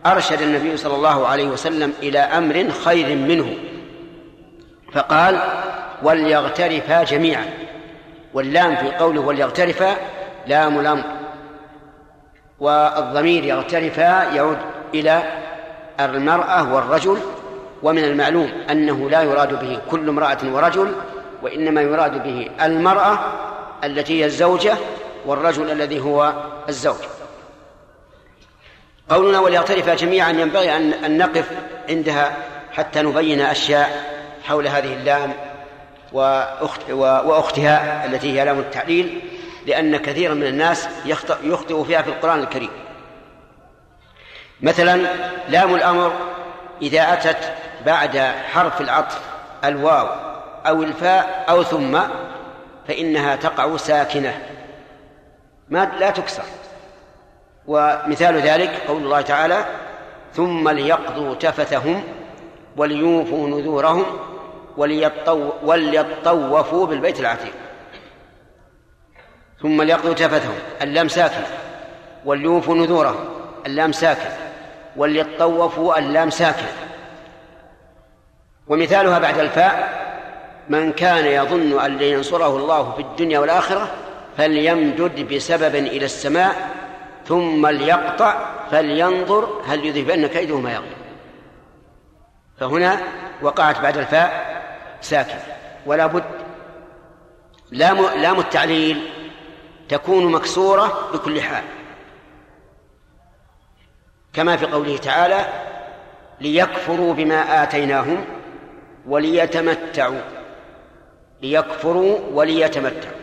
أرشد 0.06 0.42
النبي 0.42 0.76
صلى 0.76 0.94
الله 0.94 1.26
عليه 1.26 1.48
وسلم 1.48 1.92
إلى 2.02 2.18
أمر 2.18 2.70
خير 2.84 3.16
منه. 3.16 3.54
فقال 4.92 5.40
وليغترفا 6.02 7.02
جميعا. 7.04 7.66
واللام 8.34 8.76
في 8.76 8.90
قوله 8.90 9.20
وليغترفا 9.20 9.96
لام 10.46 10.80
الأمر 10.80 11.04
والضمير 12.58 13.44
يغترفا 13.44 14.34
يعود 14.34 14.58
إلى 14.94 15.22
المرأة 16.00 16.74
والرجل 16.74 17.18
ومن 17.82 18.04
المعلوم 18.04 18.52
أنه 18.70 19.10
لا 19.10 19.22
يراد 19.22 19.60
به 19.60 19.78
كل 19.90 20.08
امرأة 20.08 20.38
ورجل 20.44 20.92
وإنما 21.46 21.82
يراد 21.82 22.22
به 22.22 22.50
المرأة 22.62 23.18
التي 23.84 24.20
هي 24.20 24.24
الزوجة 24.24 24.76
والرجل 25.26 25.70
الذي 25.70 26.00
هو 26.00 26.34
الزوج. 26.68 26.96
قولنا 29.08 29.40
وليغترفا 29.40 29.94
جميعا 29.94 30.30
ينبغي 30.30 30.76
أن 30.76 31.18
نقف 31.18 31.50
عندها 31.88 32.36
حتى 32.72 33.02
نبين 33.02 33.40
أشياء 33.40 34.04
حول 34.44 34.68
هذه 34.68 34.94
اللام 34.94 35.32
وأخت 36.12 36.90
وأختها 36.90 38.04
التي 38.04 38.40
هي 38.40 38.44
لام 38.44 38.58
التعليل 38.58 39.20
لأن 39.66 39.96
كثيرا 39.96 40.34
من 40.34 40.46
الناس 40.46 40.88
يخطئ, 41.04 41.36
يخطئ 41.42 41.84
فيها 41.84 42.02
في 42.02 42.08
القرآن 42.08 42.40
الكريم. 42.40 42.70
مثلا 44.60 45.06
لام 45.48 45.74
الأمر 45.74 46.12
إذا 46.82 47.12
أتت 47.12 47.52
بعد 47.86 48.18
حرف 48.52 48.80
العطف 48.80 49.20
الواو. 49.64 50.35
أو 50.68 50.82
الفاء 50.82 51.44
أو 51.48 51.62
ثم 51.62 52.00
فإنها 52.88 53.36
تقع 53.36 53.76
ساكنة. 53.76 54.42
ما 55.68 55.92
لا 55.98 56.10
تكسر. 56.10 56.42
ومثال 57.66 58.36
ذلك 58.36 58.70
قول 58.88 59.02
الله 59.02 59.20
تعالى 59.20 59.64
ثم 60.32 60.68
ليقضوا 60.68 61.34
تفثهم 61.34 62.02
وليوفوا 62.76 63.48
نذورهم 63.48 64.04
وليطو 64.76 65.50
وليطوفوا 65.62 66.86
بالبيت 66.86 67.20
العتيق. 67.20 67.54
ثم 69.62 69.82
ليقضوا 69.82 70.14
تفثهم 70.14 70.58
اللام 70.82 71.08
ساكنة. 71.08 71.46
وليوفوا 72.24 72.74
نذورهم 72.74 73.24
اللام 73.66 73.92
ساكنة. 73.92 74.36
وليطوفوا 74.96 75.98
اللام 75.98 76.30
ساكنة. 76.30 76.72
ومثالها 78.68 79.18
بعد 79.18 79.38
الفاء 79.38 80.05
من 80.68 80.92
كان 80.92 81.26
يظن 81.26 81.80
أن 81.80 82.02
ينصره 82.02 82.56
الله 82.56 82.92
في 82.92 83.02
الدنيا 83.02 83.38
والآخرة 83.38 83.88
فليمدد 84.36 85.34
بسبب 85.34 85.74
إلى 85.74 86.04
السماء 86.04 86.70
ثم 87.26 87.66
ليقطع 87.66 88.50
فلينظر 88.70 89.62
هل 89.66 89.86
يذهبن 89.86 90.26
كيده 90.26 90.60
ما 90.60 90.72
يغلب. 90.72 90.96
فهنا 92.60 93.00
وقعت 93.42 93.80
بعد 93.80 93.98
الفاء 93.98 94.62
ساكن. 95.00 95.38
ولا 95.86 96.06
بد 96.06 96.24
لام 97.70 98.06
لام 98.06 98.38
التعليل 98.40 99.10
تكون 99.88 100.32
مكسورة 100.32 101.10
بكل 101.12 101.42
حال. 101.42 101.64
كما 104.32 104.56
في 104.56 104.66
قوله 104.66 104.96
تعالى 104.96 105.46
ليكفروا 106.40 107.14
بما 107.14 107.62
آتيناهم 107.62 108.24
وليتمتعوا. 109.06 110.35
ليكفروا 111.42 112.18
وليتمتعوا. 112.32 113.16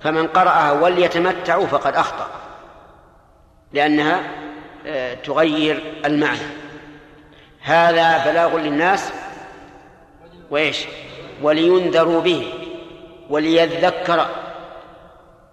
فمن 0.00 0.26
قرأها 0.26 0.72
وليتمتعوا 0.72 1.66
فقد 1.66 1.96
أخطأ 1.96 2.26
لأنها 3.72 4.20
آه، 4.86 5.14
تغير 5.14 5.82
المعنى. 6.04 6.46
هذا 7.60 8.24
بلاغ 8.24 8.58
للناس 8.58 9.12
وإيش؟ 10.50 10.84
ولينذروا 11.42 12.20
به 12.20 12.52
وليذكر. 13.30 14.26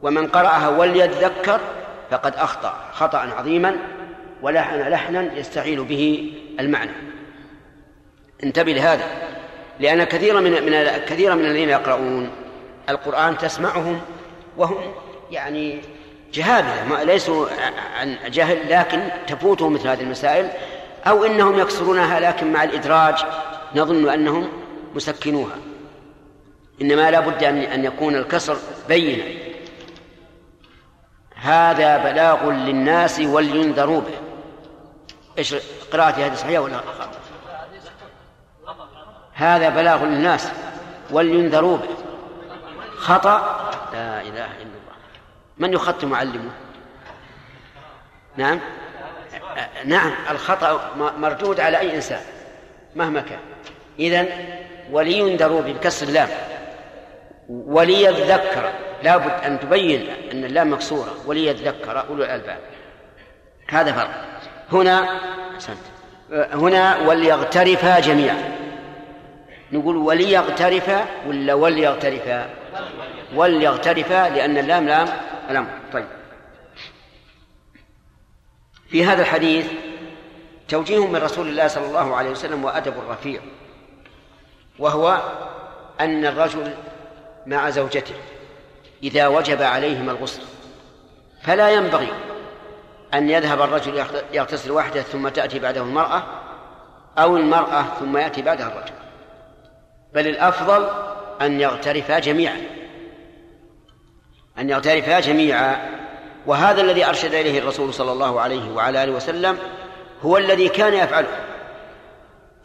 ومن 0.02 0.28
قرأها 0.28 0.70
وليذكر 0.70 1.60
فقد 2.12 2.36
أخطأ 2.36 2.74
خطأ 2.94 3.18
عظيما 3.18 3.76
ولحن 4.42 4.80
لحنا 4.80 5.34
يستحيل 5.34 5.84
به 5.84 6.34
المعنى. 6.60 6.92
انتبه 8.44 8.72
لهذا. 8.72 9.06
لأن 9.80 10.04
كثيرا 10.04 10.40
من 10.40 10.52
من 10.52 11.06
كثيرا 11.06 11.36
من 11.36 11.46
الذين 11.46 11.70
يقرؤون 11.70 12.30
القرآن 12.90 13.38
تسمعهم 13.38 14.02
وهم 14.58 14.78
يعني 15.32 15.82
جهابذة 16.34 16.86
ما 16.90 17.04
ليسوا 17.04 17.48
عن 18.00 18.18
جهل 18.28 18.58
لكن 18.70 19.02
تفوتهم 19.28 19.74
مثل 19.74 19.88
هذه 19.88 20.02
المسائل 20.02 20.50
أو 21.08 21.24
إنهم 21.24 21.60
يكسرونها 21.60 22.20
لكن 22.20 22.54
مع 22.54 22.64
الإدراج 22.64 23.16
نظن 23.76 24.10
أنهم 24.10 24.50
مسكنوها. 24.96 25.56
إنما 26.82 27.12
لا 27.12 27.20
بد 27.20 27.44
أن 27.44 27.58
أن 27.58 27.86
يكون 27.86 28.16
الكسر 28.16 28.58
بينا 28.88 29.24
هذا 31.36 31.98
بلاغ 31.98 32.52
للناس 32.52 33.20
ولينذروا 33.20 34.02
به. 34.02 34.18
إيش 35.38 35.56
قراءتي؟ 35.92 36.26
هذه 36.26 36.36
صحيحة 36.36 36.62
ولا 36.62 36.78
خطأ؟ 36.78 37.19
هذا 39.40 39.70
بلاغ 39.70 40.06
للناس 40.06 40.52
ولينذروا 41.12 41.78
به. 41.78 41.90
خطأ؟ 42.98 43.70
لا 43.94 44.22
إله 44.22 44.46
إلا 44.46 44.46
الله. 44.62 44.96
من 45.58 45.74
يخطئ 45.74 46.06
معلمه؟ 46.06 46.52
نعم. 48.38 48.60
نعم 49.86 50.12
الخطأ 50.32 50.82
مردود 51.18 51.60
على 51.60 51.80
أي 51.80 51.96
إنسان 51.96 52.22
مهما 52.96 53.22
كان. 53.22 53.40
إذن 54.00 54.28
ولينذروا 54.92 55.62
بكسر 55.62 56.08
اللام. 56.08 56.30
وليذكر. 57.50 58.72
لابد 59.04 59.44
أن 59.46 59.60
تبين 59.60 60.10
أن 60.32 60.46
اللام 60.46 60.74
مكسورة. 60.74 61.16
وليذكر. 61.26 62.08
أولو 62.10 62.24
الألباب. 62.24 62.60
هذا 63.70 63.94
فرق. 63.94 64.26
هنا 64.72 65.20
أحسنت. 65.56 65.78
هنا 66.32 66.98
وليغترفا 66.98 68.00
جميعا. 68.00 68.60
نقول 69.72 69.98
وليغترفا 69.98 71.06
ولا 71.28 71.54
وليغترفا 71.54 72.50
وليغترفا 73.36 74.30
لأن 74.30 74.58
اللام 74.58 74.88
لام 74.88 75.08
الأمر 75.50 75.70
طيب. 75.94 76.06
في 78.90 79.06
هذا 79.06 79.22
الحديث 79.22 79.68
توجيه 80.68 81.08
من 81.08 81.16
رسول 81.16 81.48
الله 81.48 81.68
صلى 81.68 81.86
الله 81.86 82.16
عليه 82.16 82.30
وسلم 82.30 82.66
وأدب 82.66 82.94
رفيع 83.10 83.42
وهو 84.80 85.22
أن 86.00 86.26
الرجل 86.26 86.74
مع 87.46 87.70
زوجته 87.70 88.16
إذا 89.04 89.28
وجب 89.28 89.62
عليهما 89.62 90.12
الغسل 90.12 90.42
فلا 91.42 91.70
ينبغي 91.70 92.08
أن 93.14 93.30
يذهب 93.30 93.62
الرجل 93.62 94.06
يغتسل 94.34 94.72
وحده 94.72 95.02
ثم 95.02 95.30
تأتي 95.30 95.60
بعده 95.60 95.82
المرأة 95.82 96.24
أو 97.18 97.38
المرأة 97.38 97.86
ثم 98.00 98.18
يأتي 98.18 98.42
بعدها 98.42 98.68
الرجل. 98.68 98.94
بل 100.14 100.28
الأفضل 100.28 100.90
أن 101.42 101.62
يغترفا 101.62 102.20
جميعا. 102.20 102.62
أن 104.60 104.70
يغترفا 104.70 105.20
جميعا. 105.20 106.00
وهذا 106.46 106.82
الذي 106.82 107.06
أرشد 107.06 107.34
إليه 107.34 107.60
الرسول 107.60 107.94
صلى 107.94 108.12
الله 108.12 108.42
عليه 108.42 108.72
وعلى 108.72 109.04
آله 109.04 109.12
وسلم 109.12 109.58
هو 110.22 110.38
الذي 110.38 110.70
كان 110.70 110.94
يفعله. 110.94 111.28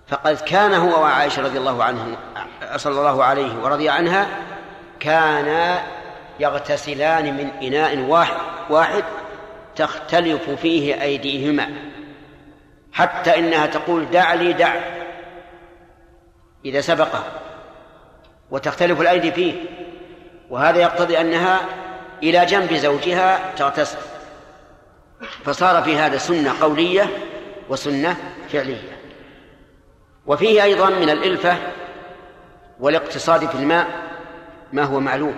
فقد 0.09 0.37
كان 0.37 0.75
هو 0.75 1.03
وعائشة 1.03 1.43
رضي 1.43 1.59
الله 1.59 1.85
عنه 1.85 2.17
صلى 2.77 2.99
الله 2.99 3.25
عليه 3.25 3.63
ورضي 3.63 3.89
عنها 3.89 4.27
كانا 5.01 5.83
يغتسلان 6.41 7.37
من 7.37 7.51
إناء 7.63 7.99
واحد 7.99 8.37
واحد 8.71 9.05
تختلف 9.77 10.51
فيه 10.51 11.03
أيديهما. 11.03 11.69
حتى 12.93 13.39
إنها 13.39 13.67
تقول 13.67 14.11
دع 14.11 14.35
لي 14.35 14.53
دع. 14.53 15.04
إذا 16.65 16.81
سبقها 16.81 17.25
وتختلف 18.51 19.01
الأيدي 19.01 19.33
فيه 19.33 19.55
وهذا 20.51 20.79
يقتضي 20.79 21.21
أنها 21.21 21.61
إلى 22.23 22.47
جنب 22.47 22.75
زوجها 22.75 23.55
تغتسل 23.57 23.99
فصار 25.45 25.83
في 25.83 25.97
هذا 25.97 26.19
سنة 26.19 26.61
قولية 26.61 27.09
وسنة 27.69 28.17
فعلية. 28.53 28.99
وفيه 30.27 30.63
أيضا 30.63 30.91
من 30.91 31.11
الإلفة 31.11 31.57
والاقتصاد 32.81 33.47
في 33.49 33.55
الماء 33.55 33.87
ما 34.73 34.83
هو 34.83 35.01
معلوم 35.01 35.35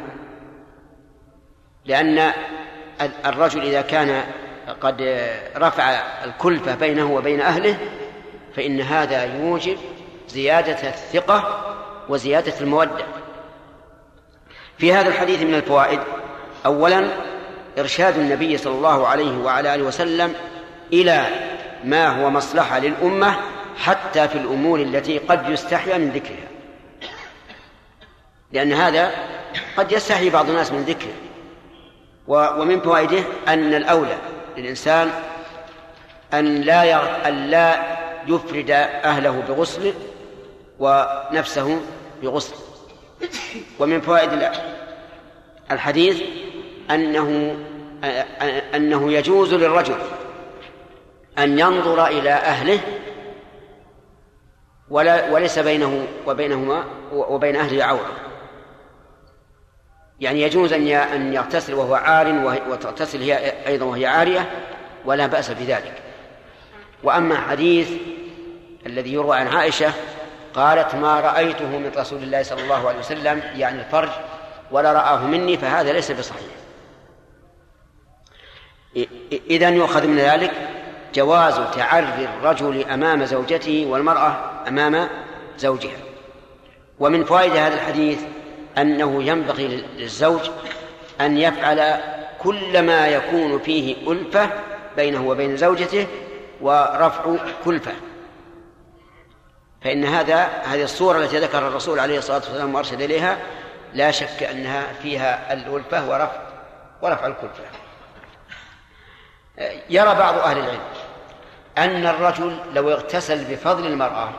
لأن 1.84 2.32
الرجل 3.26 3.62
إذا 3.62 3.80
كان 3.80 4.24
قد 4.80 5.28
رفع 5.56 5.90
الكلفة 6.24 6.74
بينه 6.74 7.12
وبين 7.12 7.40
أهله 7.40 7.78
فإن 8.56 8.80
هذا 8.80 9.24
يوجب 9.24 9.78
زيادة 10.28 10.88
الثقة 10.88 11.62
وزيادة 12.08 12.60
المودة. 12.60 13.04
في 14.78 14.92
هذا 14.92 15.08
الحديث 15.08 15.42
من 15.42 15.54
الفوائد 15.54 16.00
أولا 16.66 17.08
إرشاد 17.78 18.18
النبي 18.18 18.58
صلى 18.58 18.74
الله 18.74 19.06
عليه 19.06 19.38
وعلى 19.38 19.74
آله 19.74 19.84
وسلم 19.84 20.34
إلى 20.92 21.26
ما 21.84 22.08
هو 22.08 22.30
مصلحة 22.30 22.78
للأمة 22.78 23.36
حتى 23.76 24.28
في 24.28 24.38
الأمور 24.38 24.80
التي 24.80 25.18
قد 25.18 25.48
يستحيا 25.48 25.98
من 25.98 26.10
ذكرها. 26.10 26.48
لأن 28.52 28.72
هذا 28.72 29.10
قد 29.76 29.92
يستحي 29.92 30.30
بعض 30.30 30.50
الناس 30.50 30.72
من 30.72 30.82
ذكره. 30.82 31.14
ومن 32.28 32.80
فوائده 32.80 33.24
أن 33.48 33.74
الأولى 33.74 34.16
للإنسان 34.56 35.10
أن 36.34 36.60
لا 36.60 37.28
أن 37.28 37.46
لا 37.50 37.96
يفرد 38.28 38.70
أهله 39.04 39.42
بغسل 39.48 39.94
ونفسه 40.80 41.80
بغسل. 42.22 42.54
ومن 43.78 44.00
فوائد 44.00 44.50
الحديث 45.70 46.22
أنه 46.90 47.56
أنه 48.74 49.12
يجوز 49.12 49.54
للرجل 49.54 49.96
أن 51.38 51.58
ينظر 51.58 52.06
إلى 52.06 52.30
أهله 52.30 52.80
ولا 54.90 55.30
وليس 55.30 55.58
بينه 55.58 56.06
وبينهما 56.26 56.84
وبين 57.12 57.56
أهله 57.56 57.84
عورة. 57.84 58.12
يعني 60.20 60.42
يجوز 60.42 60.72
أن 60.72 60.88
أن 60.88 61.34
يغتسل 61.34 61.74
وهو 61.74 61.94
عار 61.94 62.58
وتغتسل 62.70 63.22
هي 63.22 63.52
أيضا 63.66 63.86
وهي 63.86 64.06
عارية 64.06 64.50
ولا 65.04 65.26
بأس 65.26 65.50
بذلك. 65.50 66.02
وأما 67.02 67.36
حديث 67.36 67.90
الذي 68.86 69.12
يروى 69.12 69.36
عن 69.36 69.46
عائشة 69.46 69.92
قالت 70.56 70.94
ما 70.94 71.20
رأيته 71.20 71.66
من 71.66 71.92
رسول 71.96 72.22
الله 72.22 72.42
صلى 72.42 72.62
الله 72.62 72.88
عليه 72.88 72.98
وسلم 72.98 73.42
يعني 73.56 73.80
الفرج 73.80 74.08
ولا 74.70 74.92
رآه 74.92 75.26
مني 75.26 75.56
فهذا 75.56 75.92
ليس 75.92 76.12
بصحيح. 76.12 76.48
إذا 79.50 79.68
يؤخذ 79.68 80.06
من 80.06 80.18
ذلك 80.18 80.52
جواز 81.14 81.60
تعري 81.74 82.28
الرجل 82.38 82.84
أمام 82.84 83.24
زوجته 83.24 83.86
والمرأة 83.90 84.36
أمام 84.68 85.08
زوجها. 85.58 85.96
ومن 87.00 87.24
فوائد 87.24 87.56
هذا 87.56 87.74
الحديث 87.74 88.20
أنه 88.78 89.22
ينبغي 89.22 89.84
للزوج 89.96 90.50
أن 91.20 91.38
يفعل 91.38 92.00
كل 92.38 92.82
ما 92.82 93.08
يكون 93.08 93.58
فيه 93.58 94.12
ألفة 94.12 94.50
بينه 94.96 95.28
وبين 95.28 95.56
زوجته 95.56 96.06
ورفع 96.60 97.36
كلفة. 97.64 97.92
فإن 99.86 100.04
هذا 100.04 100.44
هذه 100.44 100.82
الصورة 100.82 101.18
التي 101.18 101.38
ذكر 101.38 101.68
الرسول 101.68 101.98
عليه 101.98 102.18
الصلاة 102.18 102.36
والسلام 102.36 102.74
وأرشد 102.74 103.00
إليها 103.00 103.38
لا 103.94 104.10
شك 104.10 104.42
أنها 104.42 104.92
فيها 105.02 105.52
الألفة 105.52 106.08
ورفع 106.10 106.42
ورفع 107.02 107.26
الكلفة. 107.26 107.64
يرى 109.90 110.14
بعض 110.14 110.38
أهل 110.38 110.58
العلم 110.58 110.80
أن 111.78 112.06
الرجل 112.06 112.60
لو 112.72 112.90
اغتسل 112.90 113.44
بفضل 113.44 113.86
المرأة 113.86 114.30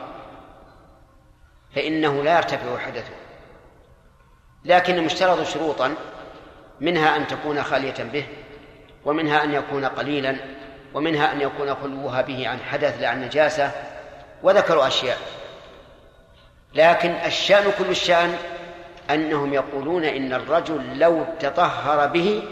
فإنه 1.74 2.22
لا 2.22 2.36
يرتفع 2.36 2.78
حدثه. 2.78 3.14
لكن 4.64 5.04
اشترطوا 5.04 5.44
شروطا 5.44 5.94
منها 6.80 7.16
أن 7.16 7.26
تكون 7.26 7.62
خالية 7.62 8.04
به 8.12 8.26
ومنها 9.04 9.44
أن 9.44 9.54
يكون 9.54 9.84
قليلا 9.84 10.36
ومنها 10.94 11.32
أن 11.32 11.40
يكون 11.40 11.74
خلوها 11.74 12.22
به 12.22 12.48
عن 12.48 12.58
حدث 12.60 13.00
لا 13.00 13.08
عن 13.08 13.24
نجاسة 13.24 13.72
وذكروا 14.42 14.86
أشياء. 14.86 15.18
لكن 16.74 17.10
الشأن 17.10 17.72
كل 17.78 17.90
الشأن 17.90 18.36
أنهم 19.10 19.54
يقولون 19.54 20.04
إن 20.04 20.32
الرجل 20.32 20.98
لو 20.98 21.26
تطهر 21.40 22.06
به 22.06 22.42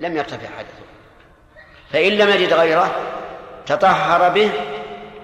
لم 0.00 0.16
يرتفع 0.16 0.48
حدثه. 0.58 0.86
فإن 1.92 2.12
لم 2.12 2.28
يجد 2.28 2.52
غيره 2.52 2.94
تطهر 3.66 4.28
به 4.28 4.50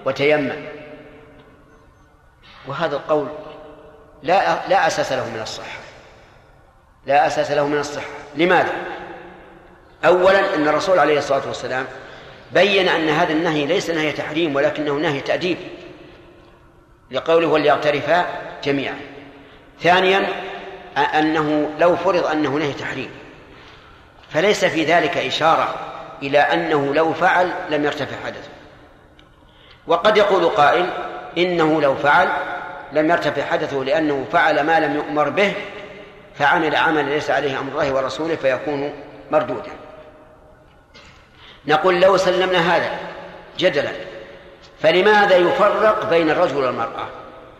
وتيمم. 0.05 0.65
وهذا 2.67 2.95
القول 2.95 3.27
لا 4.23 4.67
لا 4.67 4.87
أساس 4.87 5.11
له 5.11 5.29
من 5.29 5.41
الصحة. 5.41 5.79
لا 7.05 7.27
أساس 7.27 7.51
له 7.51 7.67
من 7.67 7.79
الصحة. 7.79 8.09
لماذا؟ 8.35 8.73
أولا 10.05 10.55
أن 10.55 10.67
الرسول 10.67 10.99
عليه 10.99 11.17
الصلاة 11.17 11.47
والسلام 11.47 11.85
بين 12.51 12.89
أن 12.89 13.09
هذا 13.09 13.33
النهي 13.33 13.65
ليس 13.65 13.89
نهي 13.89 14.11
تحريم 14.11 14.55
ولكنه 14.55 14.93
نهي 14.93 15.21
تأديب. 15.21 15.57
لقوله 17.13 17.47
وليغترفا 17.47 18.25
جميعا. 18.63 18.99
ثانيا 19.81 20.27
أنه 20.97 21.69
لو 21.79 21.95
فرض 21.95 22.25
أنه 22.25 22.49
نهي 22.49 22.73
تحريم 22.73 23.11
فليس 24.29 24.65
في 24.65 24.83
ذلك 24.83 25.17
إشارة 25.17 25.75
إلى 26.23 26.39
أنه 26.39 26.93
لو 26.93 27.13
فعل 27.13 27.51
لم 27.69 27.85
يرتفع 27.85 28.15
حدثه 28.25 28.49
وقد 29.87 30.17
يقول 30.17 30.45
قائل 30.45 30.89
إنه 31.37 31.81
لو 31.81 31.95
فعل 31.95 32.29
لم 32.91 33.09
يرتفع 33.09 33.45
حدثه 33.45 33.83
لأنه 33.83 34.25
فعل 34.31 34.61
ما 34.61 34.79
لم 34.79 34.95
يؤمر 34.95 35.29
به 35.29 35.53
فعمل 36.35 36.75
عملا 36.75 37.09
ليس 37.09 37.29
عليه 37.29 37.59
أمر 37.59 37.71
الله 37.71 37.93
ورسوله 37.93 38.35
فيكون 38.35 38.93
مردودا. 39.31 39.71
نقول 41.67 42.01
لو 42.01 42.17
سلمنا 42.17 42.75
هذا 42.75 42.91
جدلا 43.57 43.91
فلماذا 44.83 45.35
يفرق 45.35 46.09
بين 46.09 46.29
الرجل 46.29 46.57
والمرأة؟ 46.57 47.07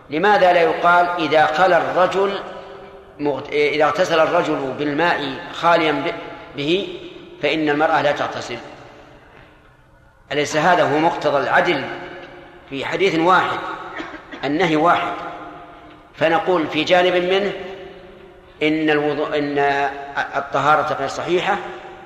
لماذا 0.10 0.54
لا 0.54 0.62
يقال 0.62 1.08
إذا 1.20 1.46
خلى 1.46 1.78
الرجل 1.78 2.40
مغت... 3.20 3.50
إذا 3.50 3.86
اغتسل 3.86 4.20
الرجل 4.20 4.74
بالماء 4.80 5.34
خاليا 5.54 6.04
به 6.58 7.00
فإن 7.42 7.70
المرأة 7.70 8.02
لا 8.02 8.12
تغتسل. 8.12 8.58
أليس 10.32 10.58
هذا 10.58 10.84
هو 10.84 11.00
مقتضى 11.00 11.38
العدل 11.38 11.86
في 12.70 12.86
حديث 12.86 13.20
واحد 13.20 13.60
النهي 14.44 14.76
واحد؟ 14.76 15.14
فنقول 16.16 16.68
في 16.68 16.84
جانب 16.84 17.16
منه 17.16 17.52
إن 18.64 18.90
الوضوء 18.90 19.38
إن 19.38 19.60
الطهارة 20.36 20.94
غير 20.94 21.08
صحيحة 21.08 21.58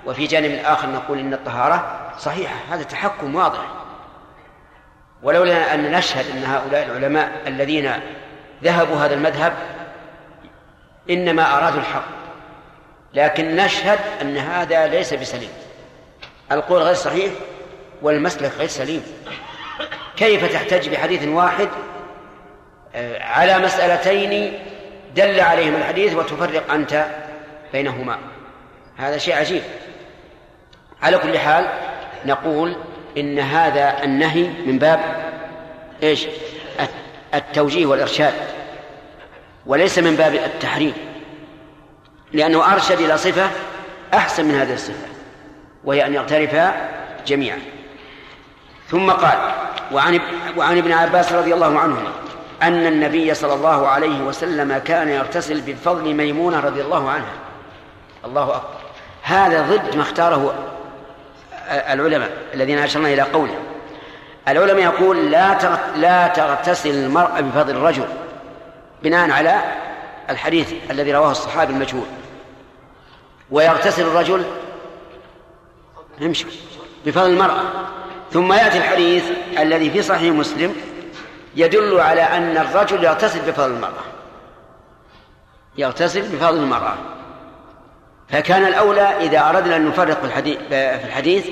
وفي 0.06 0.26
جانب 0.26 0.60
آخر 0.66 0.90
نقول 0.90 1.20
إن 1.20 1.34
الطهارة 1.34 2.10
صحيحة. 2.18 2.56
هذا 2.70 2.84
تحكم 2.84 3.36
واضح. 3.36 3.87
ولولا 5.24 5.74
أن 5.74 5.92
نشهد 5.92 6.26
أن 6.32 6.44
هؤلاء 6.44 6.86
العلماء 6.86 7.32
الذين 7.48 7.92
ذهبوا 8.64 8.96
هذا 8.98 9.14
المذهب 9.14 9.54
إنما 11.10 11.58
أرادوا 11.58 11.80
الحق. 11.80 12.08
لكن 13.14 13.56
نشهد 13.56 14.00
أن 14.22 14.38
هذا 14.38 14.88
ليس 14.88 15.14
بسليم. 15.14 15.50
القول 16.52 16.82
غير 16.82 16.94
صحيح 16.94 17.32
والمسلك 18.02 18.52
غير 18.58 18.68
سليم. 18.68 19.04
كيف 20.18 20.54
تحتج 20.54 20.90
بحديث 20.90 21.28
واحد 21.28 21.70
آه، 22.96 23.24
على 23.24 23.58
مسألتين 23.58 24.60
دل 25.16 25.40
عليهم 25.40 25.76
الحديث 25.76 26.16
وتفرق 26.16 26.72
أنت 26.72 27.06
بينهما؟ 27.74 28.18
هذا 28.98 29.18
شيء 29.18 29.36
عجيب. 29.36 29.64
على 31.02 31.18
كل 31.18 31.40
حال 31.40 31.68
نقول 32.26 32.76
إن 33.18 33.40
هذا 33.40 34.04
النهي 34.04 34.48
من 34.66 34.80
باب 34.80 35.00
إيش؟ 36.04 36.28
التوجيه 37.34 37.86
والإرشاد 37.86 38.34
وليس 39.66 40.00
من 40.00 40.16
باب 40.16 40.36
التحريم 40.36 40.94
لأنه 42.34 42.74
أرشد 42.74 43.00
إلى 43.00 43.18
صفة 43.18 43.50
أحسن 44.14 44.46
من 44.46 44.56
هذه 44.56 44.74
الصفة 44.74 45.08
وهي 45.84 46.06
أن 46.06 46.14
يغترفا 46.14 46.90
جميعا. 47.28 47.60
ثم 48.88 49.12
قال 49.12 49.38
وعن 49.92 50.20
وعن 50.58 50.78
ابن 50.78 50.92
عباس 50.92 51.34
رضي 51.34 51.54
الله 51.54 51.80
عنهما 51.80 52.12
أن 52.64 52.88
النبي 52.88 53.34
صلى 53.34 53.54
الله 53.54 53.88
عليه 53.88 54.22
وسلم 54.22 54.78
كان 54.78 55.10
يغتسل 55.10 55.62
بفضل 55.62 56.14
ميمونة 56.14 56.60
رضي 56.60 56.82
الله 56.82 57.10
عنها. 57.10 57.34
الله 58.26 58.56
أكبر. 58.56 58.78
هذا 59.22 59.62
ضد 59.62 59.96
ما 59.96 60.02
اختاره 60.02 60.56
العلماء 61.68 62.32
الذين 62.54 62.80
أشرنا 62.80 63.14
إلى 63.14 63.22
قوله. 63.22 63.60
العلماء 64.48 64.84
يقول 64.84 65.32
لا 65.32 65.58
لا 65.96 66.28
تغتسل 66.28 66.90
المرأة 66.90 67.42
بفضل 67.42 67.76
الرجل 67.76 68.08
بناء 69.04 69.32
على 69.32 69.62
الحديث 70.30 70.74
الذي 70.92 71.14
رواه 71.14 71.32
الصحابي 71.32 71.74
المجهول. 71.74 72.06
ويغتسل 73.52 74.02
الرجل 74.02 74.44
امشي 76.22 76.46
بفضل 77.06 77.30
المرأة. 77.30 77.62
ثم 78.32 78.54
يأتي 78.54 78.78
الحديث 78.78 79.24
الذي 79.60 79.90
في 79.90 80.02
صحيح 80.02 80.34
مسلم 80.34 80.76
يدل 81.56 82.00
على 82.00 82.22
أن 82.22 82.58
الرجل 82.58 83.04
يغتسل 83.04 83.40
بفضل 83.52 83.72
المرأة. 83.72 84.04
يغتسل 85.78 86.22
بفضل 86.22 86.58
المرأة. 86.58 86.96
فكان 88.30 88.66
الأولى 88.66 89.02
إذا 89.02 89.50
أردنا 89.50 89.76
أن 89.76 89.86
نفرق 89.86 90.20
في 90.20 90.26
الحديث, 90.26 90.58
في 90.70 91.04
الحديث 91.04 91.48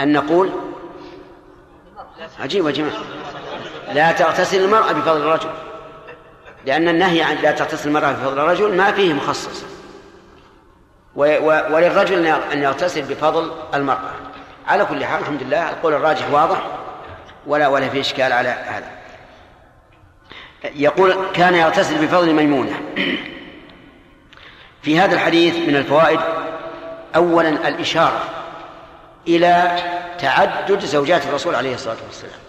أن 0.00 0.12
نقول 0.12 0.50
عجيب 2.40 2.66
يا 2.66 2.70
جماعة. 2.70 2.96
لا 3.92 4.12
تغتسل 4.12 4.64
المرأة 4.64 4.92
بفضل 4.92 5.20
الرجل. 5.20 5.50
لأن 6.66 6.88
النهي 6.88 7.22
عن 7.22 7.36
لا 7.36 7.50
تغتسل 7.50 7.88
المرأة 7.88 8.12
بفضل 8.12 8.38
الرجل 8.38 8.76
ما 8.76 8.92
فيه 8.92 9.12
مخصص 9.12 9.64
وللرجل 11.16 12.26
أن 12.26 12.62
يغتسل 12.62 13.02
بفضل 13.02 13.52
المرأة. 13.74 14.10
على 14.66 14.84
كل 14.84 15.04
حال 15.04 15.20
الحمد 15.20 15.42
لله 15.42 15.70
القول 15.70 15.94
الراجح 15.94 16.30
واضح. 16.30 16.62
ولا 17.46 17.68
ولا 17.68 17.88
في 17.88 18.00
إشكال 18.00 18.32
على 18.32 18.48
هذا. 18.48 18.90
يقول 20.74 21.16
كان 21.34 21.54
يغتسل 21.54 22.06
بفضل 22.06 22.32
ميمونة. 22.32 22.80
في 24.88 24.98
هذا 24.98 25.14
الحديث 25.14 25.56
من 25.56 25.76
الفوائد. 25.76 26.20
أولا 27.16 27.48
الإشارة 27.48 28.20
إلى 29.26 29.76
تعدد 30.18 30.80
زوجات 30.80 31.26
الرسول 31.26 31.54
عليه 31.54 31.74
الصلاة 31.74 31.96
والسلام. 32.06 32.40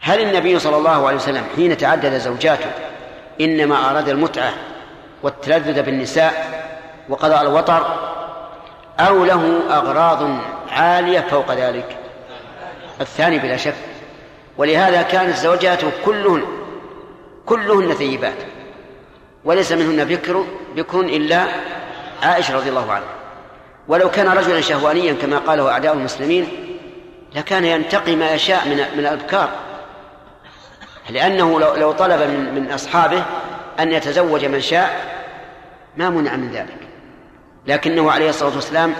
هل 0.00 0.20
النبي 0.20 0.58
صلى 0.58 0.76
الله 0.76 1.06
عليه 1.06 1.16
وسلم 1.16 1.44
حين 1.56 1.76
تعدد 1.76 2.18
زوجاته 2.18 2.70
إنما 3.40 3.90
أراد 3.90 4.08
المتعة 4.08 4.52
والتلذذ 5.22 5.82
بالنساء 5.82 6.64
وقضاء 7.08 7.42
الوطر 7.42 7.98
أو 9.00 9.24
له 9.24 9.60
أغراض 9.70 10.38
عالية 10.70 11.20
فوق 11.20 11.52
ذلك؟ 11.52 11.96
الثاني 13.00 13.38
بلا 13.38 13.56
شك. 13.56 13.74
ولهذا 14.58 15.02
كانت 15.02 15.36
زوجاته 15.36 15.90
كلهن 16.04 16.42
كلهن 17.46 17.94
ثيبات. 17.94 18.55
وليس 19.46 19.72
منهن 19.72 20.04
بكر 20.04 20.46
بكر 20.76 21.00
إلا 21.00 21.46
عائشة 22.22 22.56
رضي 22.56 22.68
الله 22.68 22.92
عنها. 22.92 23.14
ولو 23.88 24.10
كان 24.10 24.28
رجلا 24.28 24.60
شهوانيا 24.60 25.12
كما 25.12 25.38
قاله 25.38 25.70
أعداء 25.70 25.92
المسلمين 25.92 26.48
لكان 27.34 27.64
ينتقي 27.64 28.16
ما 28.16 28.34
يشاء 28.34 28.68
من 28.68 28.76
من 28.76 28.98
الأبكار 28.98 29.48
لأنه 31.10 31.60
لو 31.60 31.74
لو 31.74 31.92
طلب 31.92 32.20
من 32.20 32.54
من 32.54 32.72
أصحابه 32.72 33.24
أن 33.80 33.92
يتزوج 33.92 34.44
من 34.44 34.60
شاء 34.60 35.16
ما 35.96 36.10
منع 36.10 36.36
من 36.36 36.50
ذلك. 36.52 36.78
لكنه 37.66 38.10
عليه 38.10 38.28
الصلاة 38.28 38.54
والسلام 38.54 38.94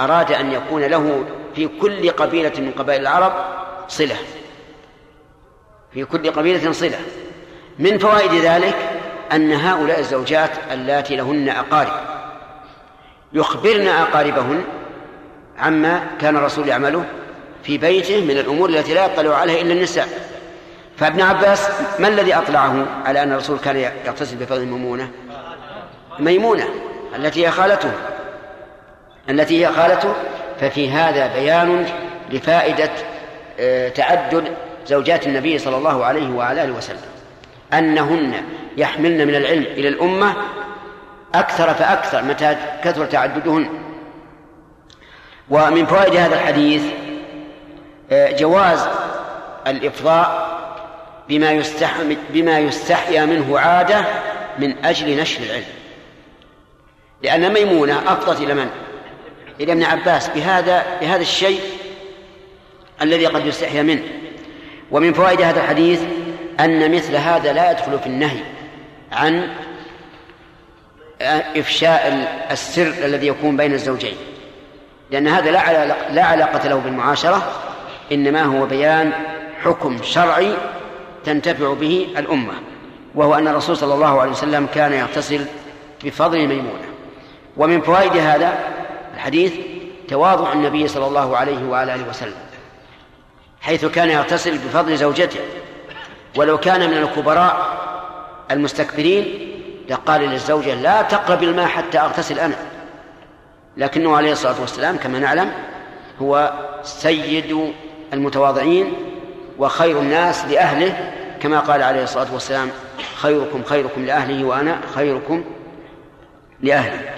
أراد 0.00 0.32
أن 0.32 0.52
يكون 0.52 0.82
له 0.82 1.24
في 1.54 1.68
كل 1.68 2.10
قبيلة 2.10 2.52
من 2.58 2.72
قبائل 2.78 3.00
العرب 3.00 3.32
صلة. 3.88 4.16
في 5.92 6.04
كل 6.04 6.30
قبيلة 6.30 6.72
صلة. 6.72 6.98
من 7.78 7.98
فوائد 7.98 8.34
ذلك 8.34 8.95
أن 9.32 9.52
هؤلاء 9.52 10.00
الزوجات 10.00 10.50
اللاتي 10.72 11.16
لهن 11.16 11.48
أقارب. 11.48 11.92
يخبرن 13.32 13.88
أقاربهن 13.88 14.64
عما 15.58 16.06
كان 16.20 16.36
الرسول 16.36 16.68
يعمله 16.68 17.04
في 17.62 17.78
بيته 17.78 18.24
من 18.24 18.38
الأمور 18.38 18.68
التي 18.68 18.94
لا 18.94 19.06
يطلع 19.06 19.36
عليها 19.36 19.62
إلا 19.62 19.72
النساء. 19.72 20.08
فابن 20.96 21.20
عباس 21.20 21.68
ما 21.98 22.08
الذي 22.08 22.34
أطلعه 22.34 22.86
على 23.04 23.22
أن 23.22 23.32
الرسول 23.32 23.58
كان 23.58 23.76
يغتسل 23.76 24.36
بفضل 24.36 24.64
ميمونة 24.64 25.10
ميمونة 26.18 26.68
التي 27.16 27.46
هي 27.46 27.50
خالته. 27.50 27.92
التي 29.30 29.66
هي 29.66 29.72
خالته 29.72 30.14
ففي 30.60 30.90
هذا 30.90 31.26
بيان 31.26 31.86
لفائدة 32.30 32.90
آه، 33.60 33.88
تعدد 33.88 34.44
زوجات 34.86 35.26
النبي 35.26 35.58
صلى 35.58 35.76
الله 35.76 36.04
عليه 36.04 36.30
وعلى 36.30 36.64
آله 36.64 36.72
وسلم. 36.72 37.15
أنهن 37.72 38.42
يحملن 38.76 39.26
من 39.26 39.34
العلم 39.34 39.62
إلى 39.62 39.88
الأمة 39.88 40.34
أكثر 41.34 41.74
فأكثر 41.74 42.22
متى 42.22 42.56
كثر 42.84 43.06
تعددهن. 43.06 43.68
ومن 45.50 45.86
فوائد 45.86 46.16
هذا 46.16 46.34
الحديث 46.34 46.82
آه، 48.10 48.36
جواز 48.36 48.88
الإفضاء 49.66 50.56
بما 51.28 51.62
بما 52.30 52.58
يستحيا 52.58 53.24
منه 53.24 53.58
عادة 53.58 54.04
من 54.58 54.84
أجل 54.84 55.20
نشر 55.20 55.42
العلم. 55.42 55.64
لأن 57.22 57.52
ميمونة 57.52 58.12
أفضت 58.12 58.40
إلى 58.40 58.54
من؟ 58.54 58.68
إلى 59.60 59.72
ابن 59.72 59.82
عباس. 59.82 60.28
بهذا 60.28 60.84
بهذا 61.00 61.22
الشيء 61.22 61.60
الذي 63.02 63.26
قد 63.26 63.46
يستحيا 63.46 63.82
منه. 63.82 64.02
ومن 64.90 65.12
فوائد 65.12 65.42
هذا 65.42 65.60
الحديث 65.60 66.00
أن 66.60 66.94
مثل 66.94 67.16
هذا 67.16 67.52
لا 67.52 67.70
يدخل 67.70 67.98
في 67.98 68.06
النهي 68.06 68.40
عن 69.12 69.48
إفشاء 71.56 72.28
السر 72.50 72.94
الذي 73.04 73.26
يكون 73.26 73.56
بين 73.56 73.72
الزوجين. 73.72 74.16
لأن 75.10 75.28
هذا 75.28 75.50
لا 75.50 75.60
علاقة, 75.60 76.12
لا 76.12 76.24
علاقة 76.24 76.68
له 76.68 76.76
بالمعاشرة 76.76 77.52
إنما 78.12 78.42
هو 78.42 78.66
بيان 78.66 79.12
حكم 79.64 80.02
شرعي 80.02 80.54
تنتفع 81.24 81.72
به 81.72 82.08
الأمة 82.18 82.52
وهو 83.14 83.34
أن 83.34 83.48
الرسول 83.48 83.76
صلى 83.76 83.94
الله 83.94 84.20
عليه 84.20 84.30
وسلم 84.30 84.66
كان 84.74 84.92
يغتسل 84.92 85.46
بفضل 86.04 86.38
ميمونة. 86.38 86.86
ومن 87.56 87.80
فوائد 87.80 88.16
هذا 88.16 88.58
الحديث 89.14 89.52
تواضع 90.08 90.52
النبي 90.52 90.88
صلى 90.88 91.06
الله 91.06 91.36
عليه 91.36 91.64
وعلى 91.64 91.94
آله 91.94 92.08
وسلم 92.08 92.36
حيث 93.60 93.84
كان 93.84 94.10
يغتسل 94.10 94.58
بفضل 94.58 94.96
زوجته. 94.96 95.40
ولو 96.36 96.58
كان 96.58 96.90
من 96.90 96.96
الكبراء 96.96 97.76
المستكبرين 98.50 99.52
لقال 99.88 100.20
للزوجة 100.20 100.74
لا 100.74 101.02
تقرب 101.02 101.42
الماء 101.42 101.66
حتى 101.66 101.98
أغتسل 101.98 102.38
أنا. 102.38 102.56
لكنه 103.76 104.16
عليه 104.16 104.32
الصلاة 104.32 104.60
والسلام 104.60 104.96
كما 104.96 105.18
نعلم 105.18 105.52
هو 106.22 106.52
سيد 106.82 107.72
المتواضعين 108.12 108.92
وخير 109.58 110.00
الناس 110.00 110.44
لأهله 110.44 111.12
كما 111.40 111.60
قال 111.60 111.82
عليه 111.82 112.02
الصلاة 112.02 112.32
والسلام 112.32 112.70
خيركم 113.16 113.64
خيركم 113.64 114.04
لأهله 114.04 114.44
وأنا 114.44 114.80
خيركم 114.94 115.44
لأهلي. 116.60 117.10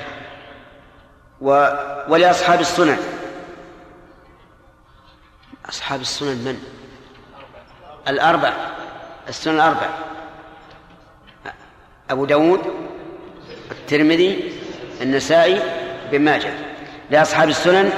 و... 1.41 1.69
ولأصحاب 2.09 2.61
السنن. 2.61 2.99
أصحاب 5.69 6.01
السنن 6.01 6.29
من؟ 6.29 6.59
الأربع 8.09 8.78
السنن 9.29 9.55
الأربع. 9.55 9.89
أبو 12.11 12.25
داود 12.25 12.61
الترمذي 13.71 14.53
النسائي 15.03 15.63
بن 16.13 16.21
ماجه. 16.21 16.53
لأصحاب 17.11 17.49
السنن 17.49 17.91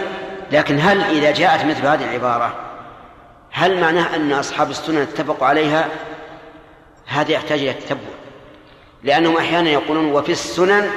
لكن 0.53 0.79
هل 0.81 1.01
إذا 1.01 1.31
جاءت 1.31 1.65
مثل 1.65 1.87
هذه 1.87 2.05
العبارة 2.05 2.55
هل 3.51 3.81
معناه 3.81 4.17
أن 4.17 4.33
أصحاب 4.33 4.71
السنن 4.71 4.97
اتفقوا 4.97 5.47
عليها؟ 5.47 5.89
هذا 7.07 7.33
يحتاج 7.33 7.59
إلى 7.59 7.71
التتبع. 7.71 8.01
لأنهم 9.03 9.37
أحيانا 9.37 9.71
يقولون 9.71 10.13
وفي 10.13 10.33
السنن 10.33 10.91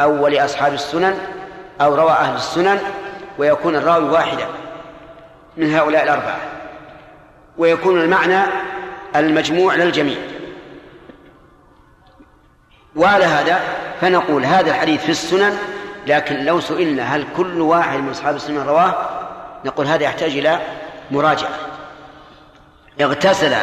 أو 0.00 0.24
ولأصحاب 0.24 0.74
السنن 0.74 1.18
أو 1.80 1.94
روى 1.94 2.10
أهل 2.10 2.36
السنن 2.36 2.78
ويكون 3.38 3.76
الراوي 3.76 4.08
واحدا 4.08 4.46
من 5.56 5.74
هؤلاء 5.74 6.04
الأربعة. 6.04 6.38
ويكون 7.58 8.00
المعنى 8.00 8.42
المجموع 9.16 9.74
للجميع. 9.74 10.18
وعلى 12.96 13.24
هذا 13.24 13.60
فنقول 14.00 14.44
هذا 14.44 14.70
الحديث 14.70 15.00
في 15.02 15.10
السنن 15.10 15.58
لكن 16.06 16.44
لو 16.44 16.60
سئلنا 16.60 17.16
هل 17.16 17.26
كل 17.36 17.60
واحد 17.60 17.98
من 17.98 18.10
أصحاب 18.10 18.36
السنن 18.36 18.58
رواه 18.58 18.94
نقول 19.64 19.86
هذا 19.86 20.04
يحتاج 20.04 20.30
إلى 20.36 20.60
مراجعة. 21.10 21.58
اغتسل 23.00 23.54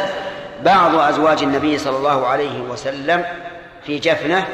بعض 0.64 0.94
أزواج 0.94 1.42
النبي 1.42 1.78
صلى 1.78 1.96
الله 1.96 2.26
عليه 2.26 2.60
وسلم 2.60 3.24
في 3.86 3.98
جفنة 3.98 4.46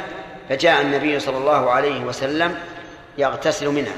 فجاء 0.49 0.82
النبي 0.82 1.20
صلى 1.20 1.38
الله 1.38 1.70
عليه 1.70 2.05
وسلم 2.05 2.55
يغتسل 3.18 3.68
منها. 3.68 3.94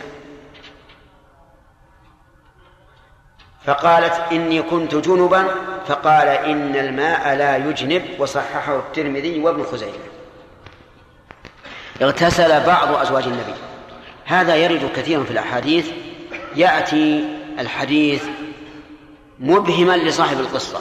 فقالت 3.69 4.33
إني 4.33 4.63
كنت 4.63 4.95
جنبا 4.95 5.47
فقال 5.87 6.29
إن 6.29 6.77
الماء 6.77 7.35
لا 7.35 7.57
يجنب 7.57 8.03
وصححه 8.19 8.79
الترمذي 8.79 9.41
وابن 9.41 9.65
خزيمة. 9.65 9.93
اغتسل 12.03 12.67
بعض 12.67 12.95
أزواج 12.95 13.25
النبي. 13.25 13.55
هذا 14.25 14.57
يرد 14.57 14.91
كثيرا 14.97 15.25
في 15.25 15.31
الأحاديث. 15.31 15.91
يأتي 16.57 17.25
الحديث 17.59 18.25
مبهما 19.41 19.97
لصاحب 19.97 20.41
القصة. 20.41 20.81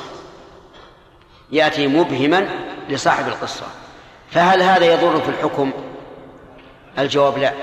يأتي 1.52 1.88
مبهما 1.88 2.50
لصاحب 2.90 3.28
القصة. 3.28 3.66
فهل 4.32 4.62
هذا 4.62 4.86
يضر 4.86 5.22
في 5.22 5.30
الحكم؟ 5.30 5.72
الجواب 7.00 7.38
لا. 7.38 7.54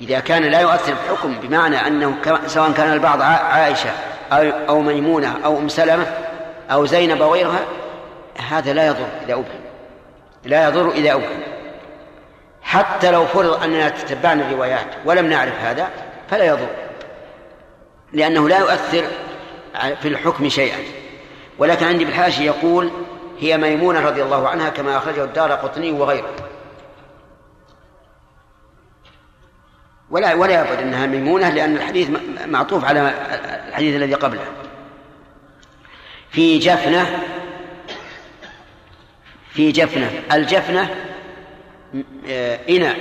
إذا 0.00 0.20
كان 0.20 0.42
لا 0.42 0.60
يؤثر 0.60 0.94
في 0.94 1.12
الحكم 1.12 1.34
بمعنى 1.42 1.86
أنه 1.86 2.14
سواء 2.46 2.72
كان 2.72 2.92
البعض 2.92 3.22
عائشة 3.22 3.90
أو 4.68 4.80
ميمونة 4.80 5.36
أو 5.44 5.58
أم 5.58 5.68
سلمة 5.68 6.06
أو 6.70 6.86
زينب 6.86 7.22
أو 7.22 7.32
غيرها 7.32 7.60
هذا 8.50 8.72
لا 8.72 8.86
يضر 8.86 9.06
إذا 9.24 9.34
أبهم. 9.34 9.60
لا 10.44 10.68
يضر 10.68 10.90
إذا 10.90 11.12
أبهم. 11.12 11.40
حتى 12.62 13.10
لو 13.10 13.26
فرض 13.26 13.62
أننا 13.62 13.88
تتبعنا 13.88 14.42
الروايات 14.42 14.86
ولم 15.04 15.26
نعرف 15.26 15.60
هذا 15.60 15.88
فلا 16.30 16.44
يضر. 16.44 16.68
لأنه 18.12 18.48
لا 18.48 18.58
يؤثر 18.58 19.04
في 20.02 20.08
الحكم 20.08 20.48
شيئا. 20.48 20.78
ولكن 21.58 21.86
عندي 21.86 22.04
بالحاشي 22.04 22.46
يقول 22.46 22.90
هي 23.40 23.56
ميمونة 23.56 24.00
رضي 24.00 24.22
الله 24.22 24.48
عنها 24.48 24.68
كما 24.68 24.96
أخرجه 24.96 25.24
الدار 25.24 25.52
قطني 25.52 25.90
وغيره. 25.92 26.30
ولا 30.10 30.34
ولا 30.34 30.60
يبعد 30.60 30.78
أنها 30.78 31.06
ميمونة 31.06 31.50
لأن 31.50 31.76
الحديث 31.76 32.10
معطوف 32.46 32.84
على 32.84 33.14
الحديث 33.68 33.96
الذي 33.96 34.14
قبله. 34.14 34.44
في 36.30 36.58
جفنة 36.58 37.06
في 39.52 39.72
جفنة. 39.72 40.10
الجفنة 40.32 40.94
آه، 42.28 42.58
إناء 42.68 42.96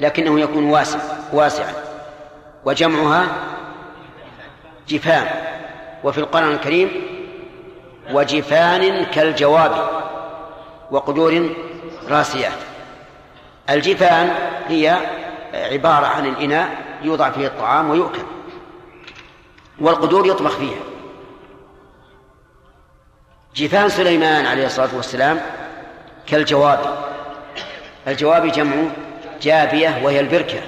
لكنه 0.00 0.40
يكون 0.40 0.64
واسع 0.64 0.98
واسعا. 1.32 1.72
وجمعها 2.64 3.26
جفان. 4.88 5.26
وفي 6.04 6.18
القرآن 6.18 6.52
الكريم 6.52 6.90
وجفان 8.12 9.04
كالجواب 9.04 9.88
وقدور 10.90 11.54
راسيات. 12.08 12.58
الجفان 13.70 14.34
هي 14.68 14.98
عبارة 15.54 16.06
عن 16.06 16.26
الإناء 16.26 16.68
يوضع 17.02 17.30
فيه 17.30 17.46
الطعام 17.46 17.90
ويؤكل. 17.90 18.22
والقدور 19.80 20.26
يطبخ 20.26 20.56
فيها. 20.56 20.80
جفان 23.56 23.88
سليمان 23.88 24.46
عليه 24.46 24.66
الصلاة 24.66 24.96
والسلام 24.96 25.40
كالجواب. 26.26 27.04
الجواب 28.08 28.46
جمع 28.46 28.74
جابية 29.42 30.00
وهي 30.04 30.20
البركة 30.20 30.60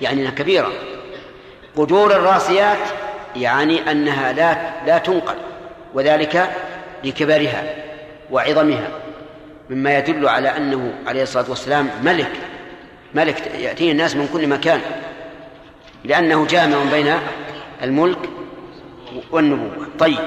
يعني 0.00 0.20
أنها 0.20 0.30
كبيرة. 0.30 0.72
قدور 1.76 2.12
الراسيات 2.12 2.78
يعني 3.36 3.90
أنها 3.90 4.32
لا 4.32 4.56
لا 4.86 4.98
تنقل 4.98 5.36
وذلك 5.94 6.50
لكبرها 7.04 7.74
وعظمها 8.30 8.88
مما 9.70 9.98
يدل 9.98 10.28
على 10.28 10.56
أنه 10.56 10.94
عليه 11.06 11.22
الصلاة 11.22 11.50
والسلام 11.50 11.90
ملك 12.02 12.32
ملك 13.14 13.46
يأتيه 13.46 13.92
الناس 13.92 14.16
من 14.16 14.28
كل 14.32 14.46
مكان 14.46 14.80
لأنه 16.04 16.46
جامع 16.46 16.76
بين 16.90 17.18
الملك 17.82 18.18
والنبوة. 19.30 19.86
طيب 19.98 20.18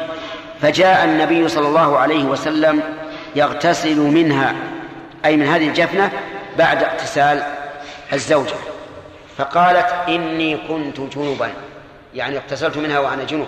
فجاء 0.61 1.05
النبي 1.05 1.47
صلى 1.47 1.67
الله 1.67 1.97
عليه 1.97 2.23
وسلم 2.23 2.81
يغتسل 3.35 3.97
منها 3.97 4.55
أي 5.25 5.37
من 5.37 5.45
هذه 5.45 5.67
الجفنة 5.67 6.11
بعد 6.57 6.83
اغتسال 6.83 7.43
الزوجة. 8.13 8.55
فقالت 9.37 9.87
إني 10.07 10.57
كنت 10.67 10.99
جنبا. 10.99 11.49
يعني 12.13 12.37
اغتسلت 12.37 12.77
منها 12.77 12.99
وأنا 12.99 13.23
جنوب 13.23 13.47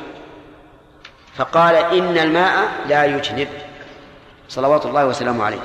فقال 1.35 1.75
إن 1.75 2.17
الماء 2.17 2.67
لا 2.89 3.05
يجنب. 3.05 3.47
صلوات 4.49 4.85
الله 4.85 5.05
وسلامه 5.05 5.43
عليه. 5.45 5.63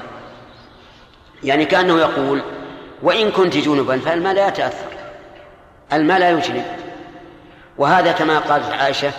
يعني 1.45 1.65
كأنه 1.65 1.99
يقول 1.99 2.43
وإن 3.03 3.31
كنت 3.31 3.57
جنبا 3.57 3.99
فالماء 3.99 4.35
لا 4.35 4.49
يتأثر 4.49 4.93
الماء 5.93 6.19
لا 6.19 6.31
يجنب 6.31 6.65
وهذا 7.79 8.13
كما 8.13 8.39
قالت 8.39 8.73
عائشة 8.73 9.13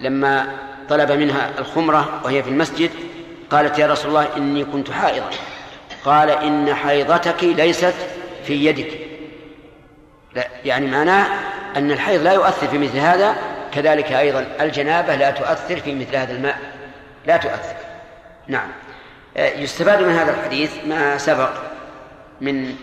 لما 0.00 0.46
طلب 0.88 1.12
منها 1.12 1.50
الخمرة 1.58 2.20
وهي 2.24 2.42
في 2.42 2.50
المسجد 2.50 2.90
قالت 3.50 3.78
يا 3.78 3.86
رسول 3.86 4.08
الله 4.08 4.36
إني 4.36 4.64
كنت 4.64 4.90
حائضا. 4.90 5.30
قال 6.04 6.30
إن 6.30 6.74
حيضتك 6.74 7.44
ليست 7.44 7.94
في 8.46 8.66
يدك. 8.66 8.98
لا 10.34 10.48
يعني 10.64 10.86
معناه 10.86 11.26
أن 11.76 11.90
الحيض 11.90 12.22
لا 12.22 12.32
يؤثر 12.32 12.66
في 12.66 12.78
مثل 12.78 12.98
هذا 12.98 13.36
كذلك 13.72 14.12
أيضا 14.12 14.46
الجنابة 14.60 15.14
لا 15.14 15.30
تؤثر 15.30 15.76
في 15.76 15.94
مثل 15.94 16.16
هذا 16.16 16.32
الماء. 16.32 16.58
لا 17.26 17.36
تؤثر. 17.36 17.76
نعم. 18.48 18.68
يستفاد 19.36 20.02
من 20.02 20.12
هذا 20.12 20.30
الحديث 20.30 20.72
ما 20.86 21.18
سبق 21.18 21.50
من 22.40 22.74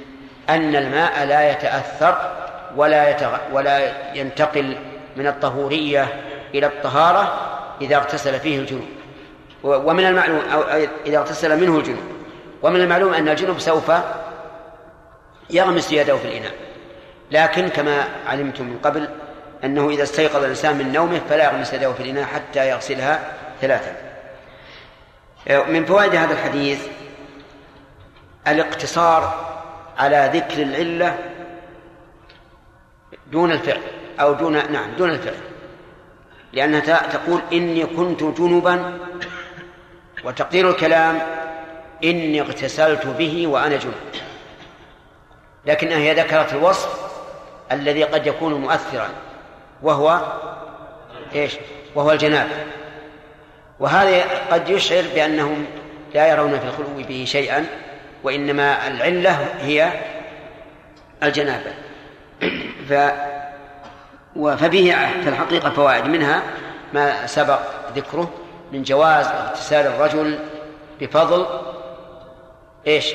أن 0.49 0.75
الماء 0.75 1.25
لا 1.25 1.51
يتأثر 1.51 2.31
ولا 2.75 3.09
يتغ... 3.09 3.37
ولا 3.51 3.91
ينتقل 4.15 4.77
من 5.17 5.27
الطهورية 5.27 6.07
إلى 6.53 6.65
الطهارة 6.65 7.49
إذا 7.81 7.95
اغتسل 7.95 8.39
فيه 8.39 8.59
الجنوب. 8.59 8.87
ومن 9.63 10.05
المعلوم 10.05 10.41
أو 10.53 10.61
إذا 11.05 11.17
اغتسل 11.17 11.59
منه 11.59 11.77
الجنوب. 11.77 12.03
ومن 12.61 12.81
المعلوم 12.81 13.13
أن 13.13 13.29
الجنوب 13.29 13.59
سوف 13.59 13.91
يغمس 15.49 15.91
يده 15.91 16.17
في 16.17 16.27
الإناء. 16.27 16.53
لكن 17.31 17.69
كما 17.69 18.03
علمتم 18.27 18.65
من 18.65 18.79
قبل 18.83 19.09
أنه 19.63 19.89
إذا 19.89 20.03
استيقظ 20.03 20.43
الإنسان 20.43 20.75
من 20.75 20.91
نومه 20.91 21.21
فلا 21.29 21.43
يغمس 21.43 21.73
يده 21.73 21.93
في 21.93 22.03
الإناء 22.03 22.25
حتى 22.25 22.69
يغسلها 22.69 23.19
ثلاثا. 23.61 23.95
من 25.47 25.85
فوائد 25.85 26.15
هذا 26.15 26.33
الحديث 26.33 26.87
الاقتصار 28.47 29.51
على 29.97 30.31
ذكر 30.33 30.61
العلة 30.61 31.17
دون 33.31 33.51
الفعل 33.51 33.81
أو 34.19 34.33
دون 34.33 34.71
نعم 34.71 34.91
دون 34.97 35.09
الفعل. 35.09 35.35
لأنها 36.53 36.79
تقول 37.07 37.41
إني 37.53 37.85
كنت 37.85 38.23
جنبا 38.23 38.97
وتقدير 40.23 40.69
الكلام 40.69 41.19
إني 42.03 42.41
اغتسلت 42.41 43.07
به 43.07 43.47
وأنا 43.47 43.77
جنب. 43.77 43.93
لكنها 45.65 45.97
هي 45.97 46.13
ذكرت 46.13 46.53
الوصف 46.53 47.11
الذي 47.71 48.03
قد 48.03 48.27
يكون 48.27 48.53
مؤثرا 48.53 49.09
وهو 49.81 50.21
إيش؟ 51.35 51.53
وهو 51.95 52.11
الجنابة. 52.11 52.51
وهذا 53.79 54.23
قد 54.51 54.69
يشعر 54.69 55.03
بأنهم 55.15 55.65
لا 56.13 56.27
يرون 56.27 56.59
في 56.59 56.65
الخلو 56.65 57.03
به 57.07 57.25
شيئا. 57.27 57.65
وإنما 58.23 58.87
العلة 58.87 59.31
هي 59.61 59.91
الجنابة. 61.23 61.71
ف 62.89 62.93
فبه 64.35 64.95
في 65.23 65.29
الحقيقة 65.29 65.69
فوائد. 65.69 66.05
منها 66.05 66.41
ما 66.93 67.27
سبق 67.27 67.59
ذكره 67.95 68.29
من 68.71 68.83
جواز 68.83 69.27
اغتسال 69.27 69.87
الرجل 69.87 70.39
بفضل 71.01 71.45
إيش؟ 72.87 73.13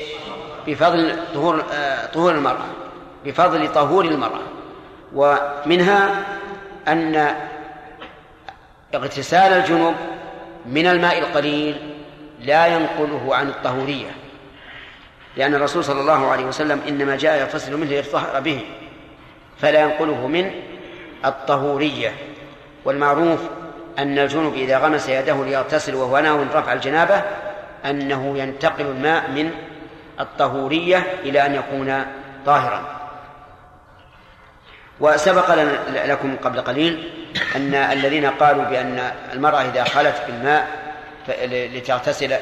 بفضل 0.67 1.17
طهور 1.35 1.65
آه، 1.73 2.07
طهور 2.07 2.33
المرأة 2.33 2.67
بفضل 3.25 3.73
طهور 3.73 4.05
المرأة. 4.05 4.41
ومنها 5.15 6.25
أن 6.89 7.35
اغتسال 8.95 9.53
الجنوب 9.53 9.95
من 10.67 10.87
الماء 10.87 11.19
القليل 11.19 11.95
لا 12.41 12.67
ينقله 12.67 13.37
عن 13.37 13.49
الطهورية. 13.49 14.11
لأن 15.37 15.55
الرسول 15.55 15.85
صلى 15.85 16.01
الله 16.01 16.31
عليه 16.31 16.45
وسلم 16.45 16.81
إنما 16.89 17.17
جاء 17.17 17.41
يغتسل 17.41 17.77
منه 17.77 17.91
ليتطهر 17.91 18.41
به 18.41 18.61
فلا 19.59 19.81
ينقله 19.81 20.27
من 20.27 20.51
الطهورية. 21.25 22.13
والمعروف 22.85 23.41
أن 23.99 24.19
الجنوب 24.19 24.55
إذا 24.55 24.79
غمس 24.79 25.09
يده 25.09 25.45
ليغتسل 25.45 25.95
وهو 25.95 26.19
ناوي 26.19 26.45
رفع 26.55 26.73
الجنابة 26.73 27.23
أنه 27.85 28.39
ينتقل 28.39 28.87
الماء 28.87 29.31
من 29.31 29.51
الطهورية 30.21 31.07
إلى 31.23 31.47
أن 31.47 31.55
يكون 31.55 32.07
طاهرا. 32.47 32.83
وسبق 35.01 35.55
لكم 36.07 36.37
قبل 36.37 36.61
قليل 36.61 37.13
أن 37.57 37.75
الذين 37.75 38.27
قالوا 38.27 38.65
بأن 38.65 39.11
المرأة 39.33 39.61
إذا 39.61 39.85
خلت 39.85 40.23
بالماء 40.27 40.67
لتغتسل 41.49 42.37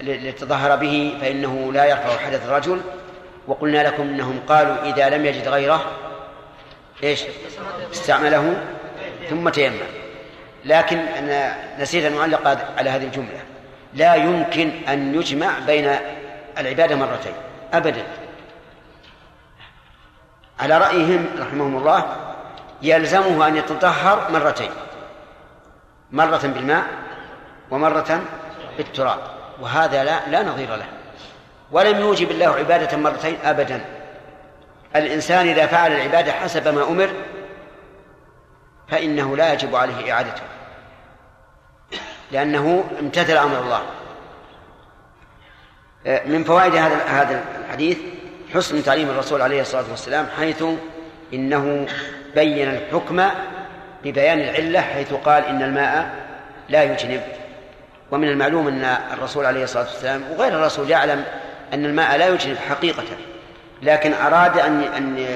لتظهر 0.00 0.76
به 0.76 1.18
فإنه 1.20 1.72
لا 1.72 1.84
يرفع 1.84 2.18
حدث 2.18 2.46
الرجل. 2.46 2.80
وقلنا 3.46 3.88
لكم 3.88 4.02
أنهم 4.02 4.40
قالوا 4.48 4.82
إذا 4.82 5.08
لم 5.08 5.26
يجد 5.26 5.48
غيره 5.48 5.84
إيش؟ 7.02 7.22
استعمله 7.92 8.62
ثم 9.30 9.48
تيمم. 9.48 9.76
لكن 10.64 10.98
أنا 10.98 11.56
نسيت 11.78 12.04
أن 12.04 12.18
أعلق 12.18 12.58
على 12.78 12.90
هذه 12.90 13.04
الجملة. 13.04 13.40
لا 13.94 14.14
يمكن 14.14 14.70
أن 14.88 15.14
يجمع 15.14 15.50
بين 15.66 15.96
العبادة 16.58 16.96
مرتين 16.96 17.32
أبدا. 17.72 18.02
على 20.60 20.78
رأيهم 20.78 21.26
رحمهم 21.38 21.76
الله 21.76 22.16
يلزمه 22.82 23.48
أن 23.48 23.56
يتطهر 23.56 24.30
مرتين. 24.30 24.70
مرة 26.12 26.40
بالماء 26.44 26.84
ومرة 27.70 28.20
بالتراب. 28.76 29.37
وهذا 29.60 30.04
لا 30.04 30.28
لا 30.28 30.42
نظير 30.42 30.76
له. 30.76 30.86
ولم 31.70 32.00
يوجب 32.00 32.30
الله 32.30 32.46
عبادة 32.46 32.96
مرتين 32.96 33.36
أبدا. 33.44 33.84
الإنسان 34.96 35.48
إذا 35.48 35.66
فعل 35.66 35.92
العبادة 35.92 36.32
حسب 36.32 36.68
ما 36.68 36.82
أمر 36.82 37.10
فإنه 38.88 39.36
لا 39.36 39.52
يجب 39.52 39.76
عليه 39.76 40.12
إعادته. 40.12 40.42
لأنه 42.30 42.84
امتثل 43.00 43.36
أمر 43.36 43.58
الله. 43.60 43.82
من 46.26 46.44
فوائد 46.44 46.74
هذا 46.74 47.04
هذا 47.04 47.44
الحديث 47.64 47.98
حسن 48.54 48.82
تعليم 48.82 49.10
الرسول 49.10 49.42
عليه 49.42 49.60
الصلاة 49.60 49.90
والسلام 49.90 50.26
حيث 50.38 50.64
إنه 51.34 51.86
بين 52.34 52.68
الحكم 52.68 53.28
ببيان 54.04 54.40
العلة 54.40 54.80
حيث 54.80 55.14
قال 55.14 55.44
إن 55.44 55.62
الماء 55.62 56.10
لا 56.68 56.82
يجنب. 56.82 57.22
ومن 58.10 58.28
المعلوم 58.28 58.68
أن 58.68 58.84
الرسول 59.12 59.46
عليه 59.46 59.64
الصلاة 59.64 59.84
والسلام 59.84 60.22
وغير 60.30 60.52
الرسول 60.52 60.90
يعلم 60.90 61.24
أن 61.72 61.84
الماء 61.84 62.16
لا 62.16 62.28
يجنب 62.28 62.56
حقيقة 62.56 63.04
لكن 63.82 64.12
أراد 64.12 64.58
أن 64.58 64.82
أن 64.82 65.26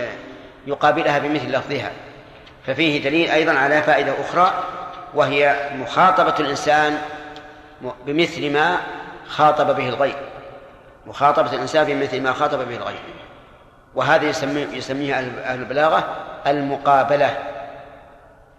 يقابلها 0.66 1.18
بمثل 1.18 1.52
لفظها. 1.52 1.90
ففيه 2.66 3.04
دليل 3.04 3.30
أيضا 3.30 3.52
على 3.52 3.82
فائدة 3.82 4.14
أخرى 4.20 4.64
وهي 5.14 5.70
مخاطبة 5.74 6.34
الإنسان 6.40 6.98
بمثل 8.06 8.52
ما 8.52 8.76
خاطب 9.28 9.76
به 9.76 9.88
الغير 9.88 10.16
مخاطبة 11.06 11.52
الإنسان 11.52 11.84
بمثل 11.84 12.20
ما 12.20 12.32
خاطب 12.32 12.58
به 12.68 12.76
الغير 12.76 13.00
وهذا 13.94 14.24
يسميه 14.24 14.66
يسميها 14.72 15.18
أهل 15.44 15.60
البلاغة 15.60 16.04
المقابلة. 16.46 17.38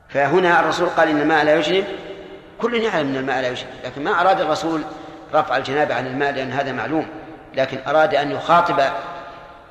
فهنا 0.09 0.59
الرسول 0.59 0.89
قال 0.89 1.09
إن 1.09 1.21
الماء 1.21 1.45
لا 1.45 1.55
يجنب 1.55 1.85
كل 2.61 2.73
يعلم 2.73 3.07
أن 3.07 3.15
الماء 3.15 3.41
لا 3.41 3.47
يجنب 3.47 3.69
لكن 3.83 4.03
ما 4.03 4.21
أراد 4.21 4.41
الرسول 4.41 4.83
رفع 5.33 5.57
الجنابة 5.57 5.95
عن 5.95 6.07
الماء 6.07 6.31
لأن 6.31 6.51
هذا 6.51 6.71
معلوم 6.71 7.07
لكن 7.53 7.79
أراد 7.87 8.15
أن 8.15 8.31
يخاطب 8.31 8.83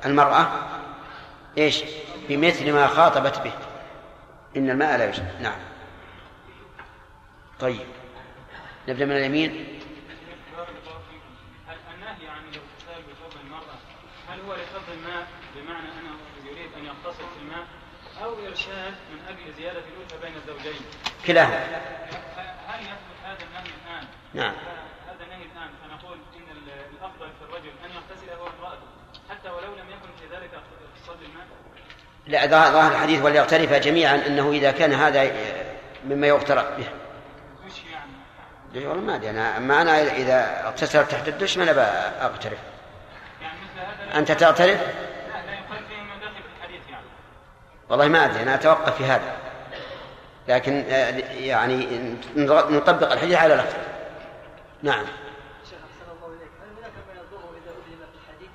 المرأة 0.05 0.47
إيش؟ 1.57 1.83
بمثل 2.29 2.73
ما 2.73 2.87
خاطبت 2.87 3.39
به. 3.39 3.53
إن 4.57 4.69
الماء 4.69 4.97
لا 4.97 5.05
يجنب 5.05 5.41
نعم. 5.41 5.59
طيب. 7.59 7.85
نبدأ 8.87 9.05
من 9.05 9.11
اليمين. 9.11 9.79
النهي 11.93 12.27
عن 12.29 12.41
الاغتسال 12.41 13.03
بثوب 13.09 13.41
المرأة 13.45 13.77
هل 14.29 14.39
هو 14.47 14.53
لفضل 14.53 14.93
الماء؟ 14.93 15.27
بمعنى 15.55 15.87
أنه 15.87 16.17
يريد 16.51 16.69
أن 16.77 16.85
يغتسل 16.85 17.23
في 17.23 17.41
الماء 17.41 17.65
أو 18.23 18.47
إرشاد 18.47 18.93
من 19.11 19.19
أجل 19.27 19.53
زيادة 19.57 19.79
الألفة 19.79 20.27
بين 20.27 20.33
الزوجين؟ 20.35 20.81
كلاهما 21.27 21.65
هل 22.67 22.79
يثبت 22.79 23.17
هذا 23.23 23.43
النهي 23.43 23.73
الآن؟ 23.85 24.07
نعم 24.33 24.53
هذا 25.07 25.23
النهي 25.23 25.45
الآن 25.45 25.69
فنقول 25.83 26.17
إن 26.35 26.41
ال- 26.57 26.97
الأفضل 26.97 27.27
في 27.39 27.45
الرجل 27.49 27.69
أن 27.85 27.89
يغتسل 27.95 28.29
هو 28.39 28.43
وامرأته 28.45 28.87
حتى 29.29 29.49
ولو 29.49 29.73
لم 29.73 29.89
يكن 29.89 30.09
في 30.19 30.35
ذلك 30.35 30.49
اغتسال 30.53 31.15
بالماء؟ 31.21 31.45
لا 32.27 32.45
ظاهر 32.71 32.91
الحديث 32.91 33.21
وليغترف 33.21 33.73
جميعا 33.73 34.15
أنه 34.27 34.49
إذا 34.51 34.71
كان 34.71 34.93
هذا 34.93 35.31
مما 36.05 36.27
يغترف 36.27 36.65
به 36.77 36.87
وش 37.65 37.73
يعني؟ 37.91 38.11
إيه 38.75 38.87
والله 38.87 39.03
ما 39.03 39.15
أدري 39.15 39.29
أنا 39.29 39.57
اما 39.57 39.81
أنا 39.81 40.01
إذا 40.01 40.65
اغتسلت 40.67 41.11
تحت 41.11 41.27
الدش 41.27 41.57
ما 41.57 41.63
أنا 41.63 41.71
اغترف 42.25 42.57
يعني 43.41 43.57
مثل 43.63 43.79
هذا 44.11 44.19
أنت 44.19 44.31
تعترف؟ 44.31 44.81
لا, 44.81 45.45
لا 45.45 45.53
يقال 45.53 45.85
فيه 45.89 46.01
ما 46.01 46.15
داخل 46.21 46.33
في 46.33 46.57
الحديث 46.59 46.89
يعني 46.89 47.05
والله 47.89 48.07
ما 48.07 48.25
أدري 48.25 48.43
أنا 48.43 48.55
أتوقف 48.55 48.97
في 48.97 49.05
هذا 49.05 49.35
لكن 50.47 50.85
آه، 50.89 51.09
يعني 51.33 51.87
نطبق 52.35 53.11
الحديث 53.11 53.37
على 53.37 53.55
لفظه 53.55 53.77
نعم. 54.83 55.05
شيخ 55.69 55.79
أحسن 55.79 56.11
الله 56.11 56.27
إليك. 56.27 56.51
هل 56.61 56.77
هناك 56.77 56.93
ما 57.07 57.13
يضره 57.13 57.51
إذا 57.63 57.71
أبهم 57.71 57.97
في 58.11 58.17
الحديث؟ 58.17 58.49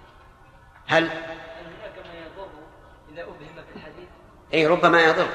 هل؟ 0.87 1.05
هل 1.05 1.67
هناك 1.67 2.07
ما 2.07 2.15
يضره 2.27 2.69
إذا 3.13 3.23
أبهم 3.23 3.65
في 3.73 3.77
الحديث؟ 3.77 4.09
اي 4.55 4.67
ربما 4.67 5.01
يضر. 5.03 5.29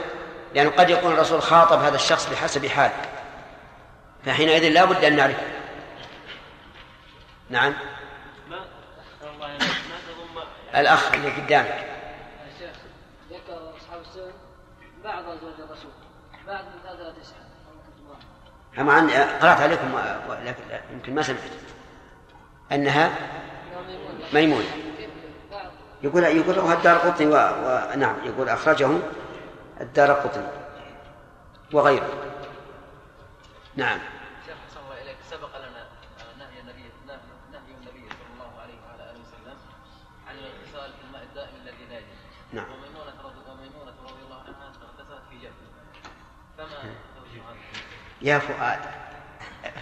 لأنه 0.56 0.70
قد 0.70 0.90
يكون 0.90 1.14
الرسول 1.14 1.42
خاطب 1.42 1.80
هذا 1.80 1.96
الشخص 1.96 2.30
بحسب 2.30 2.66
حاله. 2.66 3.02
فحينئذ 4.26 4.70
لا 4.70 4.86
بد 4.86 5.04
أن 5.04 5.16
نعرفه. 5.16 5.48
نعم. 7.50 7.74
ما؟ 8.50 8.66
الله 9.24 9.48
ما 9.48 9.58
تضم؟ 9.58 10.44
الأخ 10.76 11.14
اللي 11.14 11.30
قدامك. 11.30 11.94
ذكر 13.30 13.74
أصحاب 13.78 14.02
السنن 14.02 14.34
بعض 15.04 15.24
أزواج 15.24 15.54
الرسول 15.60 15.92
بعد 16.48 16.66
متأثرة 16.66 17.12
تسعة 17.22 17.38
رحمة 17.38 17.43
أما 18.80 18.94
عن 18.94 19.10
قرأت 19.10 19.62
عليكم 19.62 20.00
لكن 20.46 20.64
يمكن 20.94 21.16
ما 21.16 21.22
سمعت. 21.22 21.40
أنها 22.72 23.12
ميمونة. 24.34 24.66
يقول 26.04 26.24
يقول 26.24 26.72
الدار 26.72 26.98
قطني 26.98 27.28
و... 27.28 27.36
و... 27.36 27.96
نعم 27.96 28.16
يقول 28.26 28.50
أخرجه 28.50 28.90
الدار 29.82 30.12
قطني. 30.12 30.48
وغيره. 31.74 32.10
نعم. 33.76 34.00
يا 48.24 48.40
فؤاد 48.40 48.80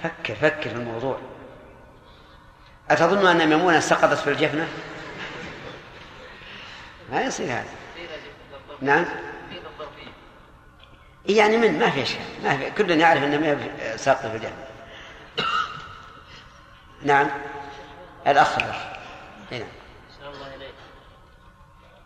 فكر 0.04 0.36
فكر 0.36 0.70
في 0.70 0.76
الموضوع. 0.76 1.20
أتظن 2.90 3.28
أن 3.28 3.50
ميمونة 3.50 3.80
سقطت 3.80 4.18
في 4.18 4.30
الجفنة؟ 4.30 4.68
ما 7.12 7.22
يصير 7.22 7.46
هذا. 7.46 7.66
نعم؟ 8.82 9.06
الظرفية 9.52 10.12
يعني 11.26 11.58
من 11.58 11.80
ما 11.80 11.90
في 11.90 12.06
شيء. 12.06 12.22
ما 12.44 12.58
في 12.58 12.72
كل 12.72 12.92
يعرف 12.92 13.24
أن 13.24 13.42
ما 13.42 13.98
ساقط 13.98 14.26
في 14.26 14.36
الجفنة 14.36 14.72
نعم؟ 17.04 17.30
الأخ 18.28 18.58
الأخ 18.58 18.76
هنا 19.52 19.66
أحسن 20.10 20.26
الله 20.34 20.56
إليك 20.56 20.74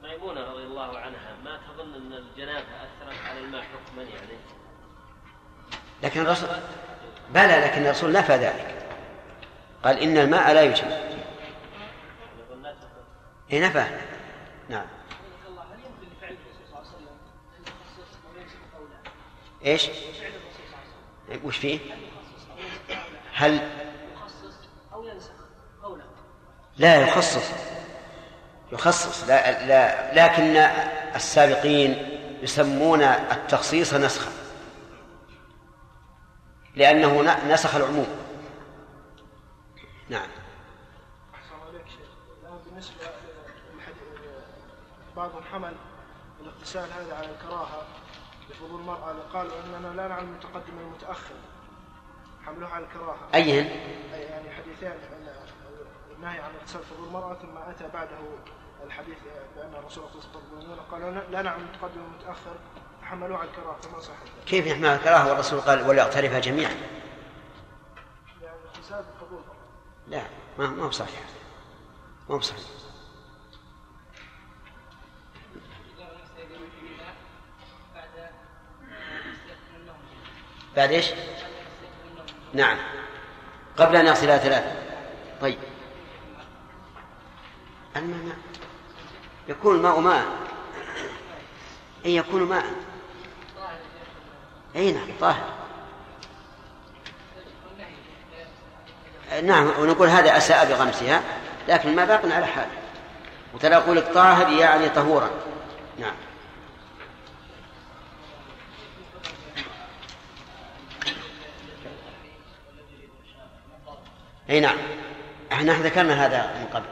ميمونة 0.04 0.42
رضي 0.42 0.64
الله 0.64 1.00
عنها 1.00 1.36
ما 1.44 1.60
تظن 1.68 1.94
أن 1.94 2.14
الجنابة 2.14 2.60
أثرت 2.60 3.28
على 3.30 3.40
الماء 3.40 3.62
حكما 3.62 4.04
يعني 4.04 4.38
لكن 6.04 6.22
الرسول 6.22 6.50
بلى 7.30 7.58
لكن 7.58 7.86
الرسول 7.86 8.12
نفى 8.12 8.34
ذلك. 8.34 8.76
قال 9.84 10.00
إن 10.00 10.18
الماء 10.18 10.54
لا 10.54 10.62
يجمع 10.62 10.88
إيه 13.52 13.68
نفى. 13.68 13.86
نعم. 14.70 14.86
وسلم 19.62 19.90
وش 21.44 21.58
فيه؟ 21.58 21.80
هل؟ 23.34 23.70
لا 26.78 26.96
يخصص. 26.96 27.52
يخصص. 28.72 29.24
لا, 29.24 29.66
لا 29.66 30.14
لكن 30.14 30.58
السابقين 31.16 32.20
يسمون 32.42 33.02
التخصيص 33.04 33.94
نسخا 33.94 34.45
لأنه 36.76 37.22
نسخ 37.54 37.76
العموم. 37.76 38.08
نعم. 40.10 40.28
بالنسبة 42.66 42.96
بعضهم 45.16 45.44
حمل 45.44 45.74
الاغتسال 46.42 46.92
هذا 46.92 47.16
على 47.16 47.30
الكراهة 47.32 47.88
لفضول 48.50 48.80
المرأة 48.80 49.14
قالوا 49.34 49.52
أننا 49.64 49.88
لا 49.88 50.08
نعلم 50.08 50.30
المتقدم 50.30 50.78
والمتأخر 50.78 51.36
حملوه 52.46 52.70
على 52.70 52.86
الكراهة. 52.86 53.28
أيهن؟ 53.36 53.66
أي 54.14 54.22
يعني 54.22 54.52
حديثان 54.52 54.98
النهي 56.18 56.40
عن 56.40 56.52
اغتسال 56.56 56.84
فضول 56.84 57.08
المرأة 57.08 57.34
ثم 57.34 57.58
أتى 57.58 57.88
بعده 57.94 58.18
الحديث 58.84 59.18
بأن 59.56 59.76
الرسول 59.76 60.04
صلى 60.10 60.22
الله 60.22 60.58
عليه 60.58 60.74
وسلم 60.74 60.86
قالوا 60.92 61.12
لا 61.32 61.42
نعلم 61.42 61.62
المتقدم 61.62 62.02
والمتأخر 62.02 62.56
فحملوه 63.06 63.38
على 63.38 63.50
الكراهة 63.50 63.82
فما 63.82 64.00
صح؟ 64.00 64.14
كيف 64.46 64.66
يحمل 64.66 64.86
الكراهة 64.86 65.30
والرسول 65.30 65.62
قال 65.62 65.90
وليغترفها 65.90 66.40
جميعا. 66.40 66.72
يعني 68.42 68.56
المرأة 68.92 69.42
لا 70.08 70.24
ما 70.58 70.68
ما 70.68 70.84
هو 70.84 70.92
صحيح. 70.92 71.20
ما 72.30 72.36
هو 72.36 72.42
صحيح. 72.42 72.64
بعد 80.76 80.92
إيش؟ 80.92 81.12
نعم. 82.54 82.78
قبل 83.78 83.96
أن 83.96 84.06
يغسلها 84.06 84.38
ثلاثة. 84.38 84.76
طيب. 85.42 85.60
الماء 87.96 88.24
ماء. 88.26 88.38
يكون 89.48 89.76
الماء 89.76 90.00
ماء. 90.00 90.26
اي 92.06 92.16
يكون 92.16 92.44
ماء. 92.44 92.95
إي 94.76 94.92
نعم 94.92 95.08
طاهر. 95.22 95.54
نعم 99.44 99.72
ونقول 99.80 100.08
هذا 100.08 100.38
أساء 100.38 100.66
بغمسها 100.66 101.22
لكن 101.68 101.96
ما 101.96 102.06
باق 102.06 102.26
على 102.26 102.46
حال. 102.46 102.68
وترى 103.54 103.74
يقول 103.74 103.98
الطاهر 103.98 104.52
يعني 104.52 104.90
طهورا. 104.90 105.30
نعم. 106.00 106.14
إي 114.50 114.60
نعم. 114.60 114.78
إحنا 115.52 115.74
ذكرنا 115.74 116.26
هذا 116.26 116.56
من 116.60 116.68
قبل. 116.74 116.86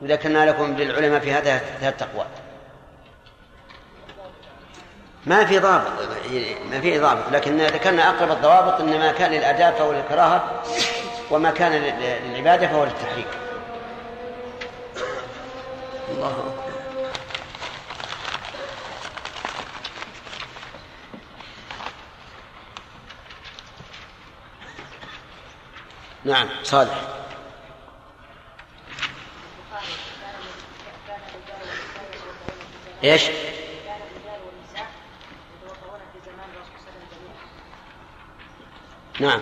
وذكرنا 0.00 0.46
لكم 0.46 0.76
للعلماء 0.76 1.20
في 1.20 1.32
هذا 1.32 1.58
ثلاث 1.58 2.02
اقوال 2.02 2.26
ما 5.26 5.44
في 5.44 5.58
ضابط 5.58 5.90
ما 6.70 6.80
في 6.80 6.98
ضابط 6.98 7.32
لكن 7.32 7.60
ذكرنا 7.60 8.08
أقرب 8.08 8.30
الضوابط 8.30 8.80
ان 8.80 8.98
ما 8.98 9.12
كان 9.12 9.30
للاداب 9.30 9.74
فهو 9.74 9.92
للكراهة 9.92 10.62
وما 11.30 11.50
كان 11.50 11.72
للعبادة 11.72 12.66
فهو 12.68 12.84
للتحريك 12.84 13.26
الله 16.08 16.30
أكبر. 16.30 16.62
نعم 26.24 26.48
صالح 26.62 27.00
إيش؟ 33.04 33.22
كان 33.26 33.32
الرجال 34.00 34.40
والنساء 34.46 34.86
يتوضؤون 35.56 36.00
في 36.12 36.18
زمان 36.26 36.48
الرسول 36.54 36.78
صلى 36.78 36.88
الله 36.88 37.02
عليه 37.02 37.06
وسلم 37.06 37.18
جميعا 37.18 37.46
نعم 39.20 39.40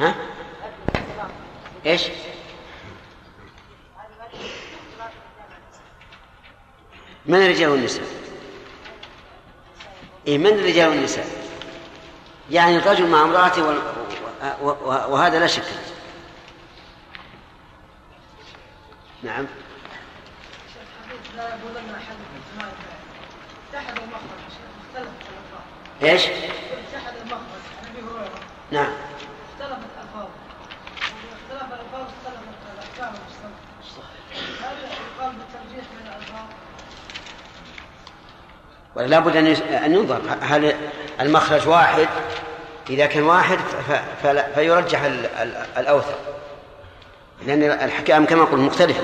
ها؟ 0.00 0.14
إيش؟ 1.86 2.02
من 7.26 7.42
الرجال 7.42 7.68
والنساء؟ 7.68 8.04
إيه 10.26 10.38
من 10.38 10.46
الرجال 10.46 10.88
والنساء؟ 10.88 11.26
يعني 12.50 12.76
الرجل 12.76 13.06
مع 13.06 13.22
امرأته 13.22 13.66
وال... 13.68 13.78
وهذا 15.12 15.38
لا 15.38 15.46
شك. 15.46 15.64
نعم 19.22 19.46
الحديث 21.06 21.36
لا 21.36 21.48
يقولن 21.48 21.94
احد 21.94 22.16
ما 22.58 22.72
اتحد 23.70 23.98
المخرج 23.98 24.52
اختلفت 24.88 25.28
الالفاظ 25.28 26.02
إيش؟ 26.02 26.22
اتحد 26.26 27.14
المخرج 27.16 27.62
عن 27.82 27.90
ابي 27.90 28.02
هريره 28.02 28.40
نعم. 28.70 28.92
اختلفت 29.60 29.90
الفاظ 30.02 30.28
اختلف 30.98 31.72
الالفاظ 31.72 32.00
اختلفت 32.00 32.40
المستمرة 32.98 33.60
هذا 34.60 34.88
يقال 34.88 35.32
بالترجيح 35.32 35.84
بين 35.96 36.12
الالفاظ 36.12 36.46
ولا 38.94 39.18
بد 39.18 39.36
أن 39.84 39.94
ينظر. 39.94 40.20
هل 40.40 40.74
المخرج 41.20 41.68
واحد؟ 41.68 42.08
إذا 42.90 43.06
كان 43.06 43.22
واحد. 43.22 43.58
فيرجح 44.54 45.02
ال... 45.02 45.26
ال... 45.26 45.52
الأوثق. 45.76 46.18
لأن 47.46 47.62
الحكام 47.62 48.26
كما 48.26 48.44
قلت 48.44 48.60
مختلفة. 48.60 49.02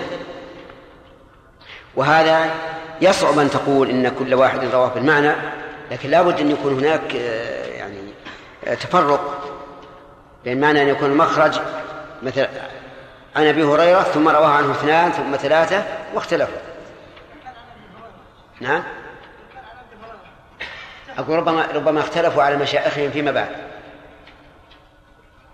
وهذا 1.97 2.51
يصعب 3.01 3.39
أن 3.39 3.51
تقول 3.51 3.91
إن 3.91 4.09
كل 4.09 4.35
واحد 4.35 4.65
رواه 4.65 4.89
بالمعنى 4.89 5.33
لكن 5.91 6.11
لا 6.11 6.23
بد 6.23 6.41
أن 6.41 6.51
يكون 6.51 6.79
هناك 6.79 7.17
آه، 7.17 7.67
يعني 7.67 7.99
آه، 8.67 8.75
تفرق. 8.75 9.46
بين 10.47 10.61
معنى 10.61 10.83
أن 10.83 10.89
يكون 10.89 11.11
المخرج 11.11 11.61
مثل 12.23 12.49
عن 13.37 13.47
أبي 13.47 13.65
هريرة 13.65 14.03
ثم 14.03 14.29
رواه 14.29 14.49
عنه 14.49 14.71
اثنان 14.71 15.13
ثم 15.13 15.37
ثلاثة 15.37 15.85
واختلفوا. 16.15 16.59
نعم. 18.61 18.83
أقول 21.19 21.39
ربما 21.39 21.67
ربما 21.75 22.01
اختلفوا 22.01 22.43
على 22.43 22.57
مشايخهم 22.57 23.11
فيما 23.11 23.31
بعد. 23.31 23.49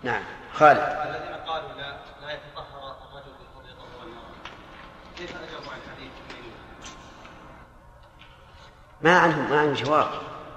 نعم. 0.02 0.23
خالد. 0.55 0.78
الذين 0.78 1.36
قالوا 1.47 1.69
لا 1.69 1.97
لا 2.27 2.32
يتطهر 2.32 2.97
الرجل 3.12 3.32
كيف 5.19 5.31
أجابوا 5.31 5.73
عن 5.73 5.78
الحديث 5.86 6.10
ما 9.02 9.19
عنهم 9.19 9.51
ما 9.51 9.60
عنهم 9.60 9.74
جواب. 9.74 10.09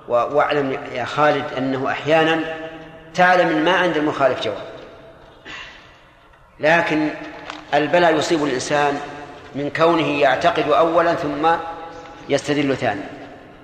واعلم 0.08 0.72
يا 0.72 1.06
خالد 1.06 1.54
أنه 1.54 1.92
أحيانا 1.92 2.65
تعلم 3.16 3.66
ما 3.66 3.72
عند 3.72 3.98
المخالف 3.98 4.44
جواب. 4.44 4.58
لكن 6.60 7.10
البلاء 7.74 8.16
يصيب 8.16 8.44
الإنسان 8.44 9.00
من 9.56 9.70
كونه 9.76 10.08
يعتقد 10.20 10.70
اولا 10.70 11.16
ثم 11.16 11.48
يستدل 12.30 12.76
ثانيا. 12.78 13.10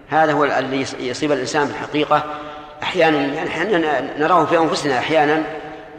هذا 0.10 0.32
هو 0.34 0.44
الذي 0.46 0.82
يص- 0.82 0.96
يصيب 1.00 1.32
الإنسان 1.32 1.66
في 1.68 1.72
الحقيقة. 1.74 2.24
أحيانا 2.84 3.18
يعني 3.18 3.50
أحيانا 3.50 4.02
نراه 4.20 4.46
في 4.46 4.58
أنفسنا 4.58 4.98
أحيانا 5.00 5.44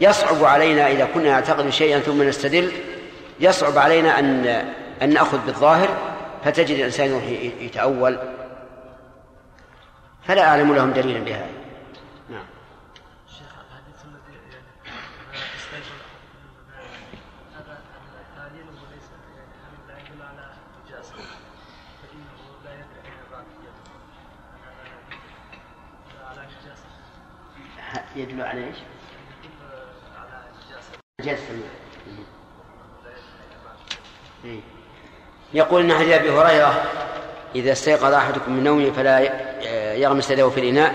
يصعب 0.01 0.45
علينا 0.45 0.89
إذا 0.91 1.09
كنا 1.15 1.31
نعتقد 1.31 1.71
شيئا 1.71 1.99
ثم 1.99 2.23
نستدل 2.23 2.73
يصعب 3.41 3.79
علينا 3.79 4.19
أن 4.19 4.47
أن 5.03 5.13
نأخذ 5.13 5.39
بالظاهر 5.47 5.89
فتجد 6.45 6.71
الإنسان 6.79 7.07
يروح 7.11 7.23
ي- 7.25 7.53
يتأول. 7.61 8.19
فلا 10.27 10.49
أعلم 10.49 10.75
لهم 10.75 10.91
دليلا 10.93 11.21
بهذا. 11.25 11.47
يدل 28.17 28.43
على 28.43 28.65
إيش؟ 28.65 28.77
نجاسة 31.21 31.43
إيه. 34.45 34.61
يقول 35.55 35.83
ان 35.83 35.95
حديث 35.99 36.13
أبي 36.15 36.31
هريرة 36.31 36.83
إذا 37.55 37.73
استيقظ 37.73 38.13
أحدكم 38.15 38.53
من 38.53 38.65
نومه 38.65 38.91
فلا 38.91 39.21
ي- 39.21 40.01
يغمس 40.01 40.31
يده 40.31 40.49
في 40.51 40.61
الإناء 40.61 40.95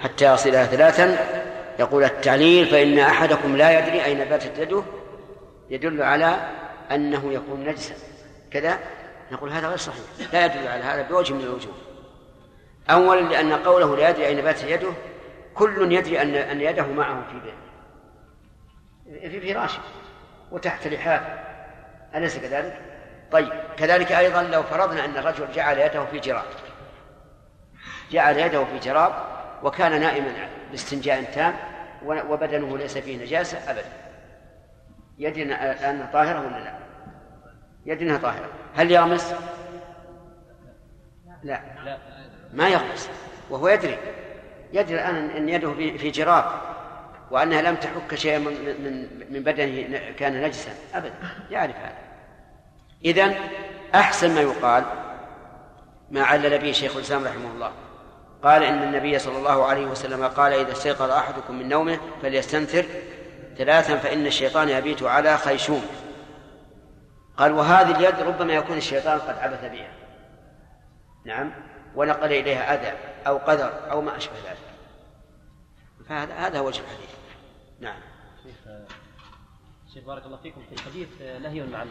حتى 0.00 0.34
يصلها 0.34 0.66
ثلاثا. 0.66 1.18
يقول 1.78 2.04
التعليل 2.04 2.66
فإن 2.66 2.98
أحدكم 2.98 3.56
لا 3.56 3.78
يدري 3.78 4.04
أين 4.04 4.24
باتت 4.24 4.58
يده 4.58 4.82
يدل 5.70 6.02
على 6.02 6.50
أنه 6.90 7.32
يكون 7.32 7.64
نجسا. 7.64 7.94
كذا؟ 8.52 8.78
نقول 9.32 9.50
هذا 9.52 9.68
غير 9.68 9.76
صحيح. 9.76 10.00
لا 10.32 10.44
يدل 10.44 10.68
على 10.68 10.82
هذا 10.82 11.02
بوجه 11.02 11.32
من 11.34 11.40
الوجوه. 11.40 11.72
أولا 12.90 13.20
لأن 13.20 13.52
قوله 13.52 13.96
لا 13.96 14.08
يدري 14.10 14.26
أين 14.26 14.40
باتت 14.40 14.64
يده 14.64 14.92
كل 15.56 15.92
يدري 15.92 16.22
أن 16.22 16.34
أن 16.34 16.60
يده 16.60 16.86
معه 16.86 17.24
في 17.30 17.40
في 19.40 19.54
فراشه 19.54 19.80
وتحت 20.50 20.86
لحافه. 20.86 21.38
أليس 22.14 22.38
كذلك؟ 22.38 22.80
طيب 23.32 23.52
كذلك 23.76 24.12
أيضا 24.12 24.42
لو 24.42 24.62
فرضنا 24.62 25.04
أن 25.04 25.16
الرجل 25.16 25.52
جعل 25.52 25.78
يده 25.78 26.04
في 26.04 26.18
جراب. 26.18 26.44
جعل 28.10 28.38
يده 28.38 28.64
في 28.64 28.78
جراب 28.78 29.12
وكان 29.62 30.00
نائما 30.00 30.48
باستنجاء 30.70 31.22
تام 31.22 31.56
وبدنه 32.02 32.78
ليس 32.78 32.98
فيه 32.98 33.24
نجاسة 33.24 33.70
أبدا. 33.70 33.92
يدنا 35.18 35.90
أنها 35.90 36.12
طاهرة 36.12 36.38
ولا 36.38 36.64
لا؟ 36.64 36.78
يدنا 37.86 38.16
طاهرة. 38.18 38.48
هل 38.74 38.90
يغمس؟ 38.90 39.34
لا. 41.42 41.60
ما 42.52 42.68
يغمس. 42.68 43.10
وهو 43.50 43.68
يدري. 43.68 43.98
يدري 44.72 44.94
الآن 44.94 45.30
أن 45.30 45.48
يده 45.48 45.72
في 45.74 46.10
جراب 46.10 46.44
وأنها 47.30 47.62
لم 47.62 47.76
تحك 47.76 48.14
شيئا 48.14 48.38
من 48.38 48.52
من 48.84 49.08
من 49.32 49.42
بدنه 49.42 49.98
كان 50.18 50.42
نجسا. 50.42 50.70
أبدا 50.94 51.14
يعرف 51.50 51.76
هذا. 51.76 51.98
إذا 53.04 53.34
أحسن 53.94 54.34
ما 54.34 54.40
يقال 54.40 54.84
ما 56.10 56.22
علل 56.22 56.58
به 56.58 56.72
شيخ 56.72 56.96
الإسلام 56.96 57.24
رحمه 57.24 57.50
الله. 57.54 57.72
قال 58.42 58.62
إن 58.62 58.82
النبي 58.82 59.18
صلى 59.18 59.38
الله 59.38 59.64
عليه 59.64 59.86
وسلم 59.86 60.24
قال 60.24 60.52
إذا 60.52 60.72
استيقظ 60.72 61.10
أحدكم 61.10 61.58
من 61.58 61.68
نومه 61.68 61.98
فليستنثر 62.22 62.84
ثلاثا 63.58 63.96
فإن 63.96 64.26
الشيطان 64.26 64.68
يبيت 64.68 65.02
على 65.02 65.38
خيشوم. 65.38 65.82
قال 67.36 67.52
وهذه 67.52 67.90
اليد 67.90 68.20
ربما 68.20 68.52
يكون 68.52 68.76
الشيطان 68.76 69.18
قد 69.18 69.38
عبث 69.38 69.64
بها. 69.64 69.88
نعم 71.24 71.52
ونقل 71.96 72.32
إليها 72.32 72.74
أذى. 72.74 73.15
أو 73.26 73.38
قدر 73.38 73.90
أو 73.90 74.00
ما 74.00 74.16
أشبه 74.16 74.34
ذلك. 74.46 74.58
فهذا 76.08 76.34
هذا 76.34 76.60
وجه 76.60 76.80
الحديث. 76.80 77.10
نعم. 77.80 78.00
شيخ 78.42 78.72
شيخ 79.94 80.04
بارك 80.04 80.26
الله 80.26 80.36
فيكم. 80.36 80.60
في 80.68 80.72
الحديث 80.72 81.08
نهي 81.22 81.60
عن 81.74 81.88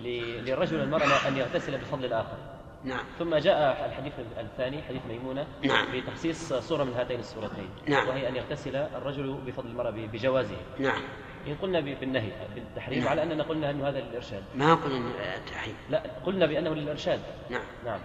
للرجل 0.00 0.80
والمرأة 0.80 1.28
أن 1.28 1.36
يغتسل 1.36 1.78
بفضل 1.78 2.04
الآخر. 2.04 2.36
نعم. 2.84 3.04
ثم 3.18 3.36
جاء 3.36 3.86
الحديث 3.86 4.12
الثاني 4.38 4.82
حديث 4.82 5.02
ميمونة 5.08 5.46
نعم. 5.64 5.86
بتخصيص 5.92 6.52
صورة 6.52 6.84
من 6.84 6.92
هاتين 6.92 7.20
الصورتين. 7.20 7.68
نعم. 7.88 8.08
وهي 8.08 8.28
أن 8.28 8.36
يغتسل 8.36 8.76
الرجل 8.76 9.34
بفضل 9.46 9.66
المرأة 9.66 9.90
بجوازه. 9.90 10.56
نعم. 10.78 11.02
إن 11.46 11.54
قلنا 11.54 11.80
بالنهي 11.80 12.32
بالتحريم 12.54 12.98
نعم. 12.98 13.08
على 13.08 13.22
أننا 13.22 13.42
قلنا 13.42 13.70
أنه 13.70 13.88
هذا 13.88 14.00
للإرشاد. 14.00 14.42
ما 14.54 14.74
قلنا 14.74 15.36
التحريم. 15.36 15.76
لا 15.90 16.02
قلنا 16.26 16.46
بأنه 16.46 16.74
للإرشاد. 16.74 17.20
نعم. 17.50 17.64
نعم. 17.84 18.00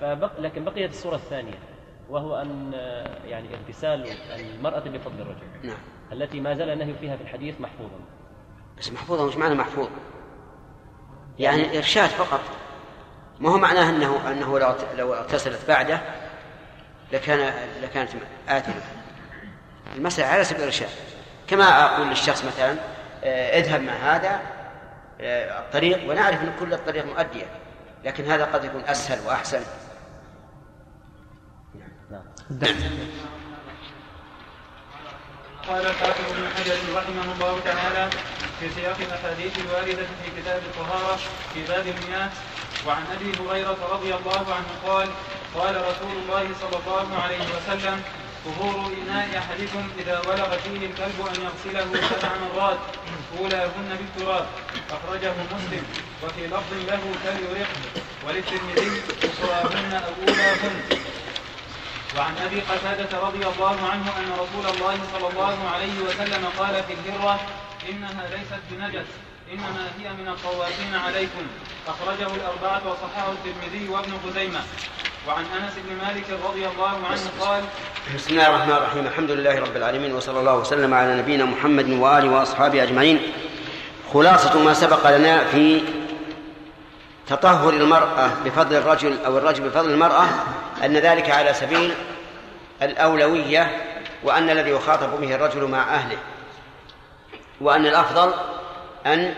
فبق 0.00 0.40
لكن 0.40 0.64
بقيت 0.64 0.90
الصورة 0.90 1.14
الثانية 1.14 1.58
وهو 2.10 2.36
أن 2.36 2.72
يعني 3.26 3.48
اغتسال 3.54 4.06
المرأة 4.34 4.80
بفضل 4.80 5.20
الرجل. 5.20 5.46
نعم. 5.62 5.78
التي 6.12 6.40
ما 6.40 6.54
زال 6.54 6.70
النهي 6.70 6.94
فيها 6.94 7.16
في 7.16 7.22
الحديث 7.22 7.60
محفوظا. 7.60 8.00
بس 8.78 8.92
محفوظة 8.92 9.26
مش 9.26 9.36
معنى 9.36 9.54
محفوظ. 9.54 9.88
يعني 11.38 11.78
إرشاد 11.78 12.08
فقط. 12.08 12.40
ما 13.40 13.50
هو 13.50 13.58
معناه 13.58 13.90
أنه 13.90 14.30
أنه 14.30 14.58
لو 14.58 14.74
لو 14.98 15.14
اغتسلت 15.14 15.68
بعده 15.68 16.00
لكان 17.12 17.52
لكانت 17.82 18.10
آثمة 18.48 18.82
المسألة 19.96 20.28
على 20.28 20.44
سبيل 20.44 20.60
الإرشاد. 20.60 20.88
كما 21.48 21.84
أقول 21.84 22.08
للشخص 22.08 22.44
مثلا 22.44 22.76
آه، 23.24 23.58
اذهب 23.58 23.80
مع 23.80 23.92
هذا 23.92 24.40
آه، 25.20 25.60
الطريق 25.60 26.10
ونعرف 26.10 26.42
أن 26.42 26.52
كل 26.60 26.74
الطريق 26.74 27.06
مؤدية. 27.06 27.46
لكن 28.04 28.24
هذا 28.24 28.44
قد 28.44 28.64
يكون 28.64 28.84
أسهل 28.84 29.26
وأحسن. 29.26 29.60
قال 35.68 35.86
الحافظ 35.86 36.32
ابن 36.32 36.48
حجر 36.56 36.76
رحمه 36.96 37.32
الله 37.32 37.60
تعالى 37.64 38.10
في 38.60 38.70
سياق 38.70 38.96
الأحاديث 39.00 39.58
الواردة 39.58 40.06
في 40.22 40.40
كتاب 40.40 40.62
الطهارة 40.62 41.16
في 41.54 41.64
باب 41.64 41.86
المياه 41.86 42.30
وعن 42.86 43.02
أبي 43.12 43.32
هريرة 43.38 43.76
رضي 43.92 44.14
الله 44.14 44.54
عنه 44.54 44.68
قال 44.86 45.08
قال 45.54 45.76
رسول 45.76 46.12
الله 46.22 46.48
صلى 46.60 46.80
الله 46.86 47.22
عليه 47.22 47.38
وسلم 47.56 48.02
طهور 48.44 48.92
إناء 49.02 49.38
أحدكم 49.38 49.88
إذا 49.98 50.18
ولغ 50.18 50.56
فيه 50.56 50.86
الكلب 50.86 51.18
أن 51.26 51.42
يغسله 51.42 52.08
سبع 52.08 52.30
مرات 52.42 52.78
أولاهن 53.38 53.98
بالتراب 53.98 54.46
أخرجه 54.90 55.32
مسلم 55.54 55.84
وفي 56.22 56.46
لفظ 56.46 56.72
له 56.88 57.02
كاليرق 57.24 57.68
وللترمذي 58.26 59.02
أخراهن 59.24 59.92
أو 59.92 60.12
أولاهن. 60.28 60.82
وعن 62.16 62.38
أبي 62.38 62.60
قتادة 62.60 63.18
رضي 63.18 63.46
الله 63.46 63.88
عنه 63.90 64.18
أن 64.18 64.32
رسول 64.32 64.74
الله 64.74 64.98
صلى 65.12 65.28
الله 65.28 65.70
عليه 65.74 66.00
وسلم 66.00 66.44
قال 66.58 66.84
في 66.84 66.92
الهرة 66.92 67.40
إنها 67.88 68.28
ليست 68.30 68.62
بنجس 68.70 69.06
إنما 69.52 69.92
هي 69.98 70.12
من 70.12 70.28
الطوافين 70.28 70.94
عليكم. 70.94 71.46
أخرجه 71.88 72.34
الأربعة 72.34 72.82
وصححه 72.86 73.32
الترمذي 73.32 73.88
وابن 73.88 74.12
خزيمة. 74.24 74.62
وعن 75.28 75.44
أنس 75.44 75.72
بن 75.88 75.96
مالك 76.06 76.24
رضي 76.44 76.66
الله 76.66 77.06
عنه 77.06 77.20
قال 77.40 77.64
بسم 78.14 78.30
الله 78.30 78.48
الرحمن 78.48 78.72
الرحيم. 78.72 79.06
الحمد 79.06 79.30
لله 79.30 79.60
رب 79.60 79.76
العالمين 79.76 80.14
وصلى 80.14 80.40
الله 80.40 80.56
وسلم 80.56 80.94
على 80.94 81.16
نبينا 81.16 81.44
محمد 81.44 81.90
وآله 81.90 82.30
وأصحابه 82.30 82.82
أجمعين. 82.82 83.32
خلاصة 84.12 84.58
ما 84.58 84.74
سبق 84.74 85.16
لنا 85.16 85.44
في 85.44 85.82
تطهر 87.26 87.72
المرأة 87.72 88.30
بفضل 88.44 88.76
الرجل 88.76 89.24
أو 89.26 89.38
الرجل 89.38 89.68
بفضل 89.68 89.90
المرأة 89.90 90.24
أن 90.84 90.96
ذلك 90.96 91.30
على 91.30 91.54
سبيل 91.54 91.94
الأولوية 92.82 93.76
وأن 94.24 94.50
الذي 94.50 94.70
يخاطب 94.70 95.20
به 95.20 95.34
الرجل 95.34 95.64
مع 95.64 95.94
أهله 95.94 96.18
وأن 97.60 97.86
الأفضل 97.86 98.32
أن 99.06 99.34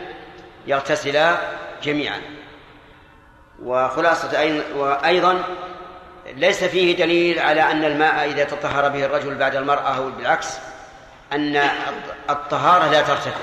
يغتسلا 0.67 1.37
جميعا. 1.83 2.21
وخلاصة 3.63 4.63
وأيضا 4.77 5.45
ليس 6.37 6.65
فيه 6.65 6.97
دليل 6.97 7.39
على 7.39 7.61
أن 7.63 7.85
الماء 7.85 8.25
إذا 8.25 8.45
تطهر 8.45 8.89
به 8.89 9.05
الرجل 9.05 9.35
بعد 9.35 9.57
المرأة 9.57 9.97
أو 9.97 10.11
بالعكس 10.11 10.59
أن 11.33 11.63
الطهارة 12.31 12.91
لا 12.91 13.03
ترتفع. 13.03 13.41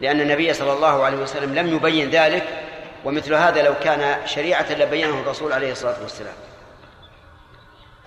لأن 0.00 0.20
النبي 0.20 0.52
صلى 0.52 0.72
الله 0.72 1.04
عليه 1.04 1.16
وسلم 1.16 1.54
لم 1.54 1.74
يبين 1.74 2.10
ذلك 2.10 2.44
ومثل 3.04 3.34
هذا 3.34 3.62
لو 3.62 3.74
كان 3.84 4.26
شريعة 4.26 4.72
لبينه 4.72 5.20
الرسول 5.20 5.52
عليه 5.52 5.72
الصلاة 5.72 5.96
والسلام. 6.02 6.34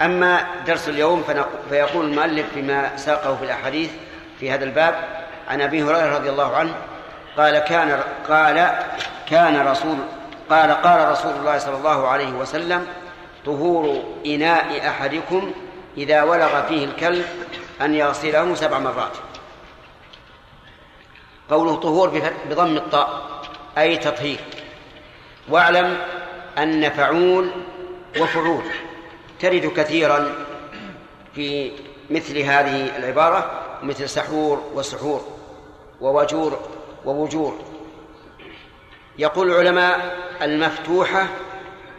أما 0.01 0.45
درس 0.67 0.89
اليوم 0.89 1.23
فيقول 1.69 2.05
المؤلف 2.05 2.45
فيما 2.53 2.97
ساقه 2.97 3.35
في 3.35 3.45
الأحاديث 3.45 3.89
في 4.39 4.51
هذا 4.51 4.63
الباب 4.63 4.95
عن 5.47 5.61
أبي 5.61 5.83
هريرة 5.83 6.15
رضي 6.17 6.29
الله 6.29 6.55
عنه 6.55 6.75
قال 7.37 7.59
كان 7.59 8.03
قال 8.29 8.71
كان 9.29 9.67
رسول 9.67 9.97
قال 10.49 10.71
قال 10.71 11.11
رسول 11.11 11.31
الله 11.31 11.57
صلى 11.57 11.75
الله 11.75 12.07
عليه 12.07 12.31
وسلم 12.31 12.87
طهور 13.45 14.03
إناء 14.25 14.89
أحدكم 14.89 15.51
إذا 15.97 16.23
ولغ 16.23 16.67
فيه 16.67 16.85
الكلب 16.85 17.25
أن 17.81 17.95
يغسله 17.95 18.55
سبع 18.55 18.79
مرات. 18.79 19.17
قوله 21.49 21.75
طهور 21.75 22.21
بضم 22.49 22.77
الطاء 22.77 23.41
أي 23.77 23.97
تطهير. 23.97 24.39
واعلم 25.49 25.97
أن 26.57 26.89
فعول 26.89 27.51
وفعول 28.19 28.63
ترد 29.39 29.65
كثيرا 29.65 30.35
في 31.35 31.71
مثل 32.09 32.37
هذه 32.37 32.97
العبارة 32.97 33.51
مثل 33.83 34.09
سحور 34.09 34.63
وسحور 34.73 35.21
ووجور 36.01 36.59
ووجور. 37.05 37.59
يقول 39.17 39.51
العلماء 39.51 40.17
المفتوحة 40.41 41.27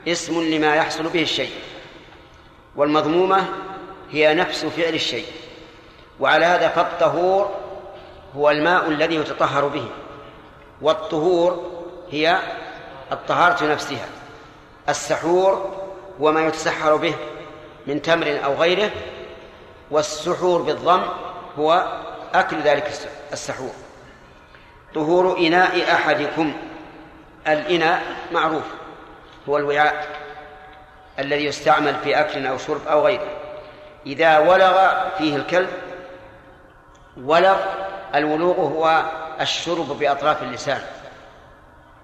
اسم 0.08 0.42
لما 0.42 0.74
يحصل 0.74 1.08
به 1.08 1.22
الشيء 1.22 1.52
والمضمومة 2.76 3.48
هي 4.10 4.34
نفس 4.34 4.64
فعل 4.64 4.94
الشيء 4.94 5.26
وعلى 6.20 6.44
هذا 6.44 6.68
فالطهور 6.68 7.50
هو 8.36 8.50
الماء 8.50 8.88
الذي 8.88 9.14
يتطهر 9.14 9.68
به 9.68 9.86
والطهور 10.82 11.70
هي 12.10 12.38
الطهارة 13.12 13.64
نفسها 13.64 14.08
السحور 14.88 15.82
هو 16.20 16.32
ما 16.32 16.46
يتسحر 16.46 16.96
به 16.96 17.14
من 17.86 18.02
تمر 18.02 18.40
أو 18.44 18.54
غيره 18.54 18.90
والسحور 19.90 20.62
بالضم 20.62 21.02
هو 21.58 21.98
أكل 22.34 22.60
ذلك 22.60 22.90
السحور. 23.32 23.72
طهور 24.94 25.38
إناء 25.38 25.94
أحدكم 25.94 26.52
الإناء 27.46 28.02
معروف. 28.32 28.62
هو 29.48 29.58
الوعاء 29.58 30.06
الذي 31.18 31.44
يستعمل 31.44 31.94
في 31.94 32.20
أكل 32.20 32.46
أو 32.46 32.58
شرب 32.58 32.86
أو 32.86 33.06
غيره. 33.06 33.28
إذا 34.06 34.38
ولغ 34.38 35.08
فيه 35.18 35.36
الكلب 35.36 35.68
ولغ 37.16 37.56
الولوغ 38.14 38.60
هو 38.60 39.04
الشرب 39.40 39.98
بأطراف 39.98 40.42
اللسان. 40.42 40.80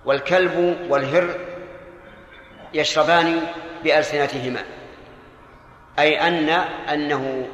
والكلب 0.05 0.77
والهر 0.89 1.35
يشربان 2.75 3.41
بألسنتهما. 3.85 4.61
أي 5.99 6.29
أن 6.29 6.49
أنه 6.93 7.49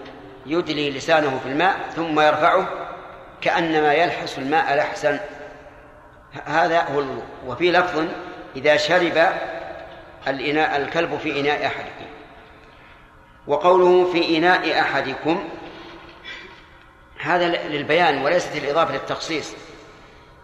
يدلي 0.47 0.91
لسانه 0.91 1.41
في 1.43 1.49
الماء 1.49 1.77
ثم 1.97 2.21
يرفعه 2.21 2.69
كأنما 3.41 3.95
يلحس 3.95 4.39
الماء 4.39 4.77
لحسا. 4.77 5.21
هذا 6.45 6.81
هو 6.81 7.01
الوضوء 7.01 7.25
وفي 7.47 7.73
لفظ 7.73 8.05
إذا 8.57 8.77
شرب 8.77 9.29
الإناء 10.29 10.77
الكلب 10.77 11.19
في 11.19 11.41
إناء 11.41 11.67
أحدكم. 11.67 12.07
وقوله 13.47 14.13
في 14.13 14.39
إناء 14.39 14.81
أحدكم 14.81 15.49
هذا 17.19 17.49
للبيان 17.69 18.23
وليست 18.23 18.57
الإضافة 18.57 18.93
للتخصيص. 18.93 19.53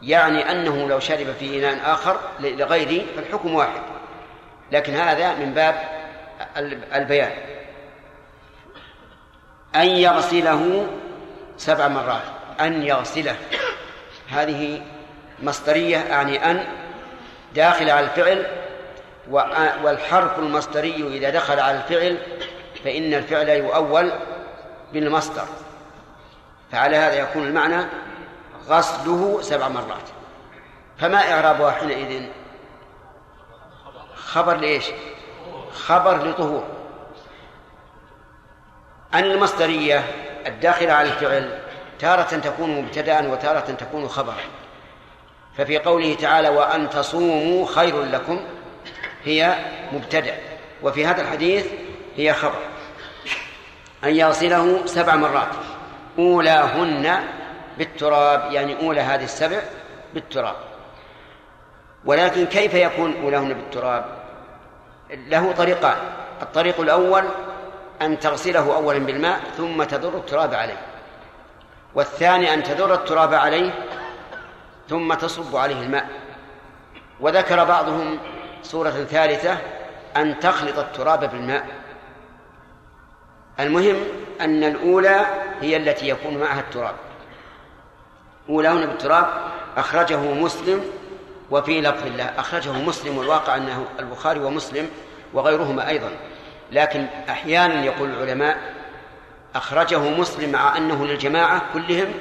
يعني 0.03 0.51
أنه 0.51 0.89
لو 0.89 1.01
شرب 1.01 1.33
في 1.39 1.59
إناء 1.59 1.93
آخر 1.93 2.21
لغيره 2.41 3.05
فالحكم 3.17 3.55
واحد. 3.55 3.83
لكن 4.73 4.95
هذا 4.95 5.35
من 5.35 5.55
باب 5.55 5.89
البيان. 6.95 7.33
أن 9.77 9.87
يغسله 9.89 10.87
سبع 11.57 11.89
مرات. 11.89 12.23
أن 12.61 12.83
يغسله. 12.83 13.37
هذه 14.31 14.83
مصدرية 15.43 15.99
يعني 15.99 16.51
أن 16.51 16.65
داخل 17.55 17.91
على 17.91 18.07
الفعل 18.07 18.47
والحرف 19.85 20.39
المصدري 20.39 21.19
إذا 21.19 21.31
دخل 21.31 21.61
على 21.61 21.77
الفعل 21.77 22.19
فإن 22.85 23.15
الفعل 23.15 23.49
يؤول 23.49 24.13
بالمصدر. 24.93 25.45
فعلى 26.73 26.97
هذا 26.97 27.15
يكون 27.15 27.47
المعنى 27.47 27.87
غسله 28.69 29.39
سبع 29.43 29.69
مرات. 29.69 30.09
فما 30.99 31.33
إعرابها 31.33 31.71
حينئذ؟ 31.71 32.23
خبر 34.15 34.57
لإيش؟ 34.57 34.85
خبر 35.73 36.29
لطهور. 36.29 36.65
أن 39.15 39.25
المصدرية 39.25 40.05
الداخلة 40.47 40.93
على 40.93 41.09
الفعل 41.09 41.59
تارة 41.99 42.23
تكون 42.23 42.71
مبتدأ 42.71 43.29
وتارة 43.33 43.61
تكون 43.61 44.09
خبرا 44.09 44.35
ففي 45.57 45.79
قوله 45.79 46.15
تعالى 46.15 46.49
وأن 46.49 46.91
تصوموا 46.91 47.67
خير 47.67 48.03
لكم 48.03 48.45
هي 49.25 49.55
مبتدأ 49.93 50.37
وفي 50.83 51.07
هذا 51.07 51.23
الحديث 51.23 51.67
هي 52.17 52.33
خبر. 52.33 52.61
أن 54.05 54.17
يغسله 54.17 54.87
سبع 54.87 55.17
مرات. 55.17 55.49
أولاهن 56.19 57.25
بالتراب 57.79 58.53
يعني 58.53 58.87
أولى 58.87 59.01
هذه 59.01 59.25
السبع 59.25 59.61
بالتراب. 60.15 60.57
ولكن 62.05 62.47
كيف 62.47 62.75
يكون 62.75 63.23
أولاهن 63.23 63.55
بالتراب؟ 63.55 64.05
له 65.11 65.53
طريقان. 65.53 65.97
الطريق 66.43 66.81
الأول 66.81 67.25
أن 68.03 68.19
تغسله 68.19 68.75
أولا 68.77 68.99
بالماء 68.99 69.41
ثم 69.57 69.83
تضر 69.83 70.19
التراب 70.19 70.55
عليه. 70.55 70.81
والثاني 71.95 72.55
أن 72.55 72.63
تدر 72.63 72.95
التراب 72.95 73.35
عليه 73.35 73.71
ثم 74.89 75.15
تصب 75.15 75.57
عليه 75.57 75.83
الماء. 75.83 76.09
وذكر 77.21 77.65
بعضهم 77.65 78.19
صورة 78.63 78.91
ثالثة 78.91 79.59
أن 80.17 80.41
تخلط 80.41 80.79
التراب 80.79 81.31
بالماء. 81.31 81.67
المهم 83.61 83.97
أن 84.41 84.65
الأولى 84.65 85.27
هي 85.61 85.77
التي 85.77 86.09
يكون 86.09 86.39
معها 86.39 86.61
التراب. 86.61 86.95
أولاهن 88.49 88.87
بالتراب 88.87 89.27
أخرجه 89.77 90.21
مسلم 90.21 90.85
وفي 91.51 91.81
لفظ 91.81 92.07
الله. 92.07 92.25
أخرجه 92.25 92.73
مسلم 92.73 93.19
والواقع 93.19 93.57
أنه 93.57 93.85
البخاري 94.01 94.41
ومسلم 94.41 94.91
وغيرهما 95.35 95.89
أيضا. 95.89 96.11
لكن 96.73 97.07
أحيانا 97.29 97.85
يقول 97.85 98.11
العلماء 98.11 98.59
أخرجه 99.55 99.99
مسلم 99.99 100.53
مع 100.53 100.77
أنه 100.77 101.07
للجماعة 101.07 101.63
كلهم 101.73 102.15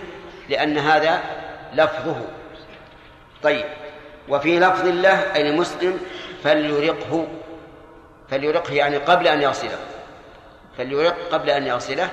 لأن 0.49 0.77
هذا 0.77 1.21
لفظه. 1.73 2.21
طيب 3.43 3.65
وفي 4.29 4.59
لفظ 4.59 4.87
الله 4.87 5.35
أي 5.35 5.51
لمسلم 5.51 5.99
فليرقه 6.43 7.27
فليرقه 8.29 8.73
يعني 8.73 8.97
قبل 8.97 9.27
أن 9.27 9.41
يغسله 9.41 9.77
فليرق 10.77 11.15
قبل 11.31 11.49
أن 11.49 11.67
يغسله 11.67 12.09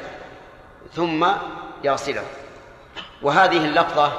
ثم 0.93 1.27
يغسله 1.85 2.23
وهذه 3.23 3.57
اللفظة 3.57 4.13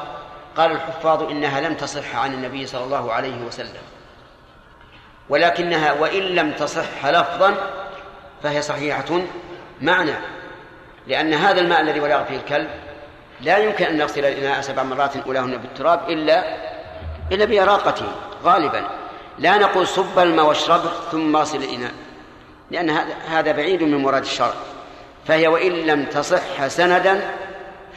قال 0.58 0.72
الحفاظ 0.72 1.24
إنها 1.24 1.62
لم 1.62 1.74
تصح 1.74 2.16
عن 2.16 2.34
النبي 2.34 2.68
صلى 2.68 2.84
الله 2.84 3.14
عليه 3.14 3.42
وسلم 3.42 3.82
ولكنها 5.30 5.92
وإن 5.92 6.22
لم 6.22 6.52
تصح 6.52 7.06
لفظا 7.06 7.56
فهي 8.44 8.62
صحيحة 8.62 9.22
معنى 9.82 10.14
لأن 11.08 11.34
هذا 11.34 11.62
الماء 11.62 11.82
الذي 11.82 12.00
ولغ 12.00 12.24
فيه 12.24 12.38
الكلب 12.38 12.70
لا 13.42 13.58
يمكن 13.58 13.86
أن 13.86 13.98
نغسل 13.98 14.26
الإناء 14.26 14.62
سبع 14.62 14.84
مرات 14.84 15.18
أولاهن 15.18 15.58
بالتراب 15.58 16.10
إلا 16.10 16.58
إلا 17.32 17.46
بإراقته 17.46 18.06
غالبا. 18.44 18.88
لا 19.40 19.58
نقول 19.58 19.88
صب 19.88 20.20
الماء 20.20 20.46
واشربه 20.46 20.90
ثم 21.12 21.36
اغسل 21.36 21.64
الإناء 21.64 21.92
لأن 22.72 22.90
هذا 23.30 23.52
بعيد 23.52 23.84
من 23.84 23.98
مراد 23.98 24.22
الشرع. 24.22 24.54
فهي 25.28 25.48
وإن 25.48 25.72
لم 25.72 26.06
تصح 26.06 26.68
سندا 26.68 27.22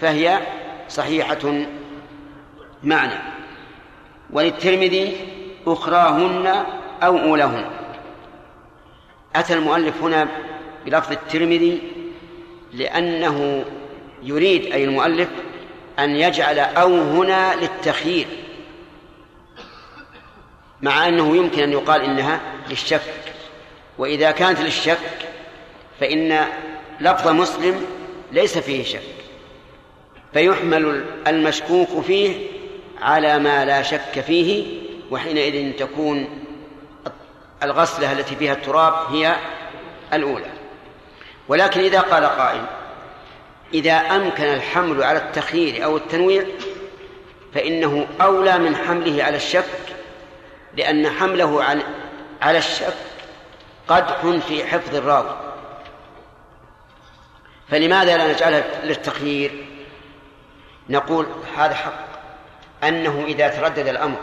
فهي 0.00 0.38
صحيحة 0.88 1.64
معنى. 2.82 3.18
وللترمذي 4.30 5.16
أخراهن 5.66 6.64
أو 7.02 7.18
أولاهن 7.18 7.64
أتى 9.36 9.54
المؤلف 9.54 10.02
هنا 10.02 10.28
بلفظ 10.86 11.12
الترمذي 11.12 11.82
لأنه 12.72 13.64
يريد 14.22 14.72
أي 14.72 14.84
المؤلف 14.84 15.28
أن 15.98 16.16
يجعل 16.16 16.58
أو 16.58 16.94
هنا 16.94 17.54
للتخيير. 17.54 18.26
مع 20.82 21.08
أنه 21.08 21.36
يمكن 21.36 21.62
أن 21.62 21.72
يقال 21.72 22.02
إنها 22.02 22.40
للشك. 22.70 23.00
وإذا 23.98 24.30
كانت 24.30 24.60
للشك 24.60 24.98
فإن 26.00 26.46
لفظ 27.00 27.28
مسلم 27.28 27.86
ليس 28.32 28.58
فيه 28.58 28.84
شك. 28.84 29.02
فيحمل 30.32 31.04
المشكوك 31.26 32.00
فيه 32.00 32.46
على 33.02 33.38
ما 33.38 33.64
لا 33.64 33.82
شك 33.82 34.20
فيه 34.26 34.80
وحينئذ 35.10 35.72
تكون 35.72 36.28
الغسلة 37.62 38.12
التي 38.12 38.36
فيها 38.36 38.52
التراب 38.52 38.94
هي 39.14 39.36
الأولى. 40.12 40.50
ولكن 41.48 41.80
إذا 41.80 42.00
قال 42.00 42.24
قائل 42.24 42.62
إذا 43.74 43.92
أمكن 43.92 44.44
الحمل 44.44 45.02
على 45.02 45.18
التخيير 45.18 45.84
أو 45.84 45.96
التنويع 45.96 46.44
فإنه 47.54 48.06
أولى 48.20 48.58
من 48.58 48.76
حمله 48.76 49.24
على 49.24 49.36
الشك 49.36 49.64
لأن 50.76 51.10
حمله 51.10 51.64
على 52.42 52.58
الشك 52.58 52.94
قدح 53.88 54.26
في 54.48 54.66
حفظ 54.66 54.96
الراوي 54.96 55.36
فلماذا 57.68 58.16
لا 58.16 58.32
نجعلها 58.32 58.64
للتخيير 58.84 59.66
نقول 60.88 61.26
هذا 61.56 61.74
حق 61.74 62.10
أنه 62.84 63.24
إذا 63.26 63.48
تردد 63.48 63.88
الأمر 63.88 64.18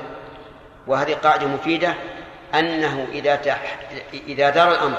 وهذه 0.88 1.14
قاعدة 1.14 1.48
مفيدة 1.48 1.94
أنه 2.56 3.08
إذا 3.12 3.36
تح... 3.36 3.78
إذا 4.14 4.50
دار 4.50 4.72
الأمر 4.72 4.98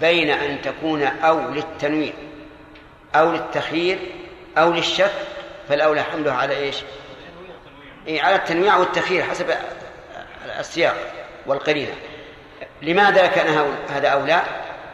بين 0.00 0.30
أن 0.30 0.62
تكون 0.62 1.02
أو 1.02 1.50
للتنويع 1.50 2.12
أو 3.14 3.32
للتخيير 3.32 3.98
أو 4.58 4.72
للشك 4.72 5.12
فالأولى 5.68 6.02
حمله 6.02 6.32
على 6.32 6.56
إيش؟ 6.56 6.76
إيه 8.06 8.22
على 8.22 8.36
التنويع 8.36 8.76
والتخيير 8.76 9.22
حسب 9.22 9.50
السياق 10.48 10.96
والقرينة. 11.46 11.94
لماذا 12.82 13.26
كان 13.26 13.72
هذا 13.88 14.08
أولى؟ 14.08 14.42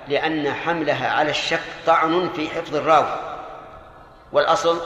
لأن 0.08 0.54
حملها 0.54 1.10
على 1.10 1.30
الشك 1.30 1.60
طعن 1.86 2.30
في 2.36 2.48
حفظ 2.48 2.76
الراوي 2.76 3.20
والأصل 4.32 4.80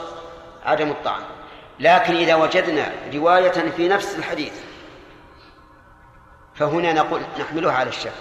عدم 0.65 0.89
الطعن. 0.89 1.21
لكن 1.79 2.15
إذا 2.15 2.35
وجدنا 2.35 2.91
رواية 3.13 3.71
في 3.77 3.87
نفس 3.87 4.17
الحديث 4.17 4.53
فهنا 6.55 6.93
نقول 6.93 7.21
نحملها 7.39 7.73
على 7.73 7.89
الشك. 7.89 8.11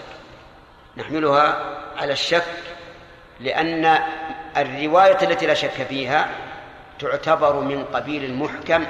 نحملها 0.96 1.76
على 1.96 2.12
الشك 2.12 2.44
لأن 3.40 3.98
الرواية 4.56 5.18
التي 5.22 5.46
لا 5.46 5.54
شك 5.54 5.70
فيها 5.88 6.28
تعتبر 6.98 7.60
من 7.60 7.84
قبيل 7.84 8.24
المحكم 8.24 8.86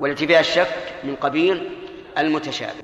والتي 0.00 0.26
فيها 0.26 0.40
الشك 0.40 0.76
من 1.04 1.16
قبيل 1.16 1.79
المتشابه. 2.18 2.82